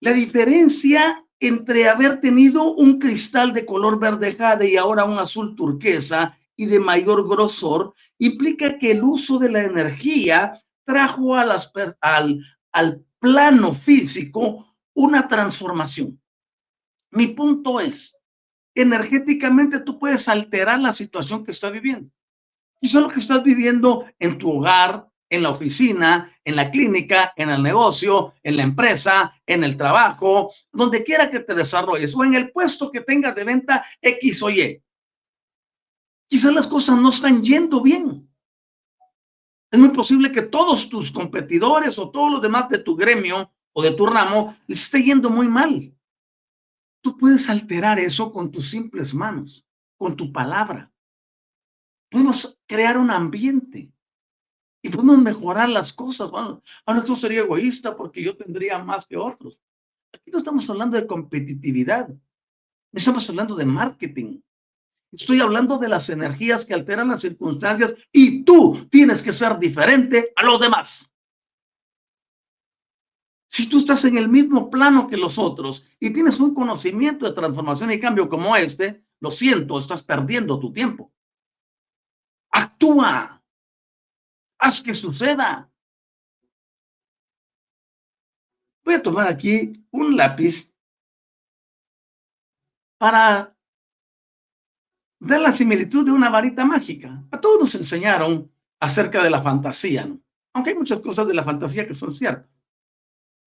la 0.00 0.12
diferencia 0.12 1.24
entre 1.40 1.88
haber 1.88 2.20
tenido 2.20 2.74
un 2.74 2.98
cristal 2.98 3.52
de 3.52 3.66
color 3.66 3.98
verde 3.98 4.36
jade 4.36 4.70
y 4.70 4.76
ahora 4.76 5.04
un 5.04 5.18
azul 5.18 5.56
turquesa 5.56 6.38
y 6.54 6.66
de 6.66 6.78
mayor 6.78 7.28
grosor, 7.28 7.92
implica 8.18 8.78
que 8.78 8.92
el 8.92 9.02
uso 9.02 9.38
de 9.38 9.50
la 9.50 9.64
energía 9.64 10.62
trajo 10.86 11.34
a 11.34 11.44
las, 11.44 11.70
al, 12.00 12.40
al 12.72 13.04
plano 13.18 13.74
físico 13.74 14.74
una 14.94 15.28
transformación. 15.28 16.20
Mi 17.10 17.28
punto 17.28 17.80
es, 17.80 18.18
energéticamente 18.74 19.80
tú 19.80 19.98
puedes 19.98 20.28
alterar 20.28 20.80
la 20.80 20.92
situación 20.92 21.44
que 21.44 21.50
estás 21.52 21.72
viviendo. 21.72 22.10
Es 22.80 22.94
lo 22.94 23.08
que 23.08 23.20
estás 23.20 23.42
viviendo 23.42 24.06
en 24.18 24.38
tu 24.38 24.50
hogar, 24.52 25.08
en 25.28 25.42
la 25.42 25.50
oficina, 25.50 26.32
en 26.44 26.56
la 26.56 26.70
clínica, 26.70 27.32
en 27.36 27.50
el 27.50 27.62
negocio, 27.62 28.34
en 28.42 28.56
la 28.56 28.62
empresa, 28.62 29.34
en 29.46 29.64
el 29.64 29.76
trabajo, 29.76 30.52
donde 30.72 31.02
quiera 31.02 31.30
que 31.30 31.40
te 31.40 31.54
desarrolles 31.54 32.14
o 32.14 32.24
en 32.24 32.34
el 32.34 32.52
puesto 32.52 32.90
que 32.90 33.00
tengas 33.00 33.34
de 33.34 33.44
venta 33.44 33.84
X 34.00 34.42
o 34.42 34.50
Y. 34.50 34.82
Quizás 36.28 36.54
las 36.54 36.66
cosas 36.66 36.98
no 36.98 37.10
están 37.10 37.42
yendo 37.42 37.80
bien. 37.82 38.25
Es 39.70 39.78
muy 39.78 39.90
posible 39.90 40.32
que 40.32 40.42
todos 40.42 40.88
tus 40.88 41.10
competidores 41.10 41.98
o 41.98 42.10
todos 42.10 42.32
los 42.32 42.42
demás 42.42 42.68
de 42.68 42.78
tu 42.78 42.96
gremio 42.96 43.52
o 43.72 43.82
de 43.82 43.92
tu 43.92 44.06
ramo 44.06 44.56
les 44.66 44.82
esté 44.82 45.02
yendo 45.02 45.28
muy 45.28 45.48
mal. 45.48 45.92
Tú 47.02 47.16
puedes 47.16 47.48
alterar 47.48 47.98
eso 47.98 48.32
con 48.32 48.50
tus 48.50 48.70
simples 48.70 49.12
manos, 49.14 49.66
con 49.96 50.16
tu 50.16 50.32
palabra. 50.32 50.92
Podemos 52.10 52.58
crear 52.66 52.96
un 52.98 53.10
ambiente 53.10 53.92
y 54.82 54.88
podemos 54.88 55.18
mejorar 55.18 55.68
las 55.68 55.92
cosas. 55.92 56.30
Bueno, 56.30 56.62
ahora 56.84 57.04
tú 57.04 57.16
sería 57.16 57.40
egoísta 57.40 57.96
porque 57.96 58.22
yo 58.22 58.36
tendría 58.36 58.78
más 58.78 59.06
que 59.06 59.16
otros. 59.16 59.58
Aquí 60.12 60.30
no 60.30 60.38
estamos 60.38 60.68
hablando 60.70 60.96
de 60.96 61.06
competitividad, 61.06 62.08
estamos 62.92 63.28
hablando 63.28 63.56
de 63.56 63.66
marketing. 63.66 64.40
Estoy 65.20 65.40
hablando 65.40 65.78
de 65.78 65.88
las 65.88 66.10
energías 66.10 66.66
que 66.66 66.74
alteran 66.74 67.08
las 67.08 67.22
circunstancias 67.22 67.94
y 68.12 68.44
tú 68.44 68.86
tienes 68.90 69.22
que 69.22 69.32
ser 69.32 69.58
diferente 69.58 70.30
a 70.36 70.42
los 70.44 70.60
demás. 70.60 71.10
Si 73.48 73.66
tú 73.66 73.78
estás 73.78 74.04
en 74.04 74.18
el 74.18 74.28
mismo 74.28 74.68
plano 74.68 75.08
que 75.08 75.16
los 75.16 75.38
otros 75.38 75.86
y 75.98 76.12
tienes 76.12 76.38
un 76.38 76.52
conocimiento 76.52 77.24
de 77.24 77.32
transformación 77.32 77.92
y 77.92 77.98
cambio 77.98 78.28
como 78.28 78.54
este, 78.56 79.06
lo 79.20 79.30
siento, 79.30 79.78
estás 79.78 80.02
perdiendo 80.02 80.60
tu 80.60 80.70
tiempo. 80.70 81.10
Actúa. 82.50 83.42
Haz 84.58 84.82
que 84.82 84.92
suceda. 84.92 85.72
Voy 88.84 88.94
a 88.94 89.02
tomar 89.02 89.28
aquí 89.28 89.82
un 89.90 90.14
lápiz 90.14 90.70
para 92.98 93.55
da 95.18 95.38
la 95.38 95.52
similitud 95.52 96.04
de 96.04 96.12
una 96.12 96.30
varita 96.30 96.64
mágica. 96.64 97.22
A 97.30 97.40
todos 97.40 97.60
nos 97.60 97.74
enseñaron 97.74 98.50
acerca 98.80 99.22
de 99.22 99.30
la 99.30 99.42
fantasía, 99.42 100.06
¿no? 100.06 100.20
aunque 100.52 100.70
hay 100.70 100.76
muchas 100.76 101.00
cosas 101.00 101.26
de 101.26 101.34
la 101.34 101.44
fantasía 101.44 101.86
que 101.86 101.94
son 101.94 102.10
ciertas. 102.10 102.50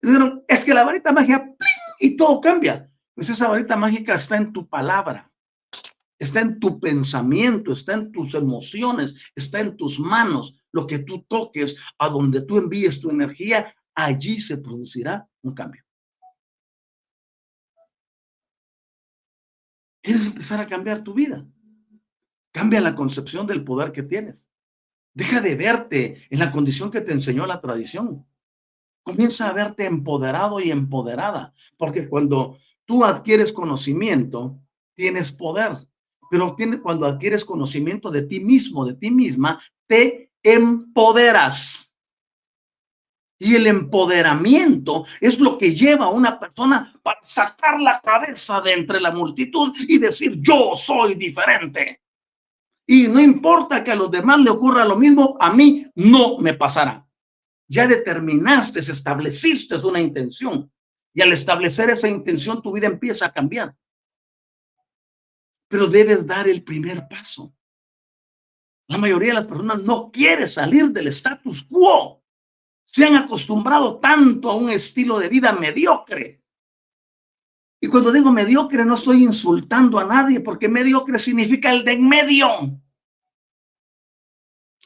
Dijeron, 0.00 0.44
es 0.46 0.64
que 0.64 0.72
la 0.72 0.84
varita 0.84 1.12
mágica, 1.12 1.54
y 1.98 2.16
todo 2.16 2.40
cambia. 2.40 2.90
Pues 3.14 3.28
esa 3.28 3.48
varita 3.48 3.76
mágica 3.76 4.14
está 4.14 4.36
en 4.36 4.52
tu 4.52 4.68
palabra, 4.68 5.30
está 6.18 6.40
en 6.40 6.60
tu 6.60 6.78
pensamiento, 6.78 7.72
está 7.72 7.94
en 7.94 8.12
tus 8.12 8.34
emociones, 8.34 9.14
está 9.34 9.60
en 9.60 9.76
tus 9.76 9.98
manos. 9.98 10.54
Lo 10.72 10.86
que 10.86 11.00
tú 11.00 11.26
toques, 11.28 11.76
a 11.98 12.08
donde 12.08 12.42
tú 12.42 12.58
envíes 12.58 13.00
tu 13.00 13.10
energía, 13.10 13.74
allí 13.94 14.38
se 14.38 14.58
producirá 14.58 15.28
un 15.42 15.54
cambio. 15.54 15.84
Quieres 20.02 20.26
empezar 20.26 20.60
a 20.60 20.66
cambiar 20.66 21.02
tu 21.02 21.12
vida. 21.12 21.44
Cambia 22.52 22.80
la 22.80 22.94
concepción 22.94 23.46
del 23.46 23.64
poder 23.64 23.92
que 23.92 24.02
tienes. 24.02 24.44
Deja 25.14 25.40
de 25.40 25.54
verte 25.54 26.26
en 26.30 26.38
la 26.38 26.52
condición 26.52 26.90
que 26.90 27.00
te 27.00 27.12
enseñó 27.12 27.46
la 27.46 27.60
tradición. 27.60 28.26
Comienza 29.02 29.48
a 29.48 29.52
verte 29.52 29.86
empoderado 29.86 30.60
y 30.60 30.70
empoderada, 30.70 31.52
porque 31.76 32.08
cuando 32.08 32.58
tú 32.84 33.04
adquieres 33.04 33.52
conocimiento, 33.52 34.58
tienes 34.94 35.32
poder. 35.32 35.76
Pero 36.30 36.56
cuando 36.82 37.06
adquieres 37.06 37.44
conocimiento 37.44 38.10
de 38.10 38.22
ti 38.22 38.40
mismo, 38.40 38.84
de 38.84 38.94
ti 38.94 39.10
misma, 39.10 39.60
te 39.86 40.30
empoderas. 40.42 41.92
Y 43.38 43.56
el 43.56 43.66
empoderamiento 43.66 45.06
es 45.20 45.40
lo 45.40 45.56
que 45.56 45.74
lleva 45.74 46.04
a 46.04 46.10
una 46.10 46.38
persona 46.38 46.92
para 47.02 47.18
sacar 47.22 47.80
la 47.80 48.00
cabeza 48.00 48.60
de 48.60 48.74
entre 48.74 49.00
la 49.00 49.10
multitud 49.10 49.74
y 49.88 49.98
decir, 49.98 50.36
yo 50.40 50.76
soy 50.76 51.14
diferente. 51.14 52.02
Y 52.92 53.06
no 53.06 53.20
importa 53.20 53.84
que 53.84 53.92
a 53.92 53.94
los 53.94 54.10
demás 54.10 54.40
le 54.40 54.50
ocurra 54.50 54.84
lo 54.84 54.96
mismo, 54.96 55.36
a 55.38 55.54
mí 55.54 55.86
no 55.94 56.38
me 56.38 56.54
pasará. 56.54 57.06
Ya 57.68 57.86
determinaste, 57.86 58.80
estableciste 58.80 59.76
una 59.76 60.00
intención. 60.00 60.68
Y 61.14 61.22
al 61.22 61.32
establecer 61.32 61.88
esa 61.90 62.08
intención, 62.08 62.60
tu 62.60 62.72
vida 62.72 62.88
empieza 62.88 63.26
a 63.26 63.32
cambiar. 63.32 63.76
Pero 65.68 65.86
debes 65.86 66.26
dar 66.26 66.48
el 66.48 66.64
primer 66.64 67.06
paso. 67.06 67.54
La 68.88 68.98
mayoría 68.98 69.28
de 69.28 69.34
las 69.34 69.46
personas 69.46 69.84
no 69.84 70.10
quiere 70.10 70.48
salir 70.48 70.86
del 70.86 71.06
status 71.06 71.62
quo 71.62 72.24
se 72.86 73.04
han 73.04 73.14
acostumbrado 73.14 74.00
tanto 74.00 74.50
a 74.50 74.56
un 74.56 74.68
estilo 74.68 75.20
de 75.20 75.28
vida 75.28 75.52
mediocre. 75.52 76.39
Y 77.80 77.88
cuando 77.88 78.12
digo 78.12 78.30
mediocre 78.30 78.84
no 78.84 78.94
estoy 78.94 79.24
insultando 79.24 79.98
a 79.98 80.04
nadie 80.04 80.40
porque 80.40 80.68
mediocre 80.68 81.18
significa 81.18 81.72
el 81.72 81.84
de 81.84 81.92
en 81.92 82.08
medio. 82.08 82.48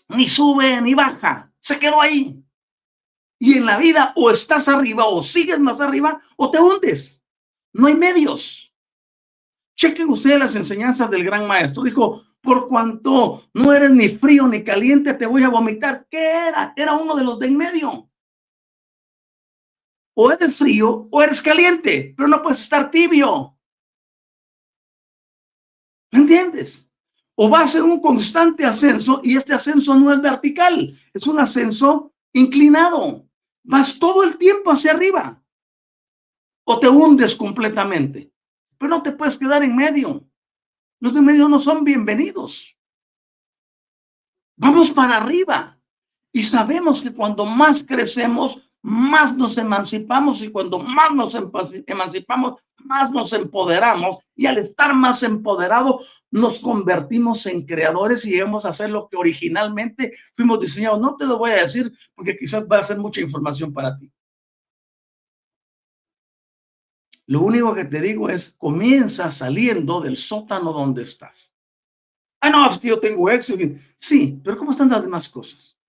Ni 0.08 0.28
sube 0.28 0.80
ni 0.80 0.94
baja, 0.94 1.52
se 1.58 1.78
quedó 1.78 2.00
ahí. 2.00 2.40
Y 3.40 3.58
en 3.58 3.66
la 3.66 3.78
vida 3.78 4.12
o 4.14 4.30
estás 4.30 4.68
arriba 4.68 5.06
o 5.06 5.22
sigues 5.22 5.58
más 5.58 5.80
arriba 5.80 6.22
o 6.36 6.50
te 6.50 6.60
hundes. 6.60 7.22
No 7.72 7.88
hay 7.88 7.94
medios. 7.94 8.72
Chequen 9.76 10.08
ustedes 10.08 10.38
las 10.38 10.54
enseñanzas 10.54 11.10
del 11.10 11.24
gran 11.24 11.48
maestro. 11.48 11.82
Dijo, 11.82 12.22
por 12.40 12.68
cuanto 12.68 13.42
no 13.54 13.72
eres 13.72 13.90
ni 13.90 14.10
frío 14.10 14.46
ni 14.46 14.62
caliente, 14.62 15.14
te 15.14 15.26
voy 15.26 15.42
a 15.42 15.48
vomitar. 15.48 16.06
¿Qué 16.08 16.30
era? 16.48 16.72
Era 16.76 16.94
uno 16.94 17.16
de 17.16 17.24
los 17.24 17.38
de 17.40 17.46
en 17.48 17.56
medio. 17.56 18.08
O 20.14 20.30
eres 20.30 20.56
frío 20.56 21.08
o 21.10 21.22
eres 21.22 21.42
caliente, 21.42 22.14
pero 22.16 22.28
no 22.28 22.42
puedes 22.42 22.60
estar 22.60 22.90
tibio. 22.90 23.56
¿Me 26.12 26.20
entiendes? 26.20 26.88
O 27.34 27.50
va 27.50 27.62
a 27.62 27.68
ser 27.68 27.82
un 27.82 28.00
constante 28.00 28.64
ascenso 28.64 29.20
y 29.24 29.36
este 29.36 29.52
ascenso 29.52 29.96
no 29.96 30.12
es 30.12 30.22
vertical, 30.22 30.96
es 31.12 31.26
un 31.26 31.40
ascenso 31.40 32.14
inclinado. 32.32 33.28
Vas 33.64 33.98
todo 33.98 34.22
el 34.22 34.38
tiempo 34.38 34.70
hacia 34.70 34.92
arriba. 34.92 35.42
O 36.64 36.78
te 36.78 36.88
hundes 36.88 37.34
completamente, 37.34 38.32
pero 38.78 38.90
no 38.90 39.02
te 39.02 39.12
puedes 39.12 39.36
quedar 39.36 39.64
en 39.64 39.74
medio. 39.74 40.24
Los 41.00 41.12
de 41.12 41.20
medio 41.20 41.48
no 41.48 41.60
son 41.60 41.82
bienvenidos. 41.82 42.76
Vamos 44.56 44.92
para 44.92 45.16
arriba. 45.16 45.78
Y 46.32 46.44
sabemos 46.44 47.02
que 47.02 47.12
cuando 47.12 47.44
más 47.44 47.82
crecemos, 47.82 48.60
más 48.84 49.34
nos 49.34 49.56
emancipamos 49.56 50.42
y 50.42 50.50
cuando 50.50 50.78
más 50.78 51.10
nos 51.14 51.34
emancipamos, 51.86 52.60
más 52.84 53.10
nos 53.10 53.32
empoderamos 53.32 54.18
y 54.36 54.44
al 54.44 54.58
estar 54.58 54.94
más 54.94 55.22
empoderados 55.22 56.22
nos 56.30 56.58
convertimos 56.58 57.46
en 57.46 57.64
creadores 57.64 58.26
y 58.26 58.32
llegamos 58.32 58.66
a 58.66 58.68
hacer 58.68 58.90
lo 58.90 59.08
que 59.08 59.16
originalmente 59.16 60.12
fuimos 60.34 60.60
diseñados. 60.60 61.00
No 61.00 61.16
te 61.16 61.24
lo 61.24 61.38
voy 61.38 61.52
a 61.52 61.62
decir 61.62 61.96
porque 62.14 62.36
quizás 62.36 62.66
va 62.70 62.80
a 62.80 62.84
ser 62.84 62.98
mucha 62.98 63.22
información 63.22 63.72
para 63.72 63.98
ti. 63.98 64.12
Lo 67.26 67.40
único 67.40 67.72
que 67.72 67.86
te 67.86 68.02
digo 68.02 68.28
es, 68.28 68.52
comienza 68.58 69.30
saliendo 69.30 70.02
del 70.02 70.18
sótano 70.18 70.74
donde 70.74 71.04
estás. 71.04 71.54
Ah, 72.38 72.50
no, 72.50 72.70
es 72.70 72.78
que 72.78 72.88
yo 72.88 73.00
tengo 73.00 73.30
éxito. 73.30 73.80
Sí, 73.96 74.38
pero 74.44 74.58
¿cómo 74.58 74.72
están 74.72 74.90
las 74.90 75.00
demás 75.00 75.26
cosas? 75.30 75.80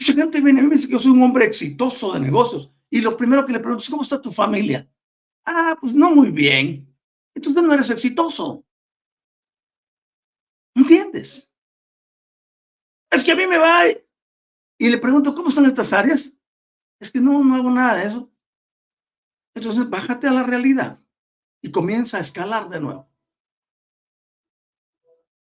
Mucha 0.00 0.14
gente 0.14 0.40
viene 0.40 0.60
y 0.60 0.64
me 0.64 0.76
dice 0.76 0.86
que 0.86 0.94
yo 0.94 0.98
soy 0.98 1.12
un 1.12 1.22
hombre 1.22 1.44
exitoso 1.44 2.14
de 2.14 2.20
negocios. 2.20 2.70
Y 2.88 3.02
lo 3.02 3.18
primero 3.18 3.44
que 3.44 3.52
le 3.52 3.60
pregunto 3.60 3.84
es, 3.84 3.90
¿cómo 3.90 4.02
está 4.02 4.20
tu 4.20 4.32
familia? 4.32 4.90
Ah, 5.44 5.76
pues 5.78 5.92
no 5.92 6.14
muy 6.14 6.30
bien. 6.30 6.96
Entonces 7.34 7.62
no 7.62 7.74
eres 7.74 7.90
exitoso. 7.90 8.64
¿Entiendes? 10.74 11.52
Es 13.10 13.22
que 13.22 13.32
a 13.32 13.36
mí 13.36 13.46
me 13.46 13.58
va 13.58 13.88
y 13.88 14.88
le 14.88 14.96
pregunto, 14.96 15.34
¿cómo 15.34 15.50
están 15.50 15.66
estas 15.66 15.92
áreas? 15.92 16.32
Es 16.98 17.10
que 17.10 17.20
no, 17.20 17.44
no 17.44 17.56
hago 17.56 17.70
nada 17.70 17.96
de 17.96 18.06
eso. 18.06 18.32
Entonces, 19.54 19.90
bájate 19.90 20.28
a 20.28 20.32
la 20.32 20.44
realidad 20.44 20.98
y 21.60 21.70
comienza 21.70 22.16
a 22.16 22.20
escalar 22.20 22.70
de 22.70 22.80
nuevo. 22.80 23.10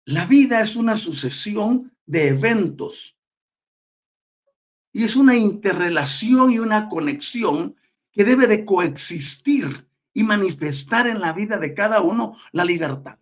La 0.06 0.26
vida 0.26 0.62
es 0.62 0.76
una 0.76 0.97
sucesión 0.97 1.95
de 2.08 2.30
eventos 2.30 3.18
y 4.92 5.04
es 5.04 5.16
una 5.16 5.36
interrelación 5.36 6.52
y 6.52 6.60
una 6.60 6.90
conexión 6.90 7.76
que 8.12 8.24
debe 8.24 8.48
de 8.48 8.66
coexistir 8.66 9.88
y 10.14 10.24
manifestar 10.24 11.08
en 11.08 11.20
la 11.20 11.34
vida 11.34 11.58
de 11.58 11.74
cada 11.74 12.02
uno 12.02 12.36
la 12.52 12.66
libertad. 12.66 13.18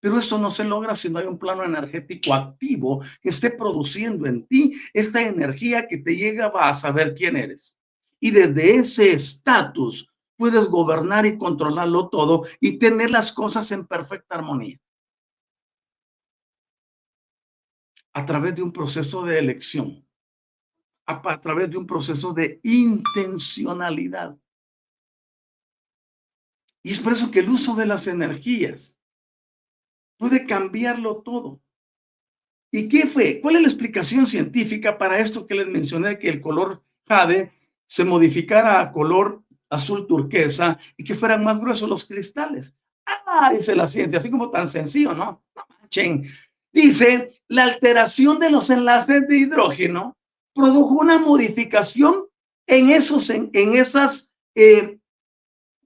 Pero 0.00 0.18
eso 0.18 0.38
no 0.38 0.50
se 0.50 0.64
logra 0.64 0.94
si 0.94 1.08
no 1.08 1.18
hay 1.18 1.26
un 1.26 1.38
plano 1.38 1.64
energético 1.64 2.34
activo 2.34 3.02
que 3.22 3.30
esté 3.30 3.50
produciendo 3.50 4.26
en 4.26 4.46
ti 4.46 4.74
esta 4.92 5.22
energía 5.22 5.88
que 5.88 5.98
te 5.98 6.16
llega 6.16 6.46
a 6.54 6.74
saber 6.74 7.14
quién 7.14 7.36
eres 7.36 7.76
y 8.20 8.30
desde 8.30 8.76
ese 8.76 9.12
estatus 9.12 10.08
puedes 10.36 10.64
gobernar 10.70 11.26
y 11.26 11.36
controlarlo 11.36 12.08
todo 12.08 12.44
y 12.60 12.78
tener 12.78 13.10
las 13.10 13.32
cosas 13.32 13.70
en 13.70 13.86
perfecta 13.86 14.36
armonía. 14.36 14.80
A 18.14 18.24
través 18.24 18.54
de 18.54 18.62
un 18.62 18.72
proceso 18.72 19.24
de 19.24 19.38
elección, 19.38 20.03
a, 21.06 21.40
través 21.40 21.70
de 21.70 21.76
un 21.76 21.86
proceso 21.86 22.32
de 22.32 22.60
intencionalidad. 22.62 24.36
Y 26.82 26.92
es 26.92 27.00
por 27.00 27.12
eso 27.12 27.30
que 27.30 27.40
el 27.40 27.48
uso 27.48 27.74
de 27.74 27.86
las 27.86 28.06
energías 28.06 28.96
puede 30.18 30.46
cambiarlo 30.46 31.22
todo. 31.22 31.60
¿Y 32.70 32.88
qué 32.88 33.06
fue? 33.06 33.40
¿Cuál 33.40 33.56
es 33.56 33.62
la 33.62 33.68
explicación 33.68 34.26
científica 34.26 34.98
para 34.98 35.18
esto 35.18 35.46
que 35.46 35.54
les 35.54 35.66
mencioné, 35.66 36.18
que 36.18 36.28
el 36.28 36.40
color 36.40 36.84
jade 37.06 37.52
se 37.86 38.04
modificara 38.04 38.80
a 38.80 38.92
color 38.92 39.44
azul 39.74 40.06
turquesa 40.06 40.78
y 40.96 41.04
que 41.04 41.14
fueran 41.14 41.44
más 41.44 41.58
gruesos 41.58 41.88
los 41.88 42.04
cristales. 42.04 42.74
Ah, 43.06 43.52
dice 43.54 43.74
la 43.74 43.86
ciencia, 43.86 44.18
así 44.18 44.30
como 44.30 44.50
tan 44.50 44.68
sencillo, 44.68 45.14
¿no? 45.14 45.44
No. 45.54 45.64
Dice, 46.72 47.32
la 47.48 47.64
alteración 47.64 48.40
de 48.40 48.50
los 48.50 48.68
enlaces 48.70 49.28
de 49.28 49.36
hidrógeno 49.36 50.16
produjo 50.54 51.00
una 51.00 51.18
modificación 51.18 52.26
en, 52.66 52.90
esos, 52.90 53.28
en, 53.30 53.50
esas 53.52 54.30
eh, 54.54 54.98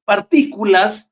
partículas, 0.05 1.11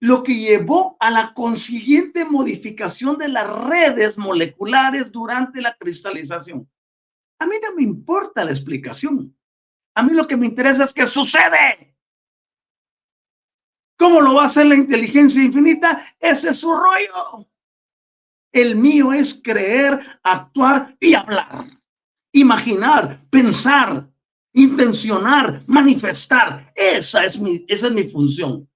lo 0.00 0.22
que 0.22 0.34
llevó 0.34 0.96
a 1.00 1.10
la 1.10 1.32
consiguiente 1.32 2.24
modificación 2.24 3.16
de 3.16 3.28
las 3.28 3.48
redes 3.48 4.18
moleculares 4.18 5.10
durante 5.10 5.62
la 5.62 5.74
cristalización. 5.76 6.68
A 7.38 7.46
mí 7.46 7.56
no 7.62 7.74
me 7.74 7.82
importa 7.82 8.44
la 8.44 8.50
explicación. 8.50 9.34
A 9.94 10.02
mí 10.02 10.12
lo 10.12 10.26
que 10.26 10.36
me 10.36 10.46
interesa 10.46 10.84
es 10.84 10.92
qué 10.92 11.06
sucede. 11.06 11.96
¿Cómo 13.98 14.20
lo 14.20 14.34
va 14.34 14.42
a 14.42 14.46
hacer 14.46 14.66
la 14.66 14.74
inteligencia 14.74 15.42
infinita? 15.42 16.14
Ese 16.20 16.50
es 16.50 16.58
su 16.58 16.70
rollo. 16.70 17.48
El 18.52 18.76
mío 18.76 19.12
es 19.12 19.40
creer, 19.42 20.18
actuar 20.22 20.96
y 21.00 21.14
hablar. 21.14 21.75
Imaginar, 22.36 23.26
pensar, 23.30 24.10
intencionar, 24.52 25.64
manifestar. 25.66 26.70
Esa 26.76 27.24
es 27.24 27.38
mi, 27.38 27.64
esa 27.66 27.86
es 27.86 27.92
mi 27.94 28.10
función. 28.10 28.68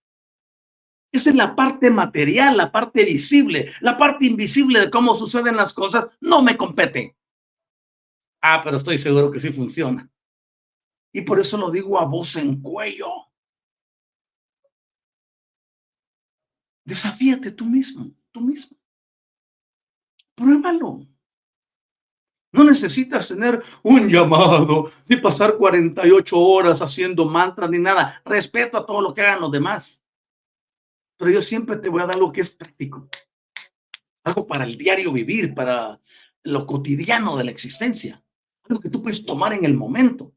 Esa 1.12 1.28
es 1.28 1.36
la 1.36 1.54
parte 1.54 1.90
material, 1.90 2.56
la 2.56 2.72
parte 2.72 3.04
visible, 3.04 3.70
la 3.82 3.98
parte 3.98 4.24
invisible 4.24 4.80
de 4.80 4.90
cómo 4.90 5.14
suceden 5.14 5.56
las 5.56 5.74
cosas, 5.74 6.06
no 6.22 6.40
me 6.40 6.56
compete. 6.56 7.18
Ah, 8.40 8.62
pero 8.64 8.78
estoy 8.78 8.96
seguro 8.96 9.30
que 9.30 9.40
sí 9.40 9.52
funciona. 9.52 10.10
Y 11.12 11.20
por 11.20 11.38
eso 11.38 11.58
lo 11.58 11.70
digo 11.70 12.00
a 12.00 12.06
voz 12.06 12.36
en 12.36 12.62
cuello. 12.62 13.10
Desafíate 16.86 17.50
tú 17.50 17.66
mismo, 17.66 18.10
tú 18.32 18.40
mismo. 18.40 18.74
Pruébalo. 20.34 21.09
No 22.52 22.64
necesitas 22.64 23.28
tener 23.28 23.62
un 23.82 24.08
llamado 24.08 24.90
ni 25.08 25.16
pasar 25.16 25.56
48 25.56 26.36
horas 26.36 26.82
haciendo 26.82 27.24
mantras 27.24 27.70
ni 27.70 27.78
nada. 27.78 28.20
Respeto 28.24 28.76
a 28.76 28.86
todo 28.86 29.00
lo 29.00 29.14
que 29.14 29.22
hagan 29.22 29.40
los 29.40 29.52
demás. 29.52 30.02
Pero 31.16 31.30
yo 31.30 31.42
siempre 31.42 31.76
te 31.76 31.88
voy 31.88 32.02
a 32.02 32.06
dar 32.06 32.16
lo 32.16 32.32
que 32.32 32.40
es 32.40 32.50
práctico. 32.50 33.08
Algo 34.24 34.46
para 34.46 34.64
el 34.64 34.76
diario 34.76 35.12
vivir, 35.12 35.54
para 35.54 36.00
lo 36.42 36.66
cotidiano 36.66 37.36
de 37.36 37.44
la 37.44 37.50
existencia. 37.50 38.22
Algo 38.68 38.80
que 38.80 38.90
tú 38.90 39.02
puedes 39.02 39.24
tomar 39.24 39.52
en 39.52 39.64
el 39.64 39.74
momento. 39.74 40.32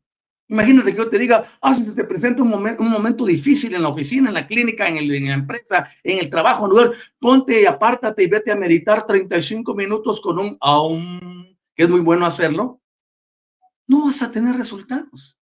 Imagínate 0.50 0.92
que 0.92 0.98
yo 0.98 1.10
te 1.10 1.18
diga, 1.18 1.46
ah, 1.62 1.74
si 1.74 1.84
te 1.96 2.04
presenta 2.04 2.44
un, 2.44 2.50
momento, 2.50 2.84
un 2.84 2.92
momento 2.92 3.26
difícil 3.26 3.74
en 3.74 3.82
la 3.82 3.88
oficina, 3.88 4.28
en 4.28 4.36
la 4.36 4.46
clínica, 4.46 4.88
en, 4.88 4.98
el, 4.98 5.12
en 5.16 5.28
la 5.30 5.34
empresa, 5.34 5.90
en 6.04 6.20
el 6.20 6.30
trabajo, 6.30 6.66
en 6.66 6.70
lugar, 6.70 6.92
ponte 7.18 7.62
y 7.62 7.66
apártate 7.66 8.24
y 8.24 8.28
vete 8.28 8.52
a 8.52 8.56
meditar 8.56 9.08
35 9.08 9.74
minutos 9.74 10.22
con 10.22 10.38
un 10.38 10.58
aum, 10.60 11.33
que 11.76 11.84
es 11.84 11.90
muy 11.90 12.02
bueno 12.02 12.26
hacerlo. 12.26 12.82
No 13.88 14.06
vas 14.06 14.22
a 14.22 14.32
tener 14.32 14.56
resultados. 14.56 15.38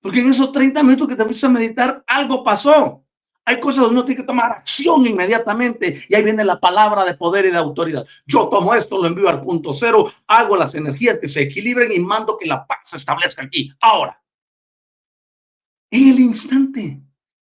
Porque 0.00 0.20
en 0.20 0.30
esos 0.30 0.52
30 0.52 0.82
minutos 0.82 1.08
que 1.08 1.16
te 1.16 1.24
fuiste 1.24 1.46
a 1.46 1.50
meditar, 1.50 2.04
algo 2.06 2.44
pasó. 2.44 3.04
Hay 3.44 3.60
cosas 3.60 3.80
donde 3.80 3.94
uno 3.94 4.04
tiene 4.04 4.20
que 4.20 4.26
tomar 4.26 4.52
acción 4.52 5.06
inmediatamente 5.06 6.04
y 6.06 6.14
ahí 6.14 6.22
viene 6.22 6.44
la 6.44 6.60
palabra 6.60 7.04
de 7.06 7.14
poder 7.14 7.46
y 7.46 7.50
de 7.50 7.56
autoridad. 7.56 8.06
Yo 8.26 8.48
tomo 8.48 8.74
esto, 8.74 8.98
lo 8.98 9.06
envío 9.06 9.28
al 9.28 9.42
punto 9.42 9.72
cero, 9.72 10.12
hago 10.26 10.54
las 10.54 10.74
energías 10.74 11.18
que 11.18 11.28
se 11.28 11.42
equilibren 11.42 11.90
y 11.90 11.98
mando 11.98 12.36
que 12.36 12.46
la 12.46 12.66
paz 12.66 12.80
se 12.84 12.98
establezca 12.98 13.42
aquí, 13.42 13.72
ahora. 13.80 14.22
En 15.90 16.08
el 16.08 16.20
instante. 16.20 17.00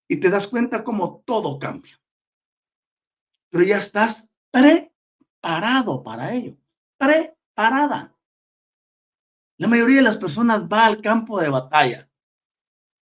Y 0.08 0.16
te 0.16 0.28
das 0.30 0.48
cuenta 0.48 0.82
cómo 0.82 1.22
todo 1.24 1.58
cambia. 1.60 1.98
Pero 3.50 3.64
ya 3.64 3.78
estás 3.78 4.28
preparado 4.50 6.02
para 6.02 6.34
ello. 6.34 6.56
Preparada. 7.54 8.12
La 9.58 9.68
mayoría 9.68 9.98
de 9.98 10.02
las 10.02 10.16
personas 10.16 10.64
va 10.64 10.86
al 10.86 11.00
campo 11.00 11.40
de 11.40 11.48
batalla 11.48 12.10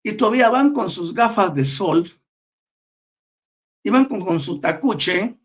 y 0.03 0.13
todavía 0.13 0.51
van 0.51 0.75
con 0.75 0.91
sus 0.91 1.15
gafas 1.15 1.55
de 1.55 1.65
sol 1.65 2.11
iban 3.85 4.05
con, 4.05 4.21
con 4.21 4.39
su 4.39 4.61
tacuche, 4.61 5.37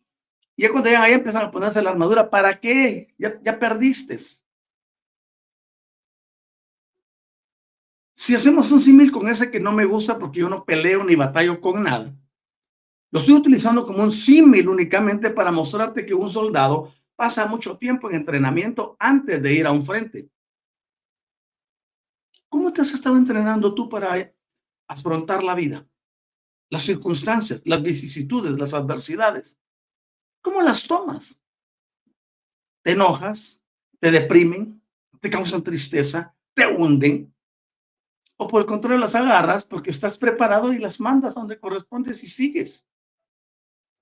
y 0.56 0.62
ya 0.62 0.72
cuando 0.72 0.90
llegan 0.90 1.04
ahí 1.04 1.14
empiezan 1.14 1.46
a 1.46 1.52
ponerse 1.52 1.82
la 1.82 1.90
armadura, 1.90 2.30
¿para 2.30 2.60
qué? 2.60 3.16
Ya, 3.18 3.40
ya 3.42 3.58
perdiste. 3.58 4.20
Si 8.16 8.36
hacemos 8.36 8.72
un 8.72 8.82
símil 8.82 9.12
con 9.12 9.28
ese 9.28 9.50
que 9.50 9.60
no 9.60 9.72
me 9.72 9.86
gusta 9.86 10.20
porque 10.20 10.40
yo 10.40 10.50
no 10.50 10.66
peleo 10.66 11.04
ni 11.04 11.16
batallo 11.16 11.62
con 11.62 11.84
nada, 11.84 12.14
lo 13.12 13.20
estoy 13.20 13.36
utilizando 13.36 13.86
como 13.86 14.04
un 14.04 14.12
símil 14.12 14.68
únicamente 14.68 15.30
para 15.30 15.52
mostrarte 15.52 16.06
que 16.06 16.14
un 16.14 16.30
soldado 16.30 16.92
pasa 17.18 17.46
mucho 17.46 17.78
tiempo 17.78 18.10
en 18.10 18.16
entrenamiento 18.16 18.96
antes 18.98 19.42
de 19.42 19.54
ir 19.54 19.68
a 19.68 19.74
un 19.74 19.84
frente. 19.84 20.30
¿Cómo 22.48 22.72
te 22.72 22.82
has 22.82 22.94
estado 22.94 23.18
entrenando 23.18 23.76
tú 23.76 23.90
para 23.90 24.34
afrontar 24.88 25.44
la 25.44 25.54
vida? 25.54 25.86
las 26.70 26.84
circunstancias, 26.84 27.62
las 27.66 27.82
vicisitudes, 27.82 28.52
las 28.52 28.74
adversidades. 28.74 29.60
¿Cómo 30.42 30.62
las 30.62 30.88
tomas? 30.88 31.38
¿Te 32.84 32.92
enojas? 32.92 33.62
¿Te 34.00 34.12
deprimen? 34.12 34.82
¿Te 35.20 35.30
causan 35.30 35.64
tristeza? 35.64 36.36
¿Te 36.54 36.68
hunden? 36.68 37.34
O 38.38 38.48
por 38.48 38.62
el 38.62 38.68
contrario 38.68 39.00
las 39.00 39.16
agarras 39.16 39.66
porque 39.66 39.90
estás 39.90 40.18
preparado 40.18 40.72
y 40.72 40.78
las 40.78 41.00
mandas 41.00 41.36
donde 41.36 41.60
correspondes 41.60 42.24
y 42.24 42.28
sigues. 42.28 42.86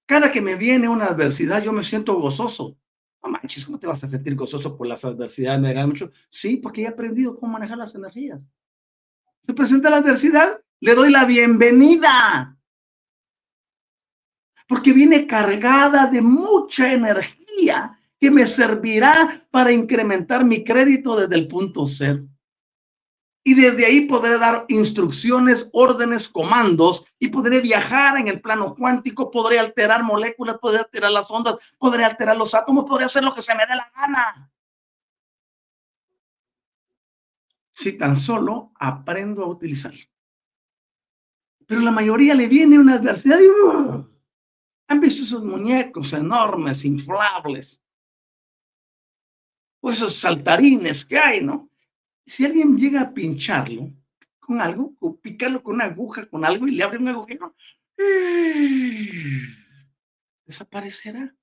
Cada 0.07 0.31
que 0.31 0.41
me 0.41 0.55
viene 0.55 0.89
una 0.89 1.05
adversidad, 1.05 1.63
yo 1.63 1.71
me 1.71 1.83
siento 1.83 2.15
gozoso. 2.15 2.77
No 3.25 3.31
manches, 3.31 3.65
¿cómo 3.65 3.79
te 3.79 3.87
vas 3.87 4.03
a 4.03 4.09
sentir 4.09 4.35
gozoso 4.35 4.77
por 4.77 4.85
las 4.85 5.03
adversidades? 5.03 5.59
Me 5.59 5.87
mucho. 5.87 6.11
Sí, 6.29 6.57
porque 6.57 6.83
he 6.83 6.87
aprendido 6.87 7.35
cómo 7.35 7.53
manejar 7.53 7.77
las 7.77 7.95
energías. 7.95 8.39
Se 9.47 9.53
presenta 9.53 9.89
la 9.89 9.97
adversidad, 9.97 10.61
le 10.79 10.93
doy 10.93 11.11
la 11.11 11.25
bienvenida 11.25 12.55
porque 14.67 14.93
viene 14.93 15.27
cargada 15.27 16.07
de 16.07 16.21
mucha 16.21 16.91
energía 16.91 17.99
que 18.19 18.31
me 18.31 18.45
servirá 18.47 19.45
para 19.51 19.71
incrementar 19.71 20.45
mi 20.45 20.63
crédito 20.63 21.15
desde 21.15 21.35
el 21.35 21.47
punto 21.47 21.85
cero. 21.87 22.27
Y 23.47 23.53
desde 23.53 23.85
ahí 23.85 24.01
podré 24.07 24.39
dar 24.39 24.65
instrucciones, 24.69 25.69
órdenes, 25.71 26.27
comandos 26.27 27.05
y 27.19 27.27
podré 27.27 27.61
viajar 27.61 28.17
en 28.17 28.27
el 28.27 28.41
plano 28.41 28.73
cuántico, 28.73 29.29
podré 29.29 29.59
alterar 29.59 30.01
moléculas, 30.01 30.57
podré 30.57 30.79
alterar 30.79 31.11
las 31.11 31.29
ondas, 31.29 31.57
podré 31.77 32.03
alterar 32.03 32.35
los 32.35 32.55
átomos, 32.55 32.85
podré 32.85 33.05
hacer 33.05 33.23
lo 33.23 33.35
que 33.35 33.43
se 33.43 33.53
me 33.53 33.67
dé 33.67 33.75
la 33.75 33.91
gana. 33.95 34.51
Si 37.71 37.93
tan 37.93 38.15
solo 38.15 38.71
aprendo 38.79 39.43
a 39.43 39.47
utilizarlo. 39.47 40.03
Pero 41.67 41.81
la 41.81 41.91
mayoría 41.91 42.33
le 42.33 42.47
viene 42.47 42.79
una 42.79 42.95
adversidad 42.95 43.39
y 43.39 43.47
uh, 43.47 44.09
¿Han 44.87 44.99
visto 44.99 45.21
esos 45.21 45.43
muñecos 45.43 46.13
enormes, 46.13 46.83
inflables? 46.83 47.79
O 49.81 49.91
esos 49.91 50.15
saltarines 50.15 51.05
que 51.05 51.19
hay, 51.19 51.43
¿no? 51.43 51.69
Si 52.25 52.45
alguien 52.45 52.77
llega 52.77 53.01
a 53.01 53.13
pincharlo 53.13 53.91
con 54.39 54.61
algo, 54.61 54.95
o 54.99 55.19
picarlo 55.19 55.61
con 55.63 55.75
una 55.75 55.85
aguja, 55.85 56.27
con 56.27 56.45
algo, 56.45 56.67
y 56.67 56.71
le 56.71 56.83
abre 56.83 56.97
un 56.97 57.07
agujero, 57.07 57.55
desaparecerá. 60.45 61.35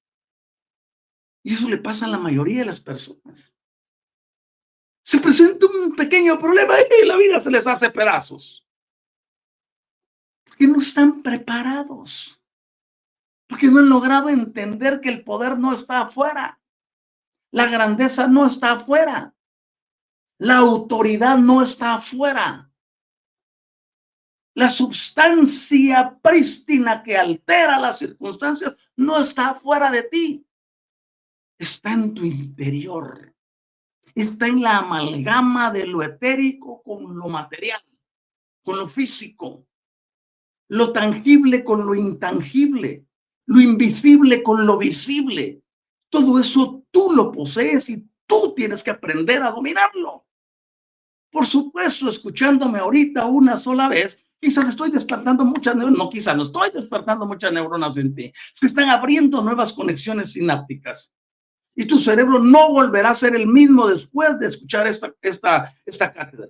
Y 1.42 1.54
eso 1.54 1.68
le 1.68 1.78
pasa 1.78 2.06
a 2.06 2.08
la 2.08 2.18
mayoría 2.18 2.60
de 2.60 2.66
las 2.66 2.80
personas. 2.80 3.54
Se 5.04 5.18
presenta 5.18 5.66
un 5.66 5.96
pequeño 5.96 6.38
problema 6.38 6.74
y 7.02 7.06
la 7.06 7.16
vida 7.16 7.40
se 7.40 7.50
les 7.50 7.66
hace 7.66 7.90
pedazos. 7.90 8.64
Porque 10.44 10.68
no 10.68 10.78
están 10.78 11.22
preparados 11.22 12.42
porque 13.52 13.68
no 13.68 13.80
han 13.80 13.90
logrado 13.90 14.30
entender 14.30 15.02
que 15.02 15.10
el 15.10 15.24
poder 15.24 15.58
no 15.58 15.74
está 15.74 16.00
afuera. 16.00 16.58
La 17.50 17.68
grandeza 17.68 18.26
no 18.26 18.46
está 18.46 18.72
afuera. 18.72 19.34
La 20.42 20.58
autoridad 20.58 21.38
no 21.38 21.62
está 21.62 21.94
afuera. 21.94 22.68
La 24.54 24.68
sustancia 24.68 26.18
prístina 26.20 27.04
que 27.04 27.16
altera 27.16 27.78
las 27.78 28.00
circunstancias 28.00 28.76
no 28.96 29.20
está 29.20 29.50
afuera 29.50 29.88
de 29.92 30.02
ti. 30.02 30.46
Está 31.56 31.92
en 31.92 32.12
tu 32.12 32.24
interior. 32.24 33.32
Está 34.16 34.48
en 34.48 34.62
la 34.62 34.78
amalgama 34.78 35.70
de 35.70 35.86
lo 35.86 36.02
etérico 36.02 36.82
con 36.82 37.16
lo 37.16 37.28
material, 37.28 37.82
con 38.64 38.78
lo 38.78 38.88
físico, 38.88 39.64
lo 40.68 40.92
tangible 40.92 41.62
con 41.62 41.86
lo 41.86 41.94
intangible 41.94 43.06
lo 43.46 43.60
invisible 43.60 44.42
con 44.42 44.66
lo 44.66 44.78
visible. 44.78 45.62
Todo 46.08 46.38
eso 46.40 46.84
tú 46.90 47.12
lo 47.12 47.32
posees 47.32 47.88
y 47.88 48.08
tú 48.26 48.54
tienes 48.54 48.82
que 48.82 48.90
aprender 48.90 49.42
a 49.42 49.50
dominarlo. 49.50 50.26
Por 51.32 51.46
supuesto, 51.46 52.10
escuchándome 52.10 52.78
ahorita 52.78 53.24
una 53.24 53.56
sola 53.56 53.88
vez, 53.88 54.18
quizás 54.38 54.68
estoy 54.68 54.90
despertando 54.90 55.46
muchas 55.46 55.74
neuronas, 55.74 55.98
no, 55.98 56.10
quizás 56.10 56.36
no 56.36 56.42
estoy 56.42 56.70
despertando 56.70 57.24
muchas 57.24 57.50
neuronas 57.52 57.96
en 57.96 58.14
ti. 58.14 58.30
Se 58.52 58.66
están 58.66 58.90
abriendo 58.90 59.40
nuevas 59.40 59.72
conexiones 59.72 60.32
sinápticas. 60.32 61.10
Y 61.74 61.86
tu 61.86 61.98
cerebro 61.98 62.38
no 62.38 62.68
volverá 62.68 63.10
a 63.10 63.14
ser 63.14 63.34
el 63.34 63.46
mismo 63.46 63.86
después 63.86 64.38
de 64.38 64.48
escuchar 64.48 64.86
esta, 64.86 65.14
esta, 65.22 65.74
esta 65.86 66.12
cátedra. 66.12 66.48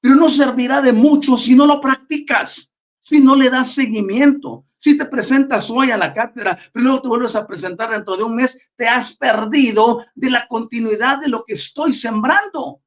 Pero 0.00 0.14
no 0.14 0.30
servirá 0.30 0.80
de 0.80 0.94
mucho 0.94 1.36
si 1.36 1.54
no 1.54 1.66
lo 1.66 1.78
practicas, 1.78 2.72
si 3.00 3.20
no 3.20 3.36
le 3.36 3.50
das 3.50 3.72
seguimiento, 3.74 4.64
si 4.78 4.96
te 4.96 5.04
presentas 5.04 5.68
hoy 5.68 5.90
a 5.90 5.98
la 5.98 6.14
cátedra, 6.14 6.58
pero 6.72 6.84
luego 6.84 7.02
te 7.02 7.08
vuelves 7.08 7.36
a 7.36 7.46
presentar 7.46 7.90
dentro 7.90 8.16
de 8.16 8.22
un 8.22 8.34
mes, 8.34 8.56
te 8.76 8.88
has 8.88 9.14
perdido 9.14 10.06
de 10.14 10.30
la 10.30 10.48
continuidad 10.48 11.20
de 11.20 11.28
lo 11.28 11.44
que 11.44 11.52
estoy 11.52 11.92
sembrando. 11.92 12.80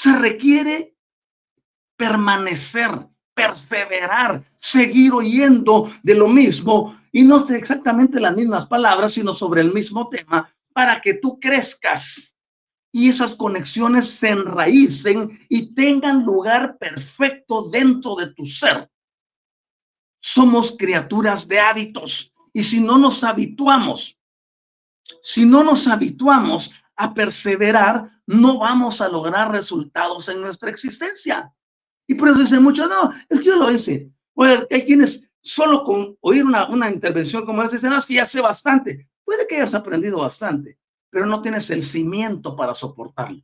Se 0.00 0.14
requiere 0.14 0.96
permanecer, 1.94 3.06
perseverar, 3.34 4.42
seguir 4.56 5.12
oyendo 5.12 5.92
de 6.02 6.14
lo 6.14 6.26
mismo 6.26 6.98
y 7.12 7.22
no 7.22 7.46
exactamente 7.50 8.18
las 8.18 8.34
mismas 8.34 8.64
palabras, 8.64 9.12
sino 9.12 9.34
sobre 9.34 9.60
el 9.60 9.74
mismo 9.74 10.08
tema 10.08 10.50
para 10.72 11.02
que 11.02 11.12
tú 11.12 11.38
crezcas 11.38 12.34
y 12.90 13.10
esas 13.10 13.34
conexiones 13.34 14.06
se 14.06 14.30
enraícen 14.30 15.38
y 15.50 15.74
tengan 15.74 16.24
lugar 16.24 16.78
perfecto 16.78 17.68
dentro 17.68 18.14
de 18.14 18.32
tu 18.32 18.46
ser. 18.46 18.90
somos 20.22 20.76
criaturas 20.78 21.46
de 21.46 21.60
hábitos. 21.60 22.32
Y 22.54 22.62
si 22.62 22.80
no 22.80 22.96
nos 22.96 23.22
habituamos, 23.22 24.16
si 25.20 25.44
no 25.44 25.62
nos 25.62 25.86
habituamos 25.86 26.70
a 26.96 27.12
perseverar, 27.12 28.10
no 28.30 28.58
vamos 28.58 29.00
a 29.00 29.08
lograr 29.08 29.50
resultados 29.50 30.28
en 30.28 30.40
nuestra 30.40 30.70
existencia. 30.70 31.52
Y 32.06 32.14
por 32.14 32.28
eso 32.28 32.38
dicen 32.38 32.62
muchos, 32.62 32.88
no, 32.88 33.12
es 33.28 33.40
que 33.40 33.46
yo 33.46 33.56
lo 33.56 33.70
hice. 33.70 34.08
Hay 34.70 34.86
quienes 34.86 35.24
solo 35.42 35.84
con 35.84 36.16
oír 36.20 36.44
una, 36.44 36.68
una 36.68 36.90
intervención 36.90 37.44
como 37.44 37.62
esta 37.62 37.76
dicen, 37.76 37.90
no, 37.90 37.98
es 37.98 38.06
que 38.06 38.14
ya 38.14 38.26
sé 38.26 38.40
bastante. 38.40 39.08
Puede 39.24 39.48
que 39.48 39.56
hayas 39.56 39.74
aprendido 39.74 40.18
bastante, 40.18 40.78
pero 41.10 41.26
no 41.26 41.42
tienes 41.42 41.70
el 41.70 41.82
cimiento 41.82 42.54
para 42.54 42.72
soportarlo. 42.72 43.42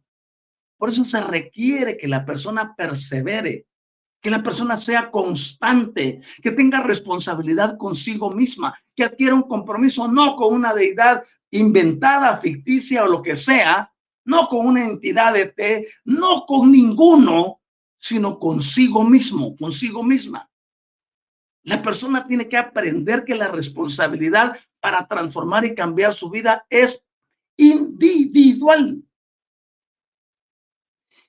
Por 0.79 0.91
eso 0.91 1.05
se 1.05 1.21
requiere 1.21 1.97
que 1.97 2.07
la 2.07 2.25
persona 2.25 2.75
persevere, 2.77 3.67
que 4.21 4.31
la 4.31 4.43
persona 4.43 4.77
sea 4.77 5.11
constante, 5.11 6.21
que 6.43 6.53
tenga 6.53 6.81
responsabilidad 6.83 7.77
consigo 7.77 8.31
misma, 8.31 8.79
que 8.95 9.05
adquiera 9.05 9.35
un 9.35 9.49
compromiso 9.49 10.07
no 10.07 10.37
con 10.37 10.55
una 10.55 10.73
deidad 10.73 11.25
inventada, 11.51 12.39
ficticia 12.39 13.05
o 13.05 13.09
lo 13.09 13.23
que 13.23 13.35
sea, 13.35 13.91
no 14.27 14.49
con 14.49 14.67
una 14.67 14.85
entidad 14.85 15.33
de 15.33 15.47
té, 15.47 15.89
no 16.05 16.45
con 16.47 16.71
ninguno, 16.71 17.61
sino 17.99 18.39
consigo 18.39 19.03
mismo, 19.03 19.57
consigo 19.57 20.03
misma. 20.03 20.51
La 21.63 21.83
persona 21.83 22.27
tiene 22.27 22.49
que 22.49 22.57
aprender 22.57 23.25
que 23.25 23.35
la 23.35 23.49
responsabilidad 23.49 24.59
para 24.81 25.07
transformar 25.09 25.65
y 25.65 25.75
cambiar 25.75 26.15
su 26.15 26.29
vida 26.31 26.67
es 26.71 27.03
individual 27.57 29.03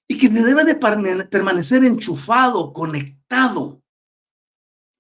y 0.08 0.18
que 0.18 0.30
debe 0.30 0.64
de 0.64 0.76
permanecer 0.76 1.84
enchufado, 1.84 2.74
conectado, 2.74 3.82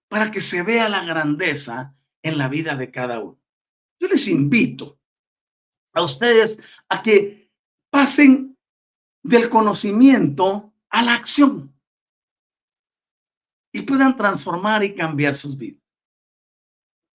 para 0.09 0.31
que 0.31 0.41
se 0.41 0.63
vea 0.63 0.89
la 0.89 1.03
grandeza 1.03 1.95
en 2.21 2.37
la 2.37 2.47
vida 2.47 2.75
de 2.75 2.91
cada 2.91 3.19
uno. 3.19 3.39
Yo 3.99 4.07
les 4.07 4.27
invito 4.27 4.99
a 5.93 6.03
ustedes 6.03 6.59
a 6.89 7.01
que 7.01 7.36
pasen 7.97 8.57
del 9.23 9.49
conocimiento 9.49 10.73
a 10.89 11.03
la 11.03 11.15
acción 11.15 11.73
y 13.73 13.81
puedan 13.81 14.15
transformar 14.15 14.83
y 14.83 14.95
cambiar 14.95 15.35
sus 15.35 15.57
vidas. 15.57 15.81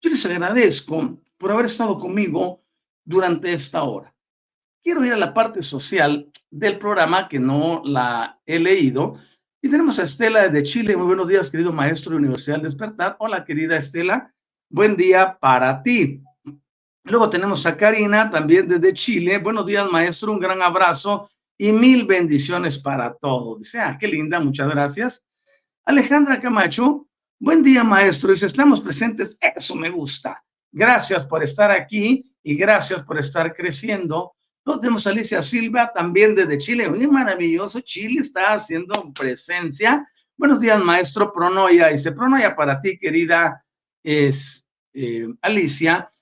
Yo 0.01 0.11
les 0.11 0.27
agradezco 0.27 1.19
por 1.39 1.51
haber 1.51 1.67
estado 1.67 1.99
conmigo 1.99 2.65
durante 3.05 3.53
esta 3.53 3.83
hora 3.85 4.13
quiero 4.83 5.05
ir 5.05 5.13
a 5.13 5.17
la 5.17 5.33
parte 5.33 5.63
social 5.63 6.31
del 6.51 6.79
programa 6.79 7.29
que 7.29 7.39
no 7.39 7.83
la 7.85 8.41
he 8.47 8.59
leído. 8.59 9.19
Y 9.63 9.71
tenemos 9.71 9.99
a 9.99 10.03
Estela 10.03 10.49
de 10.49 10.63
Chile. 10.65 10.97
Muy 10.97 11.07
buenos 11.07 11.29
días, 11.29 11.51
querido 11.51 11.73
maestro 11.73 12.11
de 12.11 12.19
Universidad 12.19 12.61
Despertar. 12.61 13.17
Hola, 13.21 13.45
querida 13.45 13.77
Estela. 13.77 14.35
Buen 14.69 14.97
día 14.97 15.39
para 15.41 15.83
ti. 15.83 16.23
Luego 17.05 17.29
tenemos 17.31 17.67
a 17.67 17.77
Karina, 17.77 18.31
también 18.31 18.69
desde 18.69 18.93
Chile. 18.93 19.39
Buenos 19.39 19.67
días, 19.67 19.91
maestro. 19.91 20.33
Un 20.33 20.41
gran 20.41 20.63
abrazo 20.63 21.29
y 21.59 21.73
mil 21.73 22.07
bendiciones 22.07 22.79
para 22.79 23.15
todos. 23.15 23.59
Dice, 23.61 23.81
ah, 23.81 23.97
qué 23.99 24.09
linda, 24.09 24.41
muchas 24.41 24.69
gracias. 24.69 25.25
Alejandra 25.85 26.41
Camacho, 26.41 27.07
buen 27.39 27.63
día, 27.63 27.83
maestro. 27.83 28.31
Dice, 28.33 28.47
estamos 28.47 28.81
presentes. 28.81 29.37
Eso 29.41 29.75
me 29.75 29.91
gusta. 29.91 30.43
Gracias 30.71 31.25
por 31.27 31.43
estar 31.43 31.71
aquí 31.71 32.33
y 32.43 32.55
gracias 32.55 33.03
por 33.03 33.19
estar 33.19 33.55
creciendo 33.55 34.33
Luego 34.65 34.81
tenemos 34.81 35.07
a 35.07 35.11
Alicia 35.11 35.43
Silva, 35.43 35.93
también 35.93 36.37
desde 36.37 36.59
Chile. 36.59 36.89
Muy 36.89 37.07
maravilloso, 37.09 37.81
Chile 37.81 38.21
está 38.21 38.55
haciendo 38.55 39.13
presencia. 39.13 40.07
Buenos 40.37 40.61
días, 40.61 40.81
maestro 40.81 41.33
Pronoya. 41.33 41.89
Dice, 41.89 42.13
Pronoya 42.13 42.55
para 42.55 42.81
ti, 42.81 42.97
querida 42.97 43.65
es, 44.05 44.65
eh, 44.95 45.27
Alicia. 45.41 46.13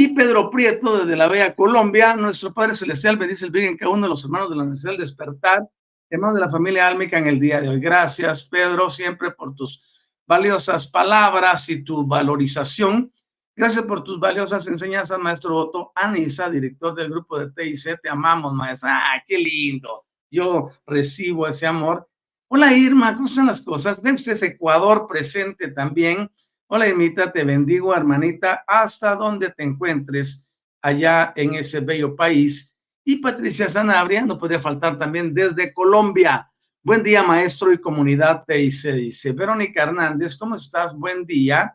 Y 0.00 0.14
Pedro 0.14 0.48
Prieto, 0.48 0.98
desde 0.98 1.16
la 1.16 1.26
Bella 1.26 1.56
Colombia. 1.56 2.14
Nuestro 2.14 2.54
Padre 2.54 2.76
Celestial 2.76 3.16
bendice 3.16 3.46
el 3.46 3.50
bien 3.50 3.66
en 3.66 3.76
cada 3.76 3.90
uno 3.90 4.02
de 4.02 4.10
los 4.10 4.22
hermanos 4.22 4.48
de 4.48 4.54
la 4.54 4.62
Universidad 4.62 4.92
del 4.92 5.00
Despertar, 5.00 5.68
hermanos 6.08 6.36
de 6.36 6.40
la 6.42 6.48
familia 6.48 6.86
Álmica 6.86 7.18
en 7.18 7.26
el 7.26 7.40
día 7.40 7.60
de 7.60 7.68
hoy. 7.68 7.80
Gracias, 7.80 8.44
Pedro, 8.44 8.90
siempre 8.90 9.32
por 9.32 9.56
tus 9.56 9.82
valiosas 10.24 10.86
palabras 10.86 11.68
y 11.68 11.82
tu 11.82 12.06
valorización 12.06 13.12
Gracias 13.56 13.86
por 13.86 14.04
tus 14.04 14.20
valiosas 14.20 14.68
enseñanzas, 14.68 15.18
maestro 15.18 15.56
Otto. 15.56 15.90
Anisa, 15.96 16.48
director 16.48 16.94
del 16.94 17.10
grupo 17.10 17.40
de 17.40 17.50
TIC, 17.50 18.00
te 18.00 18.08
amamos, 18.08 18.54
maestra. 18.54 19.00
¡Ah, 19.02 19.20
qué 19.26 19.36
lindo! 19.36 20.04
Yo 20.30 20.70
recibo 20.86 21.48
ese 21.48 21.66
amor. 21.66 22.08
Hola, 22.46 22.72
Irma, 22.72 23.16
¿cómo 23.16 23.26
están 23.26 23.46
las 23.46 23.60
cosas? 23.60 24.00
Ven, 24.00 24.14
es 24.14 24.42
Ecuador 24.44 25.08
presente 25.08 25.72
también. 25.72 26.30
Hola, 26.70 26.86
Irmita, 26.86 27.32
te 27.32 27.44
bendigo, 27.44 27.94
hermanita, 27.94 28.62
hasta 28.66 29.16
donde 29.16 29.48
te 29.48 29.62
encuentres 29.62 30.46
allá 30.82 31.32
en 31.34 31.54
ese 31.54 31.80
bello 31.80 32.14
país. 32.14 32.74
Y 33.02 33.16
Patricia 33.22 33.70
Sanabria, 33.70 34.20
no 34.26 34.36
podría 34.36 34.60
faltar 34.60 34.98
también 34.98 35.32
desde 35.32 35.72
Colombia. 35.72 36.46
Buen 36.82 37.02
día, 37.02 37.22
maestro 37.22 37.72
y 37.72 37.80
comunidad 37.80 38.44
TIC, 38.46 38.92
dice. 38.92 39.32
Verónica 39.32 39.84
Hernández, 39.84 40.36
¿cómo 40.36 40.56
estás? 40.56 40.94
Buen 40.94 41.24
día. 41.24 41.74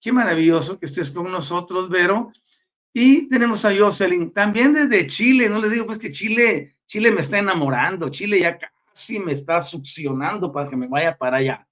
Qué 0.00 0.12
maravilloso 0.12 0.78
que 0.78 0.86
estés 0.86 1.10
con 1.10 1.32
nosotros, 1.32 1.88
Vero. 1.88 2.30
Y 2.92 3.28
tenemos 3.28 3.64
a 3.64 3.76
Jocelyn, 3.76 4.32
también 4.32 4.74
desde 4.74 5.08
Chile. 5.08 5.48
No 5.48 5.58
le 5.58 5.70
digo 5.70 5.86
pues 5.86 5.98
que 5.98 6.12
Chile, 6.12 6.76
Chile 6.86 7.10
me 7.10 7.22
está 7.22 7.40
enamorando. 7.40 8.10
Chile 8.10 8.38
ya 8.38 8.56
casi 8.56 9.18
me 9.18 9.32
está 9.32 9.60
succionando 9.60 10.52
para 10.52 10.70
que 10.70 10.76
me 10.76 10.86
vaya 10.86 11.18
para 11.18 11.38
allá. 11.38 11.66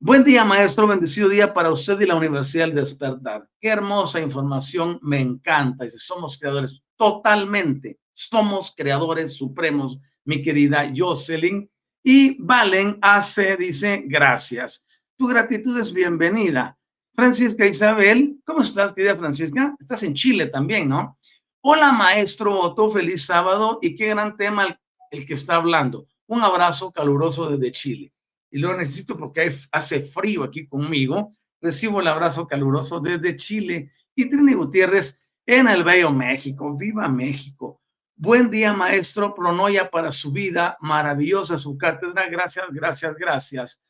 Buen 0.00 0.22
día, 0.22 0.44
maestro. 0.44 0.86
Bendecido 0.86 1.28
día 1.28 1.52
para 1.52 1.72
usted 1.72 1.98
y 2.00 2.06
la 2.06 2.14
Universidad 2.14 2.66
del 2.66 2.76
Despertar. 2.76 3.48
Qué 3.60 3.68
hermosa 3.68 4.20
información. 4.20 5.00
Me 5.02 5.20
encanta. 5.20 5.82
Dice, 5.82 5.98
somos 5.98 6.38
creadores 6.38 6.80
totalmente. 6.96 7.98
Somos 8.12 8.72
creadores 8.76 9.34
supremos, 9.34 9.98
mi 10.24 10.40
querida 10.40 10.88
Jocelyn. 10.96 11.68
Y 12.04 12.40
Valen 12.40 12.98
hace, 13.02 13.56
dice, 13.56 14.04
gracias. 14.06 14.86
Tu 15.16 15.26
gratitud 15.26 15.76
es 15.80 15.92
bienvenida. 15.92 16.78
Francisca 17.16 17.66
Isabel, 17.66 18.38
¿cómo 18.44 18.62
estás, 18.62 18.92
querida 18.92 19.16
Francisca? 19.16 19.74
Estás 19.80 20.04
en 20.04 20.14
Chile 20.14 20.46
también, 20.46 20.88
¿no? 20.88 21.18
Hola, 21.60 21.90
maestro 21.90 22.60
Otto, 22.60 22.88
feliz 22.92 23.26
sábado 23.26 23.80
y 23.82 23.96
qué 23.96 24.10
gran 24.10 24.36
tema 24.36 24.78
el, 25.10 25.26
que 25.26 25.34
está 25.34 25.56
hablando. 25.56 26.06
Un 26.28 26.40
abrazo 26.42 26.92
caluroso 26.92 27.50
desde 27.50 27.72
Chile. 27.72 28.12
Y 28.50 28.58
lo 28.58 28.76
necesito 28.76 29.16
porque 29.16 29.52
hace 29.72 30.02
frío 30.02 30.44
aquí 30.44 30.66
conmigo. 30.66 31.36
Recibo 31.60 32.00
el 32.00 32.06
abrazo 32.06 32.46
caluroso 32.46 33.00
desde 33.00 33.36
Chile. 33.36 33.90
Y 34.14 34.28
Trini 34.28 34.54
Gutiérrez 34.54 35.18
en 35.46 35.68
el 35.68 35.84
Bello 35.84 36.10
México. 36.10 36.76
¡Viva 36.76 37.08
México! 37.08 37.80
Buen 38.16 38.50
día, 38.50 38.72
maestro. 38.72 39.34
Pronoya 39.34 39.90
para 39.90 40.10
su 40.10 40.32
vida. 40.32 40.76
Maravillosa 40.80 41.58
su 41.58 41.76
cátedra. 41.76 42.28
Gracias, 42.28 42.66
gracias, 42.70 43.14
gracias. 43.16 43.80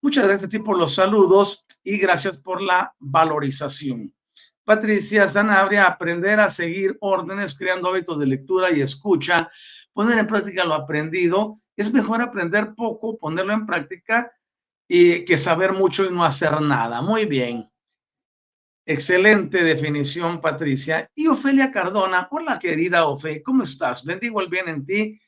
Muchas 0.00 0.24
gracias 0.24 0.44
a 0.46 0.48
ti 0.48 0.58
por 0.60 0.78
los 0.78 0.94
saludos 0.94 1.66
y 1.82 1.98
gracias 1.98 2.38
por 2.38 2.62
la 2.62 2.94
valorización. 2.98 4.14
Patricia 4.64 5.28
Sanabria, 5.28 5.86
aprender 5.86 6.38
a 6.40 6.50
seguir 6.50 6.96
órdenes, 7.00 7.56
creando 7.56 7.88
hábitos 7.88 8.18
de 8.18 8.26
lectura 8.26 8.70
y 8.70 8.80
escucha, 8.80 9.50
poner 9.92 10.18
en 10.18 10.26
práctica 10.26 10.64
lo 10.64 10.74
aprendido. 10.74 11.60
Es 11.78 11.92
mejor 11.92 12.20
aprender 12.20 12.74
poco, 12.74 13.16
ponerlo 13.16 13.54
en 13.54 13.64
práctica 13.64 14.30
y 14.86 15.24
que 15.24 15.38
saber 15.38 15.72
mucho 15.72 16.04
y 16.04 16.10
no 16.10 16.24
hacer 16.24 16.60
nada. 16.60 17.00
Muy 17.00 17.24
bien. 17.24 17.70
Excelente 18.84 19.62
definición, 19.62 20.40
Patricia. 20.40 21.10
Y 21.14 21.28
Ofelia 21.28 21.70
Cardona, 21.70 22.28
hola 22.30 22.58
querida 22.58 23.06
Ofe, 23.06 23.42
¿cómo 23.42 23.62
estás? 23.62 24.04
Bendigo 24.04 24.40
el 24.40 24.48
bien 24.48 24.68
en 24.68 24.84
ti. 24.84 25.20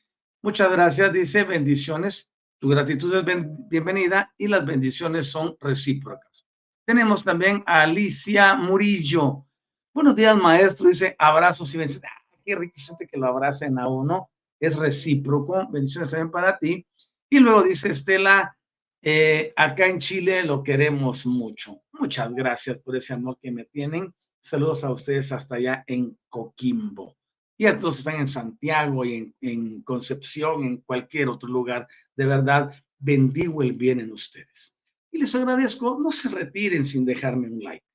Muchas 0.43 0.71
gracias, 0.71 1.13
dice 1.13 1.43
bendiciones 1.43 2.31
tu 2.61 2.69
gratitud 2.69 3.11
es 3.15 3.25
bienvenida 3.69 4.31
y 4.37 4.47
las 4.47 4.63
bendiciones 4.63 5.31
son 5.31 5.57
recíprocas. 5.59 6.47
Tenemos 6.85 7.23
también 7.23 7.63
a 7.65 7.81
Alicia 7.81 8.53
Murillo. 8.53 9.47
Buenos 9.91 10.15
días, 10.15 10.37
maestro. 10.37 10.89
Dice 10.89 11.15
abrazos 11.17 11.73
y 11.73 11.79
bendiciones. 11.79 12.11
Ah, 12.13 12.37
qué 12.45 12.55
rico 12.55 12.75
que 12.99 13.17
lo 13.17 13.25
abracen 13.25 13.79
a 13.79 13.87
uno. 13.87 14.29
Es 14.61 14.75
recíproco. 14.75 15.67
Bendiciones 15.69 16.11
también 16.11 16.31
para 16.31 16.57
ti. 16.57 16.85
Y 17.29 17.39
luego 17.39 17.63
dice 17.63 17.89
Estela, 17.89 18.55
eh, 19.01 19.51
acá 19.55 19.87
en 19.87 19.99
Chile 19.99 20.43
lo 20.43 20.61
queremos 20.61 21.25
mucho. 21.25 21.81
Muchas 21.93 22.31
gracias 22.33 22.77
por 22.77 22.95
ese 22.95 23.13
amor 23.13 23.39
que 23.41 23.51
me 23.51 23.65
tienen. 23.65 24.13
Saludos 24.39 24.83
a 24.83 24.91
ustedes 24.91 25.31
hasta 25.31 25.55
allá 25.55 25.83
en 25.87 26.17
Coquimbo 26.29 27.17
y 27.57 27.65
a 27.65 27.79
todos 27.79 27.99
están 27.99 28.15
en 28.15 28.27
Santiago 28.27 29.05
y 29.05 29.15
en, 29.15 29.35
en 29.41 29.81
Concepción, 29.81 30.63
en 30.63 30.77
cualquier 30.77 31.29
otro 31.29 31.49
lugar. 31.49 31.87
De 32.15 32.25
verdad, 32.25 32.71
bendigo 32.97 33.61
el 33.63 33.73
bien 33.73 33.99
en 33.99 34.11
ustedes. 34.11 34.75
Y 35.11 35.19
les 35.19 35.33
agradezco, 35.35 35.99
no 35.99 36.11
se 36.11 36.29
retiren 36.29 36.85
sin 36.85 37.05
dejarme 37.05 37.49
un 37.49 37.63
like. 37.63 37.85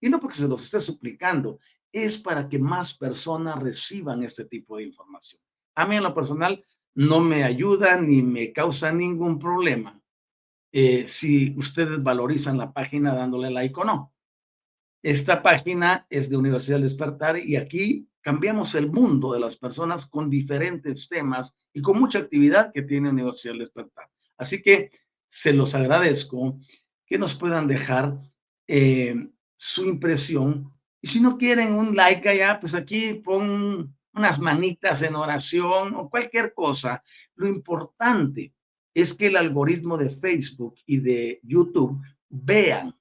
Y 0.00 0.08
no 0.08 0.20
porque 0.20 0.36
se 0.36 0.48
los 0.48 0.62
esté 0.62 0.80
suplicando, 0.80 1.58
es 1.92 2.18
para 2.18 2.48
que 2.48 2.58
más 2.58 2.94
personas 2.94 3.62
reciban 3.62 4.22
este 4.22 4.44
tipo 4.46 4.76
de 4.76 4.84
información. 4.84 5.40
A 5.74 5.86
mí 5.86 5.96
en 5.96 6.02
lo 6.02 6.14
personal 6.14 6.64
no 6.94 7.20
me 7.20 7.44
ayuda 7.44 7.96
ni 8.00 8.22
me 8.22 8.52
causa 8.52 8.92
ningún 8.92 9.38
problema 9.38 10.00
eh, 10.72 11.06
si 11.06 11.54
ustedes 11.56 12.02
valorizan 12.02 12.58
la 12.58 12.72
página 12.72 13.14
dándole 13.14 13.50
like 13.50 13.78
o 13.80 13.84
no. 13.84 14.12
Esta 15.02 15.42
página 15.42 16.06
es 16.08 16.30
de 16.30 16.36
Universidad 16.36 16.76
del 16.76 16.88
Despertar 16.88 17.38
y 17.38 17.56
aquí 17.56 18.08
cambiamos 18.22 18.74
el 18.74 18.90
mundo 18.90 19.32
de 19.32 19.40
las 19.40 19.56
personas 19.56 20.06
con 20.06 20.30
diferentes 20.30 21.08
temas 21.08 21.54
y 21.72 21.82
con 21.82 22.00
mucha 22.00 22.20
actividad 22.20 22.72
que 22.72 22.82
tiene 22.82 23.10
Universidad 23.10 23.52
del 23.52 23.60
Despertar. 23.60 24.08
Así 24.38 24.62
que 24.62 24.90
se 25.28 25.52
los 25.52 25.74
agradezco 25.74 26.58
que 27.06 27.18
nos 27.18 27.34
puedan 27.34 27.68
dejar 27.68 28.18
eh, 28.66 29.28
su 29.56 29.84
impresión. 29.84 30.72
Y 31.02 31.08
si 31.08 31.20
no 31.20 31.36
quieren 31.36 31.74
un 31.74 31.94
like 31.94 32.28
allá, 32.28 32.58
pues 32.58 32.74
aquí 32.74 33.14
pon 33.14 33.94
unas 34.14 34.38
manitas 34.38 35.02
en 35.02 35.14
oración 35.16 35.94
o 35.94 36.08
cualquier 36.08 36.54
cosa. 36.54 37.02
Lo 37.34 37.48
importante 37.48 38.52
es 38.94 39.14
que 39.14 39.26
el 39.26 39.36
algoritmo 39.36 39.98
de 39.98 40.10
Facebook 40.10 40.76
y 40.86 40.98
de 40.98 41.40
YouTube 41.42 42.00
vean 42.28 42.94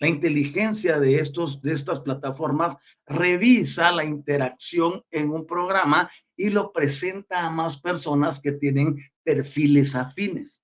la 0.00 0.08
inteligencia 0.08 0.98
de, 0.98 1.18
estos, 1.18 1.62
de 1.62 1.72
estas 1.72 2.00
plataformas 2.00 2.76
revisa 3.06 3.92
la 3.92 4.04
interacción 4.04 5.02
en 5.10 5.30
un 5.30 5.46
programa 5.46 6.10
y 6.36 6.50
lo 6.50 6.72
presenta 6.72 7.46
a 7.46 7.50
más 7.50 7.80
personas 7.80 8.40
que 8.40 8.52
tienen 8.52 8.98
perfiles 9.22 9.94
afines. 9.94 10.60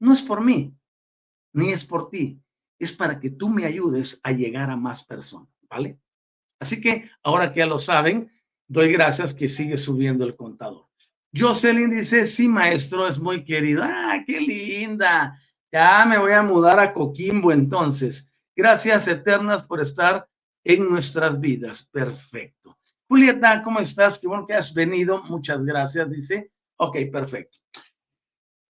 No 0.00 0.12
es 0.12 0.20
por 0.20 0.44
mí, 0.44 0.74
ni 1.52 1.70
es 1.70 1.84
por 1.84 2.10
ti, 2.10 2.40
es 2.78 2.92
para 2.92 3.18
que 3.18 3.30
tú 3.30 3.48
me 3.48 3.64
ayudes 3.64 4.20
a 4.22 4.32
llegar 4.32 4.68
a 4.68 4.76
más 4.76 5.04
personas, 5.04 5.48
¿vale? 5.70 5.98
Así 6.60 6.80
que 6.80 7.08
ahora 7.22 7.52
que 7.52 7.60
ya 7.60 7.66
lo 7.66 7.78
saben, 7.78 8.30
doy 8.68 8.92
gracias 8.92 9.34
que 9.34 9.48
sigue 9.48 9.76
subiendo 9.76 10.24
el 10.24 10.36
contador. 10.36 10.86
Jocelyn 11.34 11.90
dice, 11.90 12.26
sí, 12.26 12.48
maestro, 12.48 13.06
es 13.06 13.18
muy 13.18 13.44
querida. 13.44 13.88
¡Ah, 13.90 14.24
qué 14.26 14.40
linda! 14.40 15.38
Ya 15.70 16.04
me 16.06 16.18
voy 16.18 16.32
a 16.32 16.42
mudar 16.42 16.80
a 16.80 16.92
Coquimbo 16.92 17.52
entonces. 17.52 18.30
Gracias 18.54 19.06
eternas 19.06 19.64
por 19.64 19.80
estar 19.80 20.26
en 20.64 20.88
nuestras 20.88 21.38
vidas. 21.38 21.86
Perfecto. 21.92 22.78
Julieta, 23.08 23.62
¿cómo 23.62 23.80
estás? 23.80 24.18
Qué 24.18 24.26
bueno 24.26 24.46
que 24.46 24.54
has 24.54 24.72
venido. 24.72 25.22
Muchas 25.24 25.62
gracias, 25.64 26.10
dice. 26.10 26.50
Ok, 26.76 26.96
perfecto. 27.12 27.58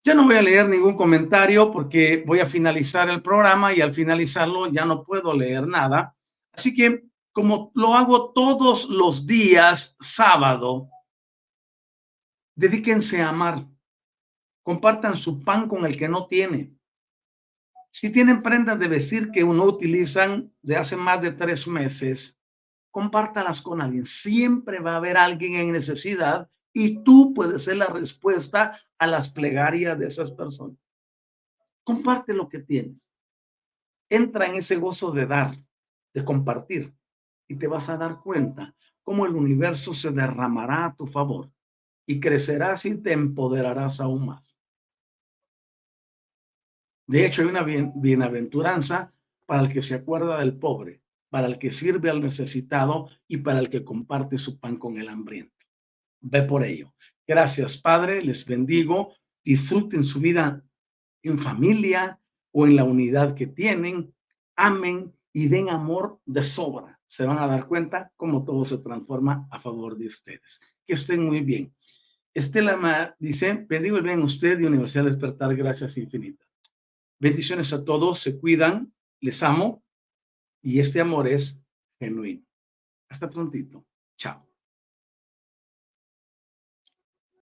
Ya 0.05 0.13
no 0.13 0.25
voy 0.25 0.35
a 0.35 0.41
leer 0.41 0.67
ningún 0.67 0.95
comentario 0.95 1.71
porque 1.71 2.23
voy 2.25 2.39
a 2.39 2.45
finalizar 2.45 3.09
el 3.09 3.21
programa 3.21 3.73
y 3.73 3.81
al 3.81 3.93
finalizarlo 3.93 4.67
ya 4.71 4.85
no 4.85 5.03
puedo 5.03 5.33
leer 5.33 5.67
nada. 5.67 6.15
Así 6.51 6.75
que 6.75 7.03
como 7.33 7.71
lo 7.73 7.95
hago 7.95 8.31
todos 8.31 8.87
los 8.87 9.25
días 9.25 9.97
sábado, 9.99 10.89
dedíquense 12.55 13.21
a 13.21 13.29
amar. 13.29 13.67
Compartan 14.61 15.17
su 15.17 15.43
pan 15.43 15.67
con 15.67 15.85
el 15.85 15.97
que 15.97 16.07
no 16.07 16.27
tiene. 16.27 16.73
Si 17.91 18.11
tienen 18.11 18.41
prendas 18.41 18.79
de 18.79 18.87
vestir 18.87 19.31
que 19.31 19.43
uno 19.43 19.65
utilizan 19.65 20.53
de 20.61 20.77
hace 20.77 20.95
más 20.95 21.21
de 21.21 21.31
tres 21.31 21.67
meses, 21.67 22.39
compártalas 22.91 23.61
con 23.61 23.81
alguien. 23.81 24.05
Siempre 24.05 24.79
va 24.79 24.93
a 24.93 24.97
haber 24.97 25.17
alguien 25.17 25.55
en 25.55 25.71
necesidad 25.71 26.49
y 26.71 27.03
tú 27.03 27.33
puedes 27.33 27.63
ser 27.63 27.77
la 27.77 27.87
respuesta 27.87 28.79
a 28.97 29.07
las 29.07 29.29
plegarias 29.29 29.97
de 29.97 30.07
esas 30.07 30.31
personas. 30.31 30.77
Comparte 31.83 32.33
lo 32.33 32.47
que 32.47 32.59
tienes. 32.59 33.07
Entra 34.09 34.45
en 34.45 34.55
ese 34.55 34.75
gozo 34.75 35.11
de 35.11 35.25
dar, 35.25 35.57
de 36.13 36.23
compartir, 36.23 36.93
y 37.47 37.55
te 37.55 37.67
vas 37.67 37.89
a 37.89 37.97
dar 37.97 38.21
cuenta 38.21 38.75
cómo 39.03 39.25
el 39.25 39.35
universo 39.35 39.93
se 39.93 40.11
derramará 40.11 40.85
a 40.85 40.95
tu 40.95 41.05
favor 41.05 41.51
y 42.05 42.19
crecerás 42.19 42.85
y 42.85 42.95
te 42.95 43.11
empoderarás 43.11 43.99
aún 43.99 44.25
más. 44.25 44.57
De 47.07 47.25
hecho, 47.25 47.41
hay 47.41 47.49
una 47.49 47.63
bienaventuranza 47.63 49.13
para 49.45 49.61
el 49.61 49.71
que 49.71 49.81
se 49.81 49.95
acuerda 49.95 50.39
del 50.39 50.57
pobre, 50.57 51.01
para 51.29 51.47
el 51.47 51.59
que 51.59 51.71
sirve 51.71 52.09
al 52.09 52.21
necesitado 52.21 53.09
y 53.27 53.37
para 53.37 53.59
el 53.59 53.69
que 53.69 53.83
comparte 53.83 54.37
su 54.37 54.59
pan 54.59 54.77
con 54.77 54.97
el 54.97 55.09
hambriento. 55.09 55.53
Ve 56.21 56.43
por 56.43 56.63
ello. 56.63 56.93
Gracias, 57.27 57.77
Padre, 57.77 58.21
les 58.21 58.45
bendigo. 58.45 59.13
Disfruten 59.43 60.03
su 60.03 60.19
vida 60.19 60.63
en 61.21 61.37
familia 61.37 62.19
o 62.51 62.65
en 62.65 62.77
la 62.77 62.83
unidad 62.83 63.35
que 63.35 63.47
tienen. 63.47 64.13
Amen 64.55 65.13
y 65.33 65.47
den 65.47 65.69
amor 65.69 66.19
de 66.25 66.43
sobra. 66.43 66.99
Se 67.13 67.27
van 67.27 67.37
a 67.37 67.45
dar 67.45 67.67
cuenta 67.67 68.11
cómo 68.15 68.43
todo 68.43 68.65
se 68.65 68.79
transforma 68.79 69.47
a 69.51 69.59
favor 69.59 69.95
de 69.95 70.07
ustedes. 70.07 70.59
Que 70.83 70.93
estén 70.95 71.23
muy 71.23 71.41
bien. 71.41 71.71
Estela 72.33 73.15
dice, 73.19 73.67
bendigo 73.69 73.97
el 73.97 74.03
bien 74.03 74.23
usted 74.23 74.59
y 74.59 74.65
Universidad 74.65 75.05
Despertar. 75.05 75.55
Gracias 75.55 75.95
infinitas. 75.99 76.49
Bendiciones 77.19 77.71
a 77.71 77.85
todos, 77.85 78.19
se 78.19 78.39
cuidan, 78.39 78.91
les 79.19 79.43
amo 79.43 79.83
y 80.63 80.79
este 80.79 81.01
amor 81.01 81.27
es 81.27 81.61
genuino. 81.99 82.43
Hasta 83.09 83.29
prontito. 83.29 83.85
Chao. 84.17 84.52